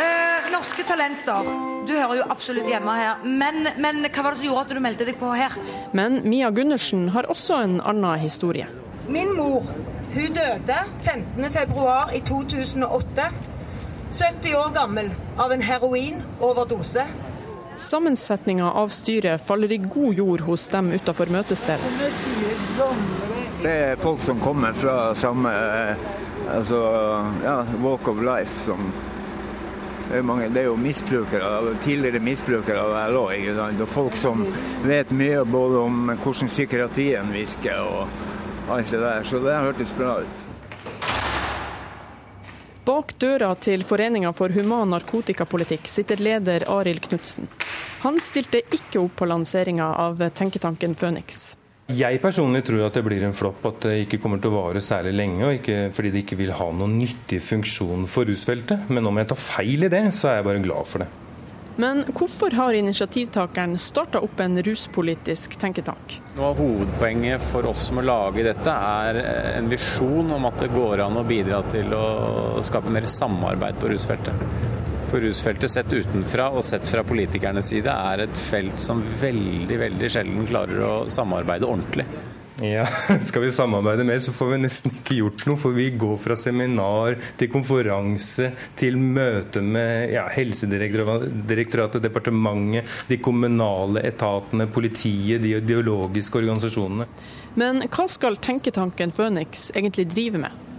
Eh, 0.00 0.50
norske 0.52 0.84
talenter. 0.88 1.48
Du 1.86 1.92
hører 1.92 2.22
jo 2.22 2.28
absolutt 2.32 2.70
hjemme 2.70 2.94
her. 2.96 3.20
Men, 3.24 3.66
men, 3.76 4.00
hva 4.06 4.24
var 4.24 4.32
det 4.32 4.40
som 4.40 4.48
gjorde 4.48 4.62
at 4.64 4.72
du 4.72 4.80
meldte 4.80 5.08
deg 5.08 5.18
på 5.20 5.32
her? 5.36 5.56
Men 5.92 6.22
Mia 6.24 6.48
Gundersen 6.50 7.10
har 7.12 7.28
også 7.32 7.60
en 7.66 7.80
annen 7.84 8.22
historie. 8.22 8.68
Min 9.12 9.34
mor 9.36 9.66
hun 10.12 10.32
døde 10.36 10.78
15.2 11.04 12.14
i 12.16 12.22
2008. 12.28 13.28
70 14.12 14.56
år 14.56 14.72
gammel 14.74 15.10
av 15.40 15.52
en 15.52 15.62
heroinoverdose. 15.64 17.06
Sammensetninga 17.76 18.72
av 18.72 18.92
styret 18.92 19.44
faller 19.44 19.72
i 19.72 19.80
god 19.80 20.14
jord 20.20 20.44
hos 20.48 20.66
dem 20.68 20.92
utafor 20.92 21.32
møtestedet. 21.32 21.80
Det 23.62 23.72
er 23.72 23.96
folk 23.96 24.22
som 24.26 24.40
kommer 24.42 24.72
fra 24.72 25.14
samme 25.14 25.50
altså, 26.50 26.78
ja, 27.44 27.64
walk 27.82 28.08
of 28.08 28.22
life 28.22 28.64
som 28.64 28.92
det 30.10 30.18
er, 30.18 30.22
mange, 30.22 30.48
det 30.48 30.60
er 30.60 30.66
jo 30.66 30.76
misbrukere, 30.76 31.74
tidligere 31.84 32.20
misbrukere 32.20 32.80
av 32.82 33.12
LO. 33.14 33.22
Ikke 33.32 33.54
sant? 33.56 33.80
Og 33.80 33.88
folk 33.88 34.16
som 34.18 34.42
vet 34.84 35.12
mye 35.14 35.44
både 35.48 35.78
om 35.86 36.10
hvordan 36.10 36.50
psykiatrien 36.50 37.30
virker 37.32 37.78
og 37.80 38.72
alt 38.74 38.90
det 38.92 39.00
der. 39.00 39.24
Så 39.24 39.40
det 39.40 39.54
hørtes 39.56 39.94
bra 39.96 40.18
ut. 40.26 40.44
Bak 42.84 43.14
døra 43.22 43.54
til 43.54 43.86
Foreninga 43.86 44.34
for 44.36 44.52
human 44.52 44.90
narkotikapolitikk 44.92 45.86
sitter 45.88 46.20
leder 46.20 46.66
Arild 46.68 47.06
Knutsen. 47.06 47.48
Han 48.02 48.20
stilte 48.20 48.66
ikke 48.74 49.06
opp 49.06 49.16
på 49.22 49.30
lanseringa 49.30 49.94
av 50.02 50.20
tenketanken 50.34 50.98
Føniks. 50.98 51.52
Jeg 51.92 52.20
personlig 52.22 52.62
tror 52.66 52.86
at 52.86 52.96
det 52.96 53.04
blir 53.06 53.24
en 53.26 53.34
flopp, 53.36 53.64
at 53.68 53.84
det 53.86 53.96
ikke 54.04 54.20
kommer 54.22 54.40
til 54.40 54.52
å 54.52 54.60
vare 54.60 54.82
særlig 54.84 55.12
lenge. 55.16 55.44
og 55.46 55.58
ikke 55.58 55.90
fordi 55.94 56.12
det 56.14 56.22
ikke 56.24 56.38
vil 56.40 56.54
ha 56.56 56.70
noen 56.72 56.98
nyttig 57.00 57.42
funksjon 57.44 58.06
for 58.08 58.28
rusfeltet. 58.28 58.88
Men 58.88 59.06
om 59.06 59.18
jeg 59.20 59.28
tar 59.32 59.40
feil 59.40 59.84
i 59.84 59.92
det, 59.92 60.06
så 60.14 60.30
er 60.30 60.40
jeg 60.40 60.48
bare 60.48 60.64
glad 60.64 60.88
for 60.88 61.04
det. 61.04 61.10
Men 61.76 62.02
hvorfor 62.04 62.52
har 62.52 62.76
initiativtakeren 62.76 63.78
starta 63.80 64.20
opp 64.20 64.40
en 64.44 64.58
ruspolitisk 64.62 65.56
tenketank? 65.60 66.18
Noe 66.36 66.50
av 66.50 66.60
hovedpoenget 66.60 67.46
for 67.48 67.70
oss 67.70 67.86
som 67.88 68.02
å 68.02 68.04
lage 68.04 68.44
dette, 68.44 68.74
er 68.76 69.20
en 69.56 69.70
visjon 69.72 70.34
om 70.36 70.48
at 70.50 70.60
det 70.60 70.68
går 70.74 71.06
an 71.06 71.16
å 71.16 71.24
bidra 71.24 71.62
til 71.72 71.94
å 71.96 72.60
skape 72.64 72.92
mer 72.92 73.08
samarbeid 73.08 73.80
på 73.80 73.88
rusfeltet. 73.94 74.81
For 75.12 75.20
rusfeltet 75.20 75.68
sett 75.68 75.92
utenfra 75.92 76.46
og 76.56 76.62
sett 76.64 76.86
fra 76.88 77.02
politikernes 77.04 77.66
side 77.68 77.92
er 77.92 78.22
et 78.24 78.38
felt 78.48 78.78
som 78.80 79.02
veldig, 79.20 79.76
veldig 79.82 80.08
sjelden 80.08 80.46
klarer 80.48 80.80
å 80.86 80.92
samarbeide 81.12 81.68
ordentlig. 81.68 82.06
Ja, 82.64 82.86
Skal 83.28 83.44
vi 83.44 83.50
samarbeide 83.52 84.06
mer, 84.08 84.22
så 84.24 84.32
får 84.32 84.54
vi 84.54 84.60
nesten 84.62 84.96
ikke 84.96 85.18
gjort 85.18 85.44
noe. 85.50 85.60
For 85.60 85.76
vi 85.76 85.90
går 86.00 86.16
fra 86.16 86.38
seminar 86.40 87.18
til 87.36 87.52
konferanse 87.52 88.54
til 88.80 88.96
møte 88.96 89.60
med 89.60 90.16
ja, 90.16 90.24
Helsedirektoratet, 90.32 92.00
departementet, 92.00 92.96
de 93.12 93.20
kommunale 93.20 94.06
etatene, 94.08 94.70
politiet, 94.72 95.44
de 95.44 95.58
ideologiske 95.60 96.40
organisasjonene. 96.40 97.10
Men 97.60 97.84
hva 97.84 98.08
skal 98.08 98.40
tenketanken 98.40 99.12
Føniks 99.12 99.74
egentlig 99.76 100.08
drive 100.16 100.46
med? 100.48 100.71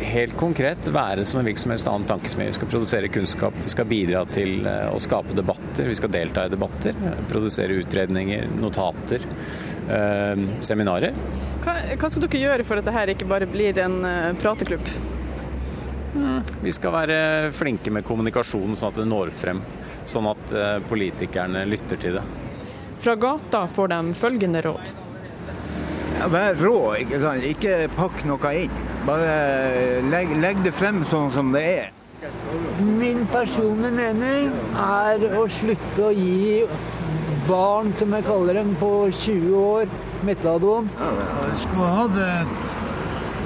Helt 0.00 0.36
konkret 0.38 0.88
være 0.94 1.24
som 1.26 1.40
en 1.40 1.46
hvilken 1.48 1.62
som 1.62 1.72
helst 1.74 1.88
annen 1.90 2.06
tankesmie. 2.08 2.48
Vi 2.50 2.56
skal 2.58 2.70
produsere 2.70 3.10
kunnskap, 3.12 3.56
vi 3.64 3.72
skal 3.72 3.88
bidra 3.90 4.24
til 4.30 4.66
å 4.66 4.98
skape 5.02 5.36
debatter, 5.36 5.88
vi 5.88 5.96
skal 5.98 6.12
delta 6.14 6.46
i 6.46 6.52
debatter. 6.52 6.96
Produsere 7.30 7.78
utredninger, 7.82 8.48
notater, 8.60 9.24
eh, 9.90 10.44
seminarer. 10.60 11.16
Hva, 11.64 11.76
hva, 11.98 12.10
skal 12.10 12.24
dere 12.24 12.42
gjøre 12.44 12.66
for 12.66 12.80
at 12.80 12.88
dette 12.88 13.16
ikke 13.16 13.28
bare 13.28 13.48
blir 13.50 13.78
en 13.82 13.98
uh, 14.06 14.34
prateklubb? 14.40 14.92
Mm, 16.14 16.38
vi 16.62 16.72
skal 16.72 16.94
være 16.94 17.18
flinke 17.52 17.92
med 17.92 18.06
kommunikasjonen, 18.08 18.76
sånn 18.78 18.92
at 18.92 19.00
det 19.02 19.08
når 19.10 19.32
frem. 19.36 19.60
Sånn 20.08 20.28
at 20.30 20.54
uh, 20.56 20.78
politikerne 20.88 21.66
lytter 21.68 22.00
til 22.00 22.16
det. 22.20 22.24
Fra 22.98 23.14
gata 23.20 23.66
får 23.70 23.92
de 23.92 24.00
følgende 24.18 24.62
råd. 24.64 24.94
Vær 26.32 26.56
rå, 26.58 26.78
ikke 26.98 27.20
sant. 27.22 27.44
Ikke 27.46 27.82
pakk 27.94 28.24
noe 28.26 28.54
inn. 28.64 28.87
Bare 29.08 30.02
legg, 30.04 30.34
legg, 30.36 30.58
det 30.60 30.74
frem 30.76 30.98
sånn 31.08 31.30
som 31.32 31.48
det 31.54 31.62
er. 31.64 31.94
Min 32.84 33.22
personlige 33.32 33.94
mening 33.94 34.50
er 34.84 35.24
å 35.38 35.46
slutte 35.48 36.10
å 36.10 36.10
gi 36.12 36.66
barn, 37.46 37.94
som 37.96 38.12
jeg 38.12 38.26
kaller 38.26 38.58
dem, 38.60 38.74
på 38.76 38.90
20 39.08 39.54
år 39.62 39.88
metadon. 40.28 40.90
Vi 40.98 41.56
skulle 41.62 41.88
hatt 41.94 42.20
et, 42.26 42.52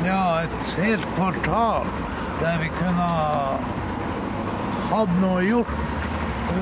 ja, 0.08 0.24
et 0.48 0.72
helt 0.82 1.06
kvartal 1.14 1.86
der 2.40 2.58
vi 2.64 2.74
kunne 2.80 3.08
hatt 4.90 5.16
noe 5.22 5.46
gjort. 5.46 5.78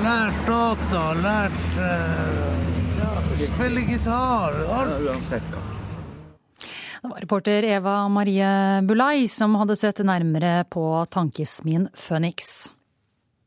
Lært 0.04 0.44
data, 0.50 1.08
lært 1.24 1.80
ja, 3.00 3.12
spille 3.48 3.88
gitar. 3.88 4.60
Alt. 4.76 5.79
Det 7.00 7.08
var 7.08 7.20
reporter 7.22 7.64
Eva 7.64 7.94
Marie 8.12 8.48
Bulai 8.84 9.24
som 9.28 9.54
hadde 9.56 9.72
sett 9.80 10.02
nærmere 10.04 10.66
på 10.68 10.84
tankesmien 11.08 11.86
Phoenix. 11.96 12.68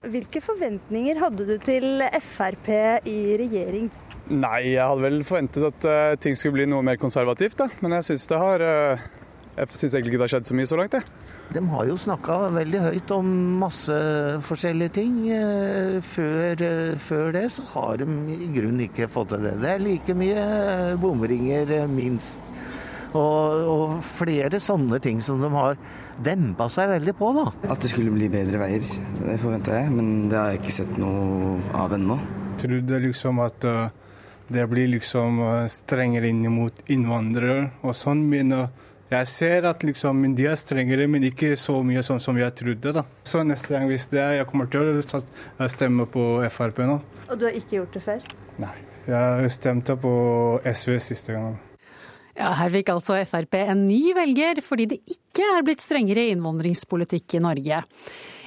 Hvilke 0.09 0.41
forventninger 0.41 1.19
hadde 1.21 1.45
du 1.45 1.53
til 1.61 2.01
Frp 2.17 2.71
i 3.05 3.17
regjering? 3.37 3.91
Nei, 4.33 4.73
jeg 4.73 4.81
hadde 4.81 5.03
vel 5.05 5.21
forventet 5.27 5.67
at 5.67 5.85
uh, 5.85 6.15
ting 6.17 6.33
skulle 6.39 6.57
bli 6.57 6.65
noe 6.71 6.81
mer 6.81 6.97
konservativt, 6.97 7.59
da. 7.61 7.67
Men 7.83 7.93
jeg 7.99 8.07
syns 8.09 8.25
det 8.31 8.39
har 8.41 8.63
uh, 8.65 9.03
Jeg 9.53 9.69
syns 9.69 9.93
egentlig 9.93 10.15
ikke 10.15 10.21
det 10.23 10.25
har 10.25 10.33
skjedd 10.33 10.49
så 10.49 10.57
mye 10.57 10.71
så 10.71 10.79
langt, 10.79 10.97
jeg. 10.97 11.05
De 11.53 11.61
har 11.69 11.85
jo 11.85 11.97
snakka 11.99 12.37
veldig 12.55 12.81
høyt 12.87 13.13
om 13.13 13.29
masse 13.61 13.99
forskjellige 14.47 14.95
ting. 14.97 15.19
Uh, 15.29 15.99
før, 16.01 16.65
før, 16.97 17.29
det 17.37 17.45
så 17.53 17.67
har 17.75 18.01
de 18.01 18.09
i 18.33 18.49
grunnen 18.55 18.87
ikke 18.87 19.11
fått 19.11 19.35
til 19.35 19.45
det. 19.45 19.59
Det 19.61 19.75
er 19.75 19.85
like 19.85 20.17
mye 20.17 20.47
bomringer, 21.03 21.77
minst. 21.91 22.41
Og, 23.13 23.65
og, 23.69 23.97
flere 24.01 24.59
sånne 24.61 24.97
ting 25.03 25.19
som 25.21 25.41
de 25.41 25.49
har 25.53 25.77
dempa 26.23 26.67
seg 26.71 26.89
veldig 26.95 27.15
på. 27.17 27.31
da. 27.37 27.47
At 27.69 27.83
det 27.83 27.91
skulle 27.93 28.13
bli 28.13 28.29
bedre 28.33 28.61
veier, 28.61 28.85
det 29.19 29.39
forventa 29.41 29.75
jeg, 29.77 29.91
men 29.93 30.29
det 30.31 30.39
har 30.39 30.53
jeg 30.53 30.63
ikke 30.63 30.77
sett 30.79 30.95
noe 31.01 31.59
av 31.77 31.93
ennå. 31.97 32.17
Trodde 32.61 33.01
liksom 33.03 33.41
at 33.43 33.67
uh, 33.69 33.91
det 34.53 34.65
blir 34.71 34.89
liksom 34.95 35.41
uh, 35.43 35.65
strengere 35.71 36.29
inn 36.31 36.41
mot 36.53 36.81
innvandrere 36.93 37.73
og 37.83 37.93
sånn. 37.97 38.23
Men 38.29 38.55
uh, 38.55 38.67
jeg 39.13 39.29
ser 39.29 39.67
at 39.69 39.83
liksom, 39.85 40.23
de 40.37 40.47
er 40.49 40.57
strengere, 40.57 41.05
men 41.11 41.27
ikke 41.29 41.53
så 41.59 41.75
mye 41.85 42.01
sånn 42.05 42.21
som 42.23 42.39
jeg 42.39 42.55
trodde. 42.57 42.95
da. 42.97 43.05
Så 43.29 43.43
neste 43.45 43.75
gang 43.75 43.85
hvis 43.91 44.07
det 44.13 44.23
er, 44.23 44.39
jeg 44.39 44.49
kommer 44.49 44.71
til 44.73 44.89
å 44.97 45.69
stemme 45.69 46.09
på 46.09 46.25
Frp 46.53 46.81
nå. 46.87 46.97
Og 47.29 47.37
du 47.37 47.45
har 47.49 47.61
ikke 47.61 47.81
gjort 47.81 47.99
det 47.99 48.03
før? 48.07 48.33
Nei. 48.63 48.73
Jeg 49.03 49.51
stemte 49.51 49.97
på 49.99 50.15
SV 50.63 50.97
siste 51.03 51.35
gang. 51.35 51.59
Ja, 52.33 52.49
Her 52.57 52.71
fikk 52.73 52.89
altså 52.89 53.19
Frp 53.29 53.59
en 53.61 53.83
ny 53.85 54.13
velger, 54.17 54.61
fordi 54.65 54.87
det 54.89 55.01
ikke 55.05 55.45
er 55.53 55.65
blitt 55.65 55.83
strengere 55.83 56.25
innvandringspolitikk 56.31 57.37
i 57.37 57.41
Norge. 57.43 57.83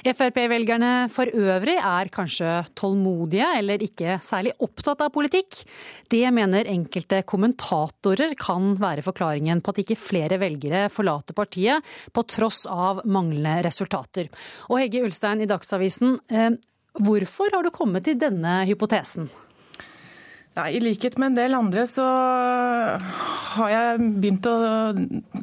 Frp-velgerne 0.07 1.07
for 1.11 1.31
øvrig 1.35 1.75
er 1.79 2.11
kanskje 2.13 2.51
tålmodige 2.77 3.47
eller 3.57 3.81
ikke 3.83 4.19
særlig 4.23 4.53
opptatt 4.63 5.01
av 5.03 5.11
politikk. 5.15 5.63
Det 6.11 6.23
mener 6.35 6.69
enkelte 6.71 7.23
kommentatorer 7.27 8.35
kan 8.39 8.75
være 8.79 9.03
forklaringen 9.07 9.63
på 9.63 9.73
at 9.73 9.81
ikke 9.83 9.99
flere 9.99 10.39
velgere 10.39 10.85
forlater 10.93 11.35
partiet, 11.35 11.83
på 12.11 12.23
tross 12.27 12.65
av 12.69 13.03
manglende 13.07 13.65
resultater. 13.67 14.31
Og 14.69 14.83
Hegge 14.83 15.03
Ulstein 15.07 15.43
i 15.43 15.49
Dagsavisen, 15.49 16.19
eh, 16.29 16.51
hvorfor 16.99 17.51
har 17.55 17.63
du 17.63 17.71
kommet 17.71 18.07
til 18.07 18.19
denne 18.19 18.61
hypotesen? 18.69 19.31
Nei, 20.57 20.71
I 20.73 20.79
likhet 20.81 21.19
med 21.21 21.31
en 21.31 21.37
del 21.37 21.53
andre 21.53 21.83
så 21.85 22.03
har 23.57 23.69
jeg 23.69 24.07
begynt 24.17 24.47
å 24.49 24.55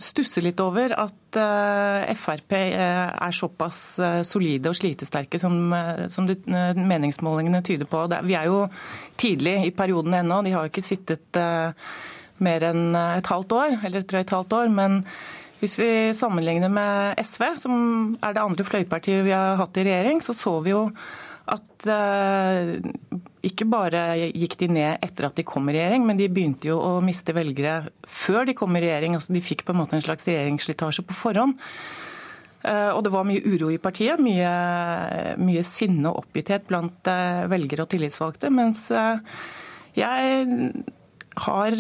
stusse 0.03 0.43
litt 0.43 0.59
over 0.63 0.91
at 0.99 1.39
eh, 1.39 2.15
Frp 2.19 2.57
eh, 2.57 3.13
er 3.13 3.37
såpass 3.37 3.83
eh, 4.03 4.23
solide 4.27 4.73
og 4.73 4.79
slitesterke 4.79 5.39
som, 5.39 5.71
som 6.11 6.27
meningsmålingene 6.27 7.63
tyder 7.67 7.91
på. 7.91 8.03
Vi 8.27 8.35
er 8.39 8.51
jo 8.51 8.65
tidlig 9.21 9.61
i 9.69 9.73
perioden 9.77 10.19
ennå. 10.19 10.41
De 10.43 10.57
har 10.57 10.67
jo 10.67 10.73
ikke 10.73 10.83
sittet 10.83 11.41
mer 12.43 12.67
enn 12.67 12.99
et 12.99 13.31
halvt 13.31 13.55
år, 13.55 13.79
eller 13.87 14.03
et 14.03 14.11
drøyt 14.11 14.35
halvt 14.35 14.59
år. 14.59 14.75
men 14.75 15.03
hvis 15.63 15.79
vi 15.79 15.91
sammenligner 16.13 16.69
med 16.69 17.21
SV, 17.25 17.45
som 17.57 17.77
er 18.21 18.35
det 18.35 18.43
andre 18.43 18.67
fløypartiet 18.69 19.23
vi 19.25 19.33
har 19.33 19.55
hatt 19.57 19.79
i 19.81 19.85
regjering, 19.87 20.19
så 20.21 20.35
så 20.37 20.59
vi 20.61 20.75
jo 20.75 20.89
at 21.45 21.87
eh, 21.93 22.79
ikke 23.45 23.67
bare 23.69 24.05
gikk 24.33 24.57
de 24.63 24.71
ned 24.79 25.05
etter 25.05 25.29
at 25.29 25.37
de 25.37 25.45
kom 25.47 25.69
i 25.69 25.75
regjering, 25.77 26.07
men 26.09 26.17
de 26.21 26.31
begynte 26.33 26.71
jo 26.71 26.79
å 26.81 26.95
miste 27.05 27.35
velgere 27.37 27.91
før 28.09 28.49
de 28.49 28.57
kom 28.57 28.73
i 28.79 28.83
regjering. 28.85 29.19
altså 29.19 29.37
De 29.37 29.45
fikk 29.45 29.67
på 29.67 29.75
en 29.75 29.83
måte 29.83 29.99
en 29.99 30.05
slags 30.05 30.25
regjeringsslitasje 30.31 31.05
på 31.05 31.19
forhånd. 31.19 31.61
Eh, 32.65 32.91
og 32.95 33.05
det 33.05 33.13
var 33.13 33.29
mye 33.29 33.45
uro 33.45 33.69
i 33.75 33.81
partiet, 33.83 34.23
mye, 34.25 35.37
mye 35.37 35.65
sinne 35.69 36.09
og 36.09 36.25
oppgitthet 36.25 36.65
blant 36.71 37.13
eh, 37.13 37.45
velgere 37.53 37.85
og 37.85 37.93
tillitsvalgte. 37.93 38.49
Mens 38.49 38.89
jeg 39.95 40.73
har, 41.45 41.75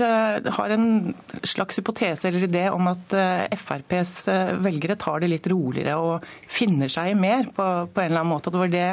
har, 0.59 0.73
en 0.75 1.15
slags 1.47 1.79
hypotese 1.81 2.29
eller 2.29 2.45
idé 2.45 2.67
om 2.75 2.91
at 2.91 3.15
FrPs 3.55 4.27
velgere 4.61 4.99
tar 5.01 5.23
det 5.23 5.31
litt 5.31 5.49
roligere 5.51 5.97
og 5.97 6.27
finner 6.51 6.93
seg 6.93 7.15
mer 7.17 7.49
på, 7.49 7.69
på 7.89 8.03
en 8.03 8.11
eller 8.11 8.21
annen 8.21 8.35
måte. 8.35 8.53
Det 8.53 8.61
var 8.61 8.75
det 8.75 8.91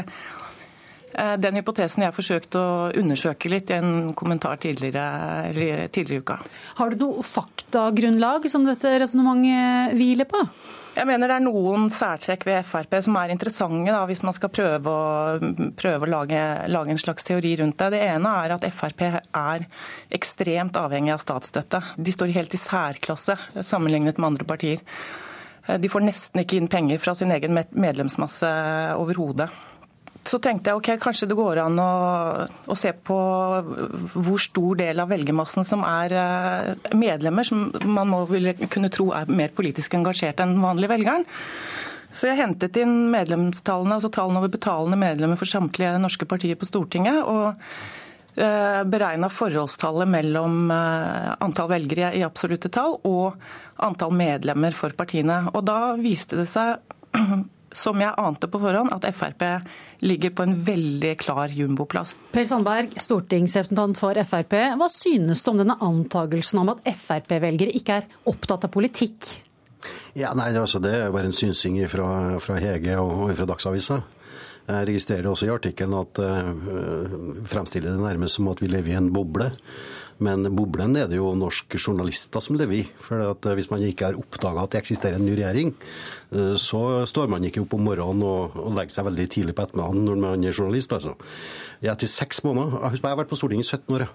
den 1.13 1.57
hypotesen 1.59 2.05
jeg 2.05 2.15
forsøkte 2.15 2.59
å 2.59 2.75
undersøke 2.97 3.51
litt 3.51 3.71
i 3.71 3.77
en 3.79 4.11
kommentar 4.17 4.59
tidligere, 4.61 5.51
tidligere 5.93 6.19
i 6.19 6.25
uka. 6.25 6.37
Har 6.79 6.91
du 6.93 7.05
noe 7.05 7.25
faktagrunnlag 7.25 8.47
som 8.51 8.67
dette 8.67 8.93
resonnementet 9.03 9.97
hviler 9.99 10.29
på? 10.29 10.45
Jeg 10.91 11.07
mener 11.07 11.29
det 11.31 11.35
er 11.37 11.43
noen 11.45 11.85
særtrekk 11.93 12.43
ved 12.49 12.65
Frp 12.67 12.97
som 13.05 13.15
er 13.15 13.31
interessante 13.31 13.93
da, 13.93 14.01
hvis 14.09 14.25
man 14.27 14.35
skal 14.35 14.51
prøve 14.51 14.91
å, 14.91 15.51
prøve 15.79 16.07
å 16.07 16.11
lage, 16.11 16.41
lage, 16.67 16.91
en 16.91 16.99
slags 16.99 17.27
teori 17.27 17.53
rundt 17.61 17.79
det. 17.79 17.93
Det 17.93 18.01
ene 18.09 18.33
er 18.43 18.55
at 18.57 18.67
Frp 18.75 19.05
er 19.07 19.65
ekstremt 20.11 20.75
avhengig 20.75 21.13
av 21.15 21.23
statsstøtte. 21.23 21.79
De 21.95 22.11
står 22.11 22.35
helt 22.35 22.57
i 22.57 22.59
særklasse 22.59 23.37
sammenlignet 23.63 24.19
med 24.19 24.33
andre 24.33 24.49
partier. 24.51 24.83
Eh, 25.67 25.79
de 25.79 25.91
får 25.91 26.03
nesten 26.09 26.43
ikke 26.43 26.59
inn 26.59 26.71
penger 26.71 26.99
fra 26.99 27.15
sin 27.15 27.31
egen 27.31 27.55
medlemsmasse 27.55 28.51
overhodet 28.99 29.47
så 30.27 30.37
tenkte 30.41 30.69
jeg 30.69 30.77
ok, 30.77 30.89
kanskje 31.01 31.27
det 31.31 31.37
går 31.37 31.63
an 31.63 31.79
å, 31.81 31.91
å, 32.69 32.75
se 32.77 32.91
på 32.93 33.17
hvor 34.13 34.41
stor 34.41 34.77
del 34.77 35.01
av 35.01 35.09
velgermassen 35.09 35.65
som 35.67 35.85
er 35.87 36.13
eh, 36.13 36.89
medlemmer, 36.97 37.47
som 37.47 37.69
man 37.89 38.11
må 38.11 38.23
kunne 38.69 38.91
tro 38.93 39.09
er 39.17 39.31
mer 39.31 39.53
politisk 39.57 39.95
engasjert 39.97 40.43
enn 40.43 40.59
vanlige 40.61 40.93
velgeren. 40.93 41.25
Så 42.11 42.27
jeg 42.27 42.41
hentet 42.41 42.77
inn 42.81 43.09
medlemstallene, 43.11 43.97
altså 43.97 44.11
tallene 44.13 44.41
over 44.41 44.51
betalende 44.51 44.99
medlemmer 44.99 45.39
for 45.39 45.49
samtlige 45.49 45.95
norske 46.01 46.27
partier 46.29 46.59
på 46.59 46.67
Stortinget. 46.67 47.23
og 47.23 47.55
eh, 48.35 48.81
beregna 48.87 49.31
forholdstallet 49.31 50.11
mellom 50.11 50.69
eh, 50.75 51.31
antall 51.41 51.71
velgere 51.71 52.11
i 52.19 52.25
absolutte 52.27 52.69
tall 52.69 52.99
og 53.07 53.39
antall 53.81 54.13
medlemmer 54.13 54.75
for 54.75 54.93
partiene. 54.93 55.47
Og 55.55 55.65
da 55.65 55.95
viste 55.97 56.37
det 56.43 56.49
seg 56.51 56.77
som 57.71 58.01
jeg 58.01 58.13
ante 58.17 58.49
på 58.51 58.59
forhånd, 58.61 58.91
at 58.93 59.05
Frp 59.15 59.45
ligger 60.05 60.33
på 60.35 60.45
en 60.47 60.55
veldig 60.65 61.13
klar 61.21 61.53
jumboplass. 61.53 62.17
Per 62.33 62.47
Sandberg, 62.47 62.95
stortingsrepresentant 63.01 63.99
for 63.99 64.17
Frp. 64.27 64.57
Hva 64.79 64.89
synes 64.91 65.43
du 65.43 65.53
om 65.53 65.61
denne 65.61 65.77
antagelsen 65.81 66.61
om 66.63 66.73
at 66.73 66.83
Frp-velgere 66.89 67.75
ikke 67.77 68.01
er 68.01 68.09
opptatt 68.29 68.67
av 68.67 68.73
politikk? 68.73 69.29
Ja, 70.17 70.33
nei, 70.37 70.51
altså, 70.53 70.81
Det 70.83 70.91
er 70.93 71.13
bare 71.13 71.31
en 71.31 71.37
synsing 71.37 71.79
fra, 71.89 72.39
fra 72.43 72.57
Hege 72.61 72.97
og 73.01 73.31
fra 73.37 73.47
Dagsavisa. 73.49 74.01
Jeg 74.71 74.87
registrerer 74.91 75.27
også 75.27 75.47
i 75.47 75.51
artikkelen 75.51 75.95
at 75.97 76.19
uh, 76.21 76.51
fremstiller 77.49 77.95
det 77.95 78.03
nærmest 78.03 78.37
som 78.37 78.51
at 78.51 78.61
vi 78.61 78.69
lever 78.71 78.93
i 78.93 78.99
en 78.99 79.09
boble. 79.13 79.49
Men 80.21 80.45
boblen 80.53 80.93
er 80.99 81.07
det 81.09 81.17
jo 81.17 81.31
norske 81.37 81.79
journalister 81.81 82.43
som 82.43 82.57
lever 82.59 82.77
i. 82.77 82.81
For 83.01 83.23
eh, 83.25 83.55
hvis 83.57 83.71
man 83.71 83.83
ikke 83.85 84.11
har 84.11 84.19
oppdaga 84.19 84.65
at 84.65 84.75
det 84.75 84.81
eksisterer 84.83 85.17
en 85.17 85.25
ny 85.25 85.33
regjering, 85.39 85.73
eh, 86.29 86.53
så 86.61 86.81
står 87.09 87.31
man 87.31 87.47
ikke 87.47 87.63
opp 87.63 87.73
om 87.77 87.87
morgenen 87.89 88.21
og, 88.27 88.59
legger 88.77 88.99
seg 88.99 89.09
veldig 89.09 89.27
tidlig 89.33 89.57
på 89.57 89.65
ettermiddagen 89.65 90.05
når 90.05 90.21
man 90.21 90.45
er 90.45 90.53
journalist. 90.53 90.93
altså. 90.93 91.15
Ja, 91.81 91.97
til 91.97 92.11
seks 92.11 92.43
måneder. 92.45 92.77
Husk, 92.91 93.01
jeg 93.01 93.09
har 93.09 93.21
vært 93.23 93.33
på 93.33 93.39
Stortinget 93.39 93.65
i 93.65 93.73
17 93.73 93.97
år. 93.97 94.07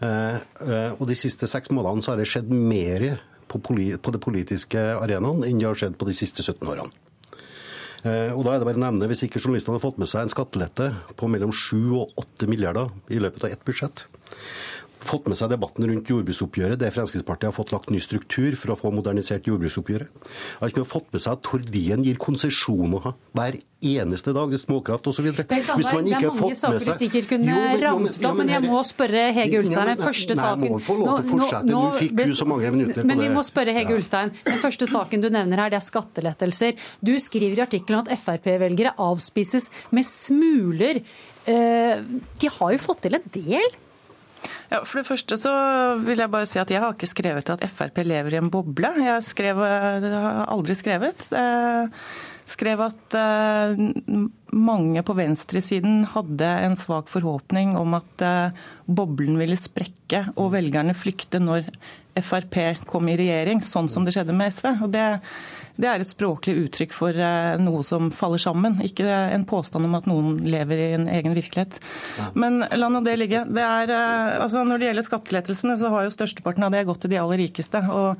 Eh, 0.00 0.92
og 0.98 1.04
de 1.08 1.16
siste 1.18 1.48
seks 1.48 1.72
månedene 1.72 2.04
så 2.04 2.12
har 2.12 2.20
det 2.20 2.28
skjedd 2.28 2.52
mer 2.52 3.22
på, 3.48 3.60
på 3.60 4.12
det 4.14 4.22
politiske 4.22 4.84
arenaen 5.00 5.46
enn 5.48 5.60
det 5.60 5.68
har 5.68 5.80
skjedd 5.80 5.96
på 6.00 6.08
de 6.08 6.16
siste 6.16 6.44
17 6.44 6.60
årene. 6.68 6.92
Og 8.00 8.46
da 8.46 8.54
er 8.54 8.62
det 8.62 8.64
bare 8.64 8.78
å 8.78 8.80
nevne, 8.80 9.04
Hvis 9.10 9.26
ikke 9.26 9.42
journalistene 9.42 9.74
hadde 9.74 9.82
fått 9.82 9.98
med 10.00 10.08
seg 10.08 10.22
en 10.24 10.32
skattelette 10.32 10.86
på 11.20 11.26
mellom 11.28 11.50
7 11.52 11.98
og 11.98 12.14
8 12.16 12.48
milliarder 12.48 12.88
i 13.12 13.18
løpet 13.20 13.44
av 13.44 13.52
ett 13.52 13.66
budsjett, 13.68 14.06
fått 15.04 15.30
med 15.30 15.38
seg 15.38 15.50
debatten 15.52 15.86
rundt 15.88 16.10
jordbruksoppgjøret, 16.10 16.80
der 16.80 16.92
Fremskrittspartiet 16.94 17.50
har 17.50 17.56
fått 17.56 17.72
lagt 17.74 17.90
ny 17.92 18.00
struktur 18.02 18.56
for 18.58 18.74
å 18.74 18.78
få 18.78 18.92
modernisert 18.94 19.48
jordbruksoppgjøret. 19.48 20.30
Har 20.60 20.72
ikke 20.72 20.86
fått 20.88 21.10
med 21.14 21.24
seg 21.24 21.38
at 21.38 21.44
Tordien 21.46 22.04
gir 22.06 22.20
konsesjoner 22.20 23.12
hver 23.36 23.58
eneste 23.80 24.34
dag 24.36 24.52
til 24.52 24.60
småkraft 24.60 25.08
osv. 25.08 25.30
Hvis 25.32 25.70
man 25.94 26.08
ikke 26.08 26.26
har 26.26 26.36
fått 26.36 26.52
med 26.52 26.58
seg... 26.60 26.68
Det 26.70 26.76
er 26.76 26.76
mange 26.76 26.84
saker 26.84 26.84
du 26.84 27.02
sikkert 27.04 27.30
kunne 27.30 27.58
ramset 27.80 28.28
opp, 28.28 28.38
men 28.40 28.52
jeg 28.52 28.64
må 28.66 28.82
spørre 28.86 29.24
Hege 29.36 29.62
Ulstein. 29.62 29.92
Den 29.92 30.02
første 30.04 30.38
saken 30.40 30.64
Nei, 30.66 30.72
må 30.74 30.80
få 30.84 30.98
lov 31.00 31.10
til 31.10 31.24
å 31.24 31.32
fortsette. 31.32 31.72
Nå 31.72 31.82
fikk 31.96 32.16
du 32.20 32.36
så 32.36 32.48
mange 32.50 32.72
minutter 32.76 33.08
Men 33.08 33.24
vi 33.24 33.32
må 33.32 33.44
spørre 33.46 33.76
Hege 33.76 33.96
Ulstein. 33.96 34.34
Den 34.46 34.60
første 34.60 34.88
saken 34.90 35.24
du 35.24 35.30
nevner 35.32 35.64
her, 35.64 35.72
det 35.72 35.80
er 35.80 35.86
skattelettelser. 35.86 36.88
Du 37.00 37.14
skriver 37.22 37.62
i 37.62 37.66
artikkelen 37.66 38.04
at 38.04 38.12
Frp-velgere 38.20 38.94
avspises 39.00 39.70
med 39.96 40.06
smuler. 40.08 41.00
Eh, 41.48 42.02
de 42.40 42.50
har 42.52 42.74
jo 42.74 42.82
fått 42.82 43.06
til 43.06 43.16
en 43.16 43.30
del? 43.32 43.80
Ja, 44.70 44.84
For 44.86 45.00
det 45.00 45.08
første 45.08 45.36
så 45.40 45.52
vil 46.04 46.22
jeg 46.22 46.30
bare 46.30 46.46
si 46.46 46.60
at 46.62 46.70
jeg 46.70 46.82
har 46.82 46.94
ikke 46.94 47.10
skrevet 47.10 47.50
at 47.50 47.64
Frp 47.74 48.04
lever 48.06 48.36
i 48.36 48.38
en 48.38 48.50
boble. 48.52 48.92
Jeg, 49.02 49.24
skrev, 49.26 49.58
jeg 49.66 50.12
har 50.14 50.44
aldri 50.46 50.76
skrevet. 50.78 51.26
Jeg 51.34 51.88
skrev 52.50 52.82
at 52.86 53.16
eh, 53.18 53.80
mange 54.54 55.02
på 55.06 55.16
venstresiden 55.18 56.04
hadde 56.14 56.50
en 56.68 56.78
svak 56.78 57.10
forhåpning 57.10 57.74
om 57.78 57.98
at 57.98 58.24
eh, 58.26 58.62
boblen 58.86 59.38
ville 59.42 59.58
sprekke 59.58 60.28
og 60.36 60.52
velgerne 60.54 60.94
flykte 60.98 61.42
når 61.42 61.66
Frp 62.18 62.56
kom 62.90 63.08
i 63.08 63.16
regjering, 63.18 63.62
sånn 63.64 63.88
som 63.90 64.06
det 64.06 64.14
skjedde 64.16 64.34
med 64.36 64.52
SV. 64.52 64.68
Og 64.84 64.92
det, 64.92 65.04
det 65.80 65.88
er 65.90 66.02
et 66.02 66.10
språklig 66.10 66.56
uttrykk 66.64 66.94
for 66.96 67.16
eh, 67.16 67.56
noe 67.62 67.82
som 67.86 68.10
faller 68.14 68.42
sammen, 68.42 68.78
ikke 68.84 69.06
en 69.06 69.46
påstand 69.48 69.88
om 69.88 69.98
at 69.98 70.08
noen 70.10 70.38
lever 70.44 70.84
i 70.84 70.88
en 70.98 71.08
egen 71.10 71.36
virkelighet. 71.36 71.80
Men 72.34 72.62
la 72.64 72.92
nå 72.92 73.02
det 73.06 73.18
ligge. 73.20 73.44
Det 73.48 73.66
er, 73.66 73.94
eh, 73.96 74.38
altså 74.42 74.64
når 74.66 74.80
det 74.80 74.90
gjelder 74.90 75.08
skattelettelsene, 75.10 75.76
så 75.80 75.92
har 75.94 76.06
jo 76.06 76.16
størsteparten 76.16 76.66
av 76.66 76.74
det 76.74 76.86
gått 76.88 77.04
til 77.04 77.14
de 77.14 77.20
aller 77.22 77.44
rikeste. 77.46 77.84
og 77.90 78.16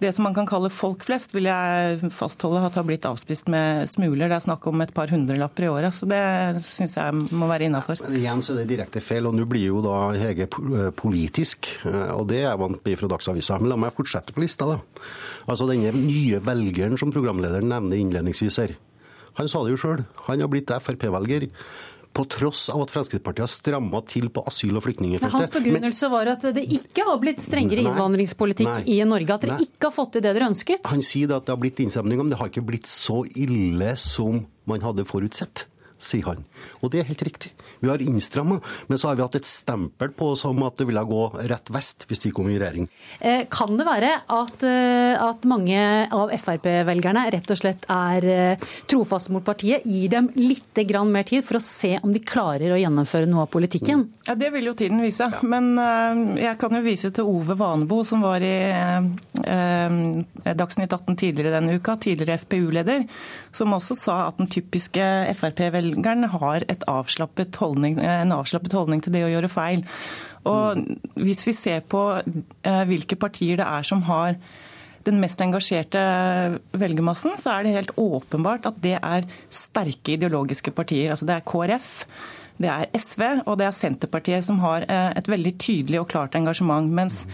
det 0.00 0.12
som 0.16 0.24
man 0.24 0.34
kan 0.36 0.48
kalle 0.48 0.70
folk 0.72 1.04
flest, 1.04 1.34
vil 1.36 1.48
jeg 1.50 2.10
fastholde 2.16 2.62
at 2.64 2.78
har 2.78 2.86
blitt 2.88 3.06
avspist 3.08 3.50
med 3.52 3.88
smuler. 3.90 4.30
Det 4.30 4.38
er 4.38 4.46
snakk 4.46 4.66
om 4.70 4.80
et 4.80 4.94
par 4.96 5.12
hundrelapper 5.12 5.66
i 5.66 5.70
året, 5.72 5.96
så 5.96 6.08
det 6.08 6.20
syns 6.64 6.96
jeg 6.96 7.36
må 7.36 7.48
være 7.50 7.68
innafor. 7.68 8.00
Igjen 8.08 8.40
så 8.44 8.54
er 8.54 8.62
det 8.62 8.70
direkte 8.72 9.02
feil, 9.04 9.28
og 9.28 9.36
nå 9.36 9.44
blir 9.50 9.68
jo 9.68 9.82
da 9.84 9.98
Hege 10.16 10.48
politisk, 10.96 11.68
eh, 11.84 12.12
og 12.16 12.26
det 12.32 12.40
er 12.42 12.48
jeg 12.48 12.62
vant 12.64 12.84
med 12.86 13.00
fra 13.00 13.10
Dagsavisa. 13.12 13.60
Men 13.60 13.74
la 13.74 13.80
meg 13.84 13.96
fortsette 13.96 14.36
på 14.36 14.44
lista, 14.44 14.68
da. 14.70 14.78
Altså 15.50 15.68
denne 15.68 15.92
nye 15.96 16.40
velgeren 16.44 16.96
som 17.00 17.12
programlederen 17.12 17.68
nevner 17.68 18.00
innledningsvis 18.00 18.60
her. 18.64 18.78
Han 19.38 19.48
sa 19.48 19.62
det 19.64 19.76
jo 19.76 19.80
sjøl, 19.80 20.02
han 20.26 20.42
har 20.42 20.50
blitt 20.50 20.72
Frp-velger 20.82 21.46
på 22.12 22.24
tross 22.26 22.66
av 22.72 22.82
at 22.84 22.92
Fremskrittspartiet 22.92 23.44
har 23.44 23.50
stramma 23.52 24.00
til 24.10 24.28
på 24.34 24.42
asyl- 24.50 24.76
og 24.76 24.84
flyktningfeltet. 24.84 25.30
Hans 25.34 25.52
begrunnelse 25.54 26.08
Men, 26.08 26.14
var 26.16 26.30
at 26.34 26.46
det 26.56 26.64
ikke 26.66 27.06
har 27.06 27.20
blitt 27.22 27.42
strengere 27.44 27.84
nei, 27.84 27.90
innvandringspolitikk 27.90 28.70
nei, 28.70 28.84
i 28.96 29.00
Norge? 29.06 29.36
At 29.36 29.46
dere 29.46 29.58
nei. 29.60 29.68
ikke 29.68 29.90
har 29.90 29.94
fått 29.94 30.16
til 30.16 30.24
det 30.26 30.34
dere 30.34 30.50
ønsket? 30.50 30.90
Han 30.90 31.04
sier 31.06 31.36
at 31.36 31.46
det 31.46 31.54
har 31.54 31.60
blitt 31.62 31.82
innstramninger, 31.84 32.26
men 32.26 32.34
det 32.34 32.40
har 32.42 32.50
ikke 32.50 32.66
blitt 32.66 32.90
så 32.90 33.22
ille 33.38 33.94
som 34.00 34.42
man 34.70 34.82
hadde 34.84 35.06
forutsett 35.08 35.66
sier 36.00 36.26
han. 36.30 36.44
Og 36.80 36.92
det 36.92 37.02
er 37.02 37.10
helt 37.10 37.22
riktig. 37.26 37.52
Vi 37.80 37.88
har 37.88 38.02
innstramma, 38.02 38.60
men 38.86 38.98
så 38.98 39.08
har 39.08 39.16
vi 39.16 39.24
hatt 39.24 39.36
et 39.38 39.48
stempel 39.48 40.12
på 40.16 40.32
oss 40.34 40.44
om 40.48 40.62
at 40.66 40.76
det 40.80 40.86
ville 40.88 41.02
gå 41.06 41.22
rett 41.48 41.70
vest 41.72 42.04
hvis 42.08 42.24
vi 42.26 42.32
kom 42.34 42.50
i 42.50 42.58
regjering. 42.60 42.88
Eh, 43.20 43.46
kan 43.52 43.76
det 43.78 43.86
være 43.88 44.12
at, 44.28 44.64
eh, 44.66 45.14
at 45.16 45.46
mange 45.48 45.80
av 46.12 46.32
Frp-velgerne 46.36 47.26
rett 47.32 47.52
og 47.52 47.60
slett 47.60 47.86
er 47.92 48.26
eh, 48.34 48.66
trofaste 48.90 49.32
mot 49.32 49.44
partiet, 49.44 49.86
gir 49.88 50.12
dem 50.12 50.30
litt 50.36 50.76
mer 51.10 51.24
tid 51.24 51.44
for 51.44 51.58
å 51.58 51.62
se 51.62 51.98
om 52.02 52.12
de 52.12 52.20
klarer 52.20 52.72
å 52.72 52.78
gjennomføre 52.80 53.28
noe 53.28 53.44
av 53.46 53.50
politikken? 53.52 54.06
Ja, 54.26 54.34
Det 54.34 54.50
vil 54.52 54.66
jo 54.66 54.74
tiden 54.74 55.00
vise. 55.02 55.26
Men 55.42 55.76
jeg 56.38 56.58
kan 56.58 56.72
jo 56.72 56.80
vise 56.80 57.10
til 57.10 57.24
Ove 57.28 57.54
Vanebo, 57.58 58.02
som 58.04 58.22
var 58.22 58.40
i 58.40 58.56
Dagsnytt 60.54 60.92
18 60.92 61.16
tidligere 61.16 61.54
denne 61.56 61.76
uka, 61.76 61.96
tidligere 62.00 62.38
FPU-leder, 62.40 63.04
som 63.56 63.74
også 63.74 63.96
sa 63.98 64.16
at 64.28 64.38
den 64.40 64.50
typiske 64.50 65.02
Frp-velger 65.38 65.70
Frp-velgeren 66.00 66.28
har 66.32 66.66
avslappet 66.90 67.56
holdning, 67.60 67.98
en 67.98 68.34
avslappet 68.34 68.74
holdning 68.76 69.02
til 69.02 69.14
det 69.14 69.24
å 69.26 69.30
gjøre 69.32 69.52
feil. 69.52 69.84
Og 70.48 70.80
hvis 71.20 71.44
vi 71.46 71.54
ser 71.56 71.84
på 71.84 72.02
eh, 72.20 72.82
hvilke 72.88 73.18
partier 73.20 73.60
det 73.60 73.66
er 73.66 73.86
som 73.86 74.02
har 74.08 74.36
den 75.04 75.20
mest 75.20 75.40
engasjerte 75.40 76.00
velgermassen, 76.76 77.36
så 77.40 77.54
er 77.54 77.64
det 77.64 77.76
helt 77.76 77.94
åpenbart 78.00 78.68
at 78.68 78.80
det 78.84 78.98
er 78.98 79.28
sterke 79.48 80.16
ideologiske 80.16 80.72
partier. 80.76 81.10
Altså 81.12 81.28
det 81.28 81.38
er 81.38 81.46
KrF, 81.48 81.92
det 82.60 82.68
er 82.68 82.90
SV 82.92 83.24
og 83.46 83.56
det 83.60 83.68
er 83.68 83.76
Senterpartiet 83.76 84.44
som 84.46 84.60
har 84.64 84.84
eh, 84.88 85.10
et 85.16 85.30
veldig 85.32 85.56
tydelig 85.60 86.02
og 86.02 86.10
klart 86.12 86.36
engasjement. 86.36 86.92
mens 86.92 87.24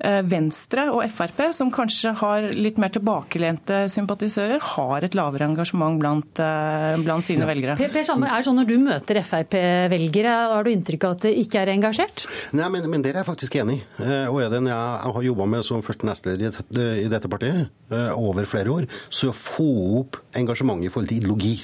Venstre 0.00 0.86
og 0.94 1.02
Frp, 1.12 1.42
som 1.52 1.70
kanskje 1.74 2.14
har 2.20 2.46
litt 2.56 2.78
mer 2.80 2.92
tilbakelente 2.94 3.82
sympatisører, 3.92 4.62
har 4.76 5.04
et 5.04 5.16
lavere 5.18 5.48
engasjement 5.50 5.98
blant, 6.00 6.40
eh, 6.40 6.96
blant 7.04 7.24
sine 7.26 7.44
ja. 7.44 7.48
velgere. 7.50 7.76
Per, 7.80 7.92
per 7.92 8.06
Sandberg, 8.08 8.32
er 8.32 8.40
det 8.40 8.48
sånn 8.48 8.58
Når 8.60 8.70
du 8.70 8.76
møter 8.84 9.20
Frp-velgere, 9.20 10.36
har 10.54 10.64
du 10.64 10.72
inntrykk 10.72 11.06
av 11.08 11.18
at 11.18 11.26
de 11.26 11.34
ikke 11.42 11.60
er 11.60 11.72
engasjert? 11.74 12.24
Nei, 12.56 12.70
men, 12.72 12.88
men 12.92 13.04
det 13.04 13.12
er 13.12 13.20
jeg 13.20 13.28
faktisk 13.28 13.58
enig 13.60 13.80
i. 13.80 13.82
Eh, 14.06 14.30
og 14.30 14.40
er 14.44 14.54
det 14.54 14.62
når 14.64 14.72
jeg 14.72 15.14
har 15.18 15.28
jobba 15.28 15.50
med 15.56 15.68
som 15.68 15.84
første 15.84 16.08
nestleder 16.08 16.60
i 17.00 17.10
dette 17.10 17.30
partiet 17.30 17.92
over 18.14 18.46
flere 18.48 18.72
år, 18.72 18.88
så 19.12 19.30
å 19.30 19.36
få 19.36 19.70
opp 20.00 20.20
engasjementet 20.38 20.88
i 20.88 20.92
forhold 20.92 21.10
til 21.10 21.20
ideologi, 21.20 21.54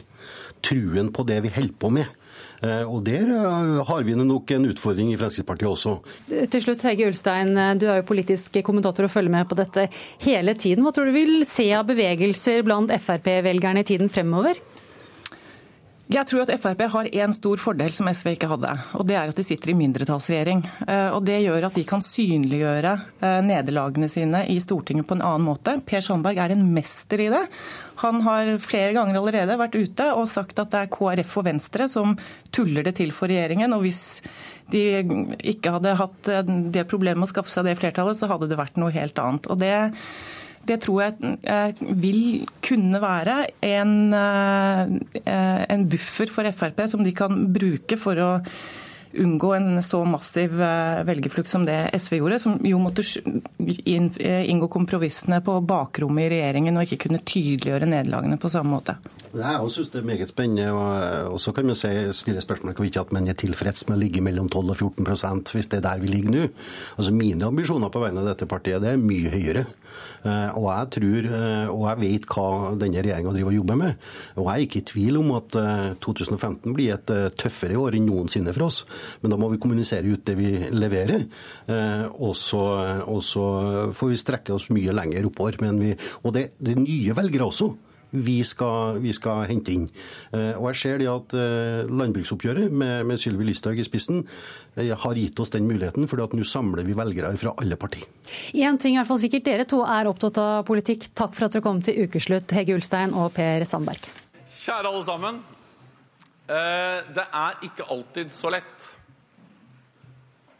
truen 0.66 1.12
på 1.14 1.24
det 1.28 1.40
vi 1.44 1.52
holder 1.54 1.76
på 1.80 1.92
med 1.94 2.08
Eh, 2.08 2.25
og 2.88 3.02
der 3.04 3.26
eh, 3.28 3.80
har 3.88 4.04
vi 4.06 4.14
nok 4.16 4.50
en 4.54 4.68
utfordring 4.70 5.12
i 5.12 5.18
Fremskrittspartiet 5.20 5.68
også. 5.68 5.96
Til 6.52 6.64
slutt, 6.64 6.84
Hege 6.86 7.10
Ulstein, 7.10 7.52
eh, 7.56 7.74
du 7.76 7.86
er 7.90 8.00
jo 8.00 8.08
politisk 8.08 8.56
kommentator 8.66 9.08
og 9.08 9.12
følger 9.12 9.34
med 9.34 9.48
på 9.50 9.58
dette 9.58 9.88
hele 10.24 10.56
tiden. 10.56 10.84
Hva 10.86 10.94
tror 10.96 11.10
du 11.10 11.16
vil 11.16 11.44
se 11.48 11.68
av 11.76 11.86
bevegelser 11.90 12.64
blant 12.66 12.92
Frp-velgerne 12.96 13.84
i 13.84 13.88
tiden 13.92 14.12
fremover? 14.12 14.60
Jeg 16.06 16.22
tror 16.30 16.44
at 16.44 16.52
Frp 16.62 16.84
har 16.92 17.08
én 17.18 17.32
stor 17.34 17.58
fordel 17.58 17.90
som 17.90 18.06
SV 18.06 18.36
ikke 18.36 18.46
hadde. 18.46 18.70
og 18.94 19.08
Det 19.08 19.16
er 19.18 19.32
at 19.32 19.38
de 19.38 19.42
sitter 19.42 19.72
i 19.72 19.74
mindretallsregjering. 19.74 20.60
Og 21.16 21.24
Det 21.26 21.40
gjør 21.42 21.66
at 21.66 21.74
de 21.74 21.82
kan 21.88 22.04
synliggjøre 22.04 22.92
nederlagene 23.42 24.08
sine 24.10 24.44
i 24.52 24.60
Stortinget 24.62 25.08
på 25.08 25.16
en 25.16 25.24
annen 25.26 25.48
måte. 25.48 25.74
Per 25.82 26.04
Sandberg 26.06 26.38
er 26.38 26.54
en 26.54 26.62
mester 26.76 27.24
i 27.24 27.28
det. 27.34 27.42
Han 28.04 28.22
har 28.22 28.52
flere 28.62 28.94
ganger 28.94 29.18
allerede 29.18 29.58
vært 29.58 29.74
ute 29.74 30.06
og 30.14 30.30
sagt 30.30 30.62
at 30.62 30.70
det 30.70 30.84
er 30.84 30.92
KrF 30.94 31.36
og 31.40 31.48
Venstre 31.48 31.90
som 31.90 32.14
tuller 32.54 32.86
det 32.86 32.94
til 33.00 33.10
for 33.10 33.26
regjeringen. 33.26 33.74
og 33.74 33.82
hvis 33.82 34.22
de 34.70 35.02
ikke 35.42 35.74
hadde 35.74 35.98
hatt 35.98 36.30
det 36.74 36.86
problemet 36.90 37.18
med 37.18 37.28
å 37.28 37.34
skaffe 37.34 37.50
seg 37.50 37.66
det 37.66 37.76
flertallet, 37.78 38.18
så 38.18 38.30
hadde 38.30 38.48
det 38.50 38.58
vært 38.58 38.78
noe 38.78 38.94
helt 38.94 39.18
annet. 39.22 39.46
Og 39.50 39.58
det, 39.58 39.74
det 40.68 40.80
tror 40.84 41.02
jeg 41.04 41.36
eh, 41.42 41.84
vil 42.02 42.46
kunne 42.64 43.00
være 43.02 43.36
en, 43.66 43.92
eh, 44.14 45.62
en 45.74 45.86
buffer 45.90 46.32
for 46.32 46.50
Frp 46.56 46.82
som 46.90 47.04
de 47.06 47.14
kan 47.16 47.46
bruke 47.54 47.98
for 48.00 48.22
å 48.22 48.32
unngå 49.16 49.54
en 49.54 49.82
så 49.82 50.04
massiv 50.04 50.60
eh, 50.62 51.02
velgerflukt 51.04 51.48
som 51.48 51.64
det 51.66 51.78
SV 51.96 52.18
gjorde, 52.20 52.40
som 52.42 52.58
jo 52.64 52.80
måtte 52.82 53.04
eh, 53.06 54.50
inngå 54.50 54.68
kompromissene 54.72 55.40
på 55.44 55.58
bakrommet 55.66 56.26
i 56.26 56.34
regjeringen 56.36 56.76
og 56.76 56.86
ikke 56.86 57.06
kunne 57.06 57.22
tydeliggjøre 57.24 57.88
nederlagene 57.90 58.40
på 58.40 58.52
samme 58.52 58.76
måte. 58.76 58.98
Jeg 59.36 59.70
syns 59.72 59.90
det 59.92 60.00
er 60.00 60.08
meget 60.08 60.30
spennende. 60.30 60.70
og 60.72 61.40
Så 61.40 61.52
kan 61.52 61.66
man 61.66 61.76
stille 61.76 62.40
spørsmålet 62.40 62.80
ikke 62.88 63.00
at 63.00 63.12
man 63.12 63.28
er 63.28 63.36
tilfreds 63.36 63.88
med 63.88 63.98
å 63.98 64.00
ligge 64.00 64.22
mellom 64.24 64.48
12 64.48 64.70
og 64.72 64.76
14% 64.76 65.52
hvis 65.52 65.68
det 65.72 65.80
er 65.80 65.88
der 65.88 66.00
vi 66.00 66.08
ligger 66.08 66.32
nå. 66.32 66.48
Altså 66.96 67.12
Mine 67.12 67.44
ambisjoner 67.44 67.92
på 67.92 68.00
vegne 68.00 68.22
av 68.22 68.30
dette 68.32 68.48
partiet 68.48 68.80
det 68.80 68.94
er 68.94 69.02
mye 69.02 69.32
høyere. 69.32 69.66
Eh, 70.26 70.56
og 70.58 70.66
jeg 70.70 70.90
tror, 70.96 71.28
eh, 71.38 71.68
og 71.70 71.84
jeg 71.86 72.00
vet 72.02 72.28
hva 72.32 72.46
denne 72.80 73.02
regjeringa 73.04 73.34
driver 73.34 73.52
og 73.52 73.58
jobber 73.60 73.80
med. 73.82 74.06
Og 74.36 74.48
jeg 74.48 74.54
er 74.54 74.66
ikke 74.66 74.80
i 74.80 74.86
tvil 74.90 75.20
om 75.20 75.32
at 75.36 75.58
2015 76.02 76.70
eh, 76.70 76.74
blir 76.76 76.94
et 76.96 77.14
tøffere 77.38 77.78
år 77.80 77.98
enn 77.98 78.08
noensinne 78.08 78.54
for 78.56 78.68
oss. 78.68 78.82
Men 79.22 79.34
da 79.34 79.40
må 79.40 79.50
vi 79.52 79.60
kommunisere 79.62 80.10
ut 80.10 80.24
det 80.26 80.36
vi 80.38 80.52
leverer. 80.74 81.26
Og 82.16 82.32
så 82.36 82.62
får 83.96 84.12
vi 84.12 84.20
strekke 84.20 84.54
oss 84.56 84.70
mye 84.74 84.94
lenger 84.96 85.28
oppover. 85.28 85.58
Vi, 85.80 85.92
og 86.24 86.34
det, 86.36 86.48
det 86.58 86.74
er 86.74 86.82
nye 86.82 87.16
velgere 87.16 87.48
også 87.48 87.74
vi 88.10 88.38
skal, 88.46 89.00
vi 89.02 89.12
skal, 89.16 89.44
hente 89.50 89.74
inn. 89.74 89.88
Og 90.32 90.68
jeg 90.70 90.78
ser 90.80 91.00
det 91.02 91.08
at 91.10 91.34
Landbruksoppgjøret 91.90 92.70
med, 92.70 93.02
med 93.08 93.20
Sylvi 93.20 93.48
Listhaug 93.48 93.80
i 93.82 93.86
spissen 93.86 94.22
har 94.76 95.18
gitt 95.18 95.40
oss 95.42 95.50
den 95.52 95.66
muligheten, 95.68 96.06
for 96.08 96.22
nå 96.22 96.46
samler 96.46 96.86
vi 96.86 96.94
velgere 96.96 97.32
fra 97.40 97.54
alle 97.60 97.78
partier. 97.80 98.06
Én 98.54 98.78
ting 98.78 98.94
er 98.94 99.00
i 99.00 99.02
hvert 99.02 99.10
fall 99.10 99.22
sikkert, 99.24 99.46
dere 99.48 99.66
to 99.68 99.82
er 99.84 100.08
opptatt 100.10 100.38
av 100.40 100.62
politikk. 100.68 101.10
Takk 101.18 101.34
for 101.36 101.48
at 101.48 101.56
dere 101.56 101.66
kom 101.66 101.82
til 101.84 102.06
ukeslutt, 102.06 102.54
Hege 102.56 102.78
Ulstein 102.78 103.14
og 103.16 103.34
Per 103.36 103.66
Sandberg. 103.68 104.08
Kjære 104.46 104.92
alle 104.92 105.04
sammen. 105.06 105.42
Eh, 106.46 107.00
det 107.14 107.24
er 107.34 107.58
ikke 107.66 107.88
alltid 107.90 108.30
så 108.34 108.50
lett. 108.54 108.86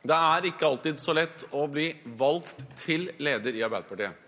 Det 0.07 0.17
er 0.17 0.47
ikke 0.51 0.67
alltid 0.67 0.99
så 0.99 1.15
lett 1.15 1.45
å 1.55 1.67
bli 1.71 1.89
valgt 2.19 2.63
til 2.79 3.09
leder 3.23 3.55
i 3.55 3.63
Arbeiderpartiet. 3.67 4.25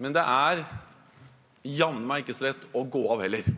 Men 0.00 0.16
det 0.16 0.24
er 0.24 0.64
jammen 1.64 2.04
meg 2.06 2.24
ikke 2.24 2.36
så 2.36 2.50
lett 2.50 2.68
å 2.76 2.84
gå 2.86 3.04
av 3.12 3.24
heller. 3.24 3.48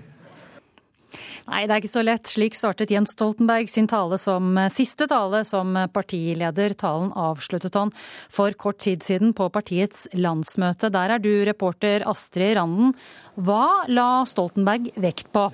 Nei, 1.47 1.63
det 1.67 1.75
er 1.77 1.79
ikke 1.79 1.93
så 1.93 2.03
lett. 2.03 2.27
Slik 2.27 2.57
startet 2.59 2.91
Jens 2.91 3.13
Stoltenberg 3.15 3.71
sin 3.71 3.87
tale 3.91 4.19
som 4.19 4.57
siste 4.75 5.07
tale 5.11 5.45
som 5.47 5.77
partileder. 5.95 6.75
Talen 6.79 7.13
avsluttet 7.15 7.79
han 7.79 7.93
for 8.33 8.57
kort 8.59 8.81
tid 8.83 9.07
siden 9.07 9.31
på 9.37 9.47
partiets 9.55 10.09
landsmøte. 10.19 10.91
Der 10.91 11.15
er 11.15 11.23
du 11.23 11.31
reporter 11.47 12.03
Astrid 12.11 12.57
Randen. 12.59 12.97
Hva 13.39 13.87
la 13.87 14.25
Stoltenberg 14.27 14.91
vekt 14.99 15.31
på? 15.35 15.47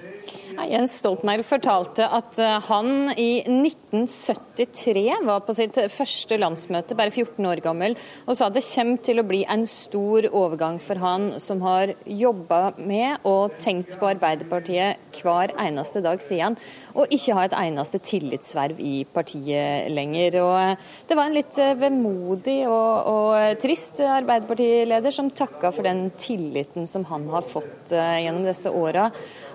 Jens 0.53 0.99
Stoltenberg 1.01 1.45
fortalte 1.47 2.07
at 2.13 2.39
eh, 2.41 2.59
han 2.69 3.13
i 3.17 3.43
1973 3.47 5.05
var 5.25 5.43
på 5.47 5.55
sitt 5.57 5.77
første 5.93 6.37
landsmøte, 6.41 6.97
bare 6.99 7.13
14 7.13 7.47
år 7.49 7.63
gammel, 7.65 7.97
og 8.27 8.37
sa 8.37 8.51
det 8.53 8.65
kommer 8.67 9.01
til 9.05 9.23
å 9.23 9.27
bli 9.27 9.43
en 9.51 9.65
stor 9.69 10.29
overgang 10.29 10.79
for 10.83 11.01
han 11.01 11.31
som 11.43 11.63
har 11.65 11.95
jobba 12.05 12.75
med 12.77 13.25
og 13.29 13.57
tenkt 13.63 13.97
på 14.01 14.11
Arbeiderpartiet 14.13 15.21
hver 15.23 15.55
eneste 15.61 16.03
dag 16.05 16.23
siden, 16.25 16.59
og 16.93 17.13
ikke 17.15 17.37
har 17.39 17.49
et 17.49 17.59
eneste 17.63 18.01
tillitsverv 18.05 18.81
i 18.83 18.97
partiet 19.13 19.89
lenger. 19.93 20.41
Og 20.43 20.57
eh, 20.61 20.91
det 21.09 21.19
var 21.19 21.31
en 21.31 21.39
litt 21.39 21.63
eh, 21.63 21.77
vemodig 21.81 22.59
og, 22.69 23.09
og 23.13 23.63
trist 23.63 24.03
Arbeiderpartileder 24.03 25.15
som 25.15 25.33
takka 25.33 25.73
for 25.73 25.87
den 25.89 26.11
tilliten 26.21 26.89
som 26.91 27.07
han 27.09 27.25
har 27.33 27.47
fått 27.47 27.93
gjennom 27.93 28.45
disse 28.47 28.71
åra. 28.73 29.09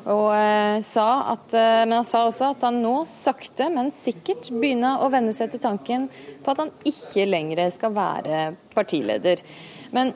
Og 0.07 0.29
eh, 0.31 0.77
at, 0.97 1.55
eh, 1.57 1.81
men 1.83 1.97
han 1.99 2.07
sa 2.07 2.23
også 2.27 2.53
at 2.53 2.63
han 2.67 2.79
nå 2.83 3.01
sakte, 3.09 3.67
men 3.73 3.91
sikkert 3.91 4.47
begynner 4.53 5.03
å 5.03 5.09
venne 5.11 5.33
seg 5.35 5.51
til 5.51 5.63
tanken 5.63 6.07
på 6.43 6.53
at 6.53 6.63
han 6.63 6.71
ikke 6.87 7.27
lenger 7.27 7.65
skal 7.75 7.95
være 7.97 8.47
partileder. 8.75 9.43
Men 9.95 10.15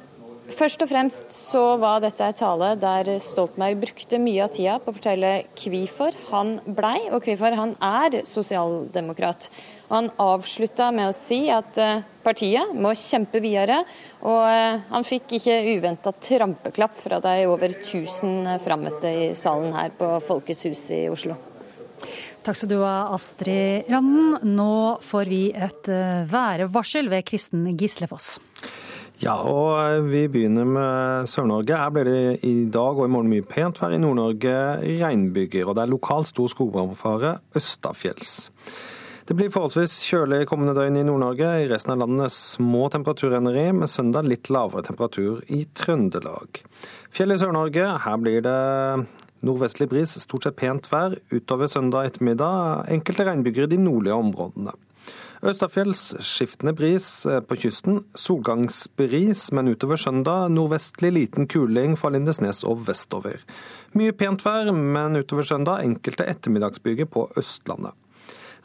Først 0.52 0.82
og 0.84 0.90
fremst 0.90 1.32
så 1.32 1.62
var 1.80 2.02
dette 2.04 2.26
en 2.28 2.36
tale 2.36 2.72
der 2.80 3.08
Stoltenberg 3.24 3.78
brukte 3.86 4.20
mye 4.20 4.44
av 4.44 4.52
tida 4.56 4.74
på 4.82 4.92
å 4.92 4.96
fortelle 4.98 5.30
hvorfor 5.56 6.18
han 6.32 6.58
blei, 6.66 6.98
og 7.12 7.24
hvorfor 7.24 7.56
han 7.56 7.72
er 7.78 8.18
sosialdemokrat. 8.28 9.48
Og 9.92 9.98
Han 9.98 10.10
avslutta 10.24 10.88
med 10.96 11.10
å 11.10 11.16
si 11.16 11.42
at 11.52 11.76
eh, 11.82 12.04
partiet 12.24 12.72
må 12.72 12.94
kjempe 12.96 13.42
videre, 13.44 13.82
og 14.24 14.46
eh, 14.48 14.80
han 14.88 15.04
fikk 15.04 15.36
ikke 15.36 15.58
uventa 15.76 16.14
trampeklapp 16.16 17.02
fra 17.04 17.20
de 17.20 17.34
over 17.52 17.76
1000 17.76 18.54
frammøtte 18.64 19.12
i 19.12 19.26
salen 19.36 19.76
her 19.76 19.92
på 19.98 20.14
Folkets 20.24 20.64
hus 20.70 20.86
i 20.96 21.02
Oslo. 21.12 21.36
Takk 22.42 22.58
skal 22.58 22.72
du 22.72 22.78
ha, 22.80 23.12
Astrid 23.14 23.92
Randen. 23.92 24.40
Nå 24.56 24.72
får 25.04 25.28
vi 25.30 25.42
et 25.52 25.92
eh, 25.92 26.24
værvarsel 26.32 27.12
ved 27.12 27.28
Kristen 27.28 27.68
Gislefoss. 27.76 28.38
Ja, 29.22 29.36
og 29.46 30.08
vi 30.08 30.24
begynner 30.32 30.66
med 30.66 31.28
Sør-Norge. 31.30 31.76
Her 31.78 31.92
blir 31.94 32.08
det 32.08 32.48
i 32.48 32.64
dag 32.74 32.96
og 32.96 33.06
i 33.06 33.12
morgen 33.12 33.30
mye 33.30 33.46
pent 33.46 33.84
vær. 33.84 33.94
I 33.94 34.00
Nord-Norge 34.02 34.56
regnbyger, 35.04 35.68
og 35.68 35.76
det 35.78 35.84
er 35.84 35.92
lokalt 35.92 36.32
stor 36.32 36.50
skogbrannfare 36.50 37.36
østafjells. 37.60 38.32
Det 39.30 39.36
blir 39.38 39.52
forholdsvis 39.54 40.00
kjølig 40.08 40.46
kommende 40.50 40.74
døgn 40.74 40.98
i 40.98 41.06
Nord-Norge. 41.06 41.50
I 41.62 41.70
resten 41.70 41.94
av 41.94 42.02
landet 42.02 42.34
små 42.34 42.88
temperaturendringer, 42.94 43.76
med 43.78 43.92
søndag 43.92 44.26
litt 44.26 44.50
lavere 44.54 44.86
temperatur 44.88 45.44
i 45.54 45.64
Trøndelag. 45.78 46.64
Fjell 47.14 47.36
i 47.36 47.38
Sør-Norge, 47.38 47.86
her 48.02 48.22
blir 48.22 48.42
det 48.46 48.58
nordvestlig 49.46 49.90
bris, 49.92 50.16
stort 50.24 50.48
sett 50.48 50.58
pent 50.58 50.90
vær. 50.90 51.18
Utover 51.34 51.70
søndag 51.70 52.10
ettermiddag 52.10 52.90
enkelte 52.94 53.28
regnbyger 53.30 53.70
i 53.70 53.76
de 53.76 53.82
nordlige 53.82 54.18
områdene. 54.18 54.74
Østafjells 55.42 56.04
skiftende 56.22 56.74
bris 56.78 57.08
eh, 57.26 57.40
på 57.42 57.58
kysten. 57.64 58.04
Solgangsbris, 58.18 59.48
men 59.58 59.72
utover 59.74 59.98
søndag 60.02 60.52
nordvestlig 60.54 61.10
liten 61.16 61.50
kuling 61.50 61.98
fra 61.98 62.14
Lindesnes 62.14 62.62
og 62.66 62.84
vestover. 62.90 63.42
Mye 63.98 64.14
pent 64.18 64.46
vær, 64.46 64.70
men 64.74 65.18
utover 65.18 65.46
søndag 65.50 65.82
enkelte 65.86 66.30
ettermiddagsbyger 66.30 67.10
på 67.10 67.26
Østlandet. 67.42 67.98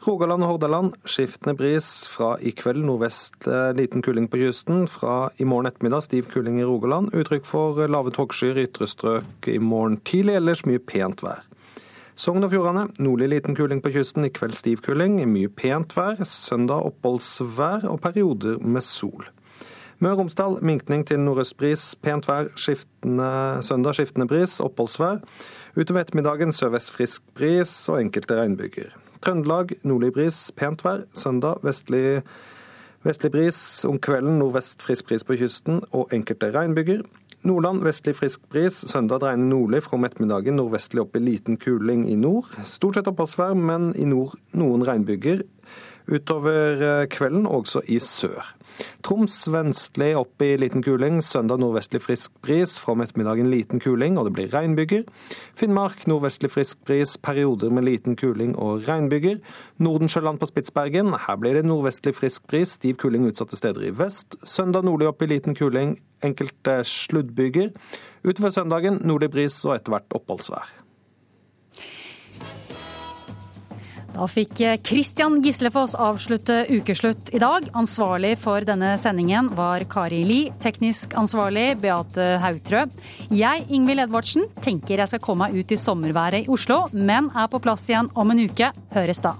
Rogaland 0.05 0.45
og 0.45 0.51
Hordaland 0.51 0.93
skiftende 1.09 1.55
bris. 1.57 1.87
Fra 2.11 2.35
i 2.37 2.51
kveld 2.55 2.83
nordvest 2.85 3.47
eh, 3.49 3.71
liten 3.75 4.03
kuling 4.05 4.27
på 4.29 4.37
kysten. 4.43 4.85
Fra 4.91 5.31
i 5.41 5.47
morgen 5.47 5.69
ettermiddag 5.71 6.05
stiv 6.05 6.27
kuling 6.29 6.59
i 6.61 6.67
Rogaland. 6.67 7.09
Uttrykk 7.17 7.47
for 7.47 7.81
lave 7.89 8.13
tåkeskyer 8.13 8.59
i 8.61 8.67
ytre 8.67 8.87
strøk 8.87 9.49
i 9.49 9.57
morgen 9.57 9.97
tidlig, 10.05 10.37
ellers 10.37 10.65
mye 10.69 10.83
pent 10.83 11.23
vær. 11.25 11.41
Sogn 12.17 12.45
og 12.45 12.53
Fjordane 12.53 12.87
nordlig 13.01 13.31
liten 13.33 13.57
kuling 13.57 13.81
på 13.81 13.91
kysten, 13.93 14.25
i 14.25 14.33
kveld 14.33 14.53
stiv 14.57 14.83
kuling. 14.85 15.17
Mye 15.33 15.49
pent 15.49 15.97
vær. 15.97 16.21
Søndag 16.21 16.85
oppholdsvær 16.91 17.89
og 17.89 17.99
perioder 18.05 18.61
med 18.61 18.85
sol. 18.85 19.25
Møre 19.97 20.13
og 20.13 20.21
Romsdal 20.21 20.59
minkning 20.61 21.07
til 21.09 21.23
nordøstbris, 21.25 21.95
pent 22.05 22.29
vær. 22.29 22.51
Skiftende, 22.53 23.31
søndag 23.65 23.97
skiftende 23.97 24.29
bris, 24.29 24.59
oppholdsvær. 24.61 25.23
Utover 25.73 26.05
ettermiddagen 26.05 26.53
sørvest 26.53 26.93
frisk 26.93 27.25
bris 27.33 27.73
og 27.89 28.03
enkelte 28.05 28.37
regnbyger. 28.37 28.93
Trøndelag 29.23 29.73
nordlig 29.87 30.13
bris, 30.15 30.39
pent 30.57 30.83
vær. 30.85 31.05
Søndag 31.17 31.63
vestlig, 31.65 32.21
vestlig 33.07 33.31
bris. 33.33 33.59
Om 33.87 33.99
kvelden 34.03 34.37
nordvest 34.41 34.83
frisk 34.85 35.09
bris 35.09 35.25
på 35.25 35.37
kysten 35.39 35.81
og 35.91 36.13
enkelte 36.15 36.51
regnbyger. 36.55 37.01
Nordland 37.47 37.83
vestlig 37.85 38.15
frisk 38.17 38.43
bris. 38.51 38.79
Søndag 38.89 39.21
dreiende 39.23 39.49
nordlig 39.49 39.83
fra 39.85 39.97
om 39.97 40.05
ettermiddagen 40.07 40.57
nordvestlig 40.59 41.03
opp 41.05 41.17
i 41.17 41.23
liten 41.23 41.57
kuling 41.61 42.07
i 42.09 42.17
nord. 42.19 42.49
Stort 42.67 42.97
sett 42.97 43.09
oppholdsvær, 43.09 43.55
men 43.57 43.91
i 43.95 44.07
nord 44.09 44.35
noen 44.57 44.85
regnbyger. 44.87 45.45
Utover 46.07 46.81
eh, 46.81 47.07
kvelden 47.11 47.45
også 47.47 47.81
i 47.91 47.99
sør. 47.99 48.53
Troms 49.05 49.35
vestlig 49.51 50.11
opp 50.19 50.43
i 50.43 50.53
liten 50.59 50.83
kuling. 50.85 51.19
Søndag 51.25 51.59
nordvestlig 51.61 52.01
frisk 52.03 52.33
bris. 52.45 52.77
Fra 52.79 52.93
om 52.93 53.03
ettermiddagen 53.03 53.49
liten 53.51 53.81
kuling, 53.83 54.17
og 54.17 54.27
det 54.27 54.33
blir 54.37 54.53
regnbyger. 54.53 55.03
Finnmark 55.57 56.05
nordvestlig 56.07 56.51
frisk 56.53 56.79
bris. 56.87 57.17
Perioder 57.17 57.73
med 57.73 57.87
liten 57.87 58.15
kuling 58.19 58.55
og 58.55 58.87
regnbyger. 58.87 59.41
Nordensjøland 59.83 60.39
på 60.39 60.51
Spitsbergen. 60.51 61.13
Her 61.27 61.39
blir 61.41 61.59
det 61.59 61.67
nordvestlig 61.67 62.15
frisk 62.15 62.47
bris. 62.47 62.77
Stiv 62.77 62.99
kuling 63.01 63.27
utsatte 63.27 63.59
steder 63.59 63.89
i 63.89 63.93
vest. 63.97 64.39
Søndag 64.47 64.87
nordlig 64.87 65.11
opp 65.11 65.23
i 65.25 65.31
liten 65.33 65.57
kuling. 65.57 65.97
Enkelte 66.23 66.81
sluddbyger. 66.87 67.73
Utover 68.23 68.53
søndagen 68.55 69.01
nordlig 69.03 69.33
bris 69.33 69.63
og 69.65 69.77
etter 69.77 69.97
hvert 69.97 70.21
oppholdsvær. 70.21 70.86
Da 74.17 74.25
fikk 74.25 74.57
Christian 74.81 75.35
Gislefoss 75.45 75.91
avslutte 75.93 76.63
ukeslutt 76.73 77.27
i 77.37 77.39
dag. 77.41 77.67
Ansvarlig 77.77 78.31
for 78.41 78.65
denne 78.65 78.95
sendingen 78.97 79.51
var 79.53 79.83
Kari 79.91 80.23
Li, 80.25 80.39
teknisk 80.57 81.11
ansvarlig 81.21 81.75
Beate 81.83 82.25
Hautrø. 82.41 82.87
Jeg, 83.29 83.67
Ingvild 83.69 84.07
Edvardsen, 84.07 84.47
tenker 84.65 85.03
jeg 85.03 85.11
skal 85.11 85.21
komme 85.21 85.45
meg 85.45 85.59
ut 85.59 85.69
i 85.69 85.77
sommerværet 85.77 86.47
i 86.47 86.49
Oslo, 86.49 86.79
men 86.97 87.29
er 87.37 87.45
på 87.51 87.61
plass 87.61 87.85
igjen 87.91 88.09
om 88.17 88.33
en 88.33 88.41
uke. 88.41 88.71
Høres 88.95 89.21
da. 89.21 89.35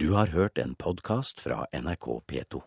Du 0.00 0.08
har 0.16 0.32
hørt 0.32 0.56
en 0.56 0.72
podkast 0.80 1.44
fra 1.44 1.66
NRK 1.76 2.08
P2. 2.32 2.64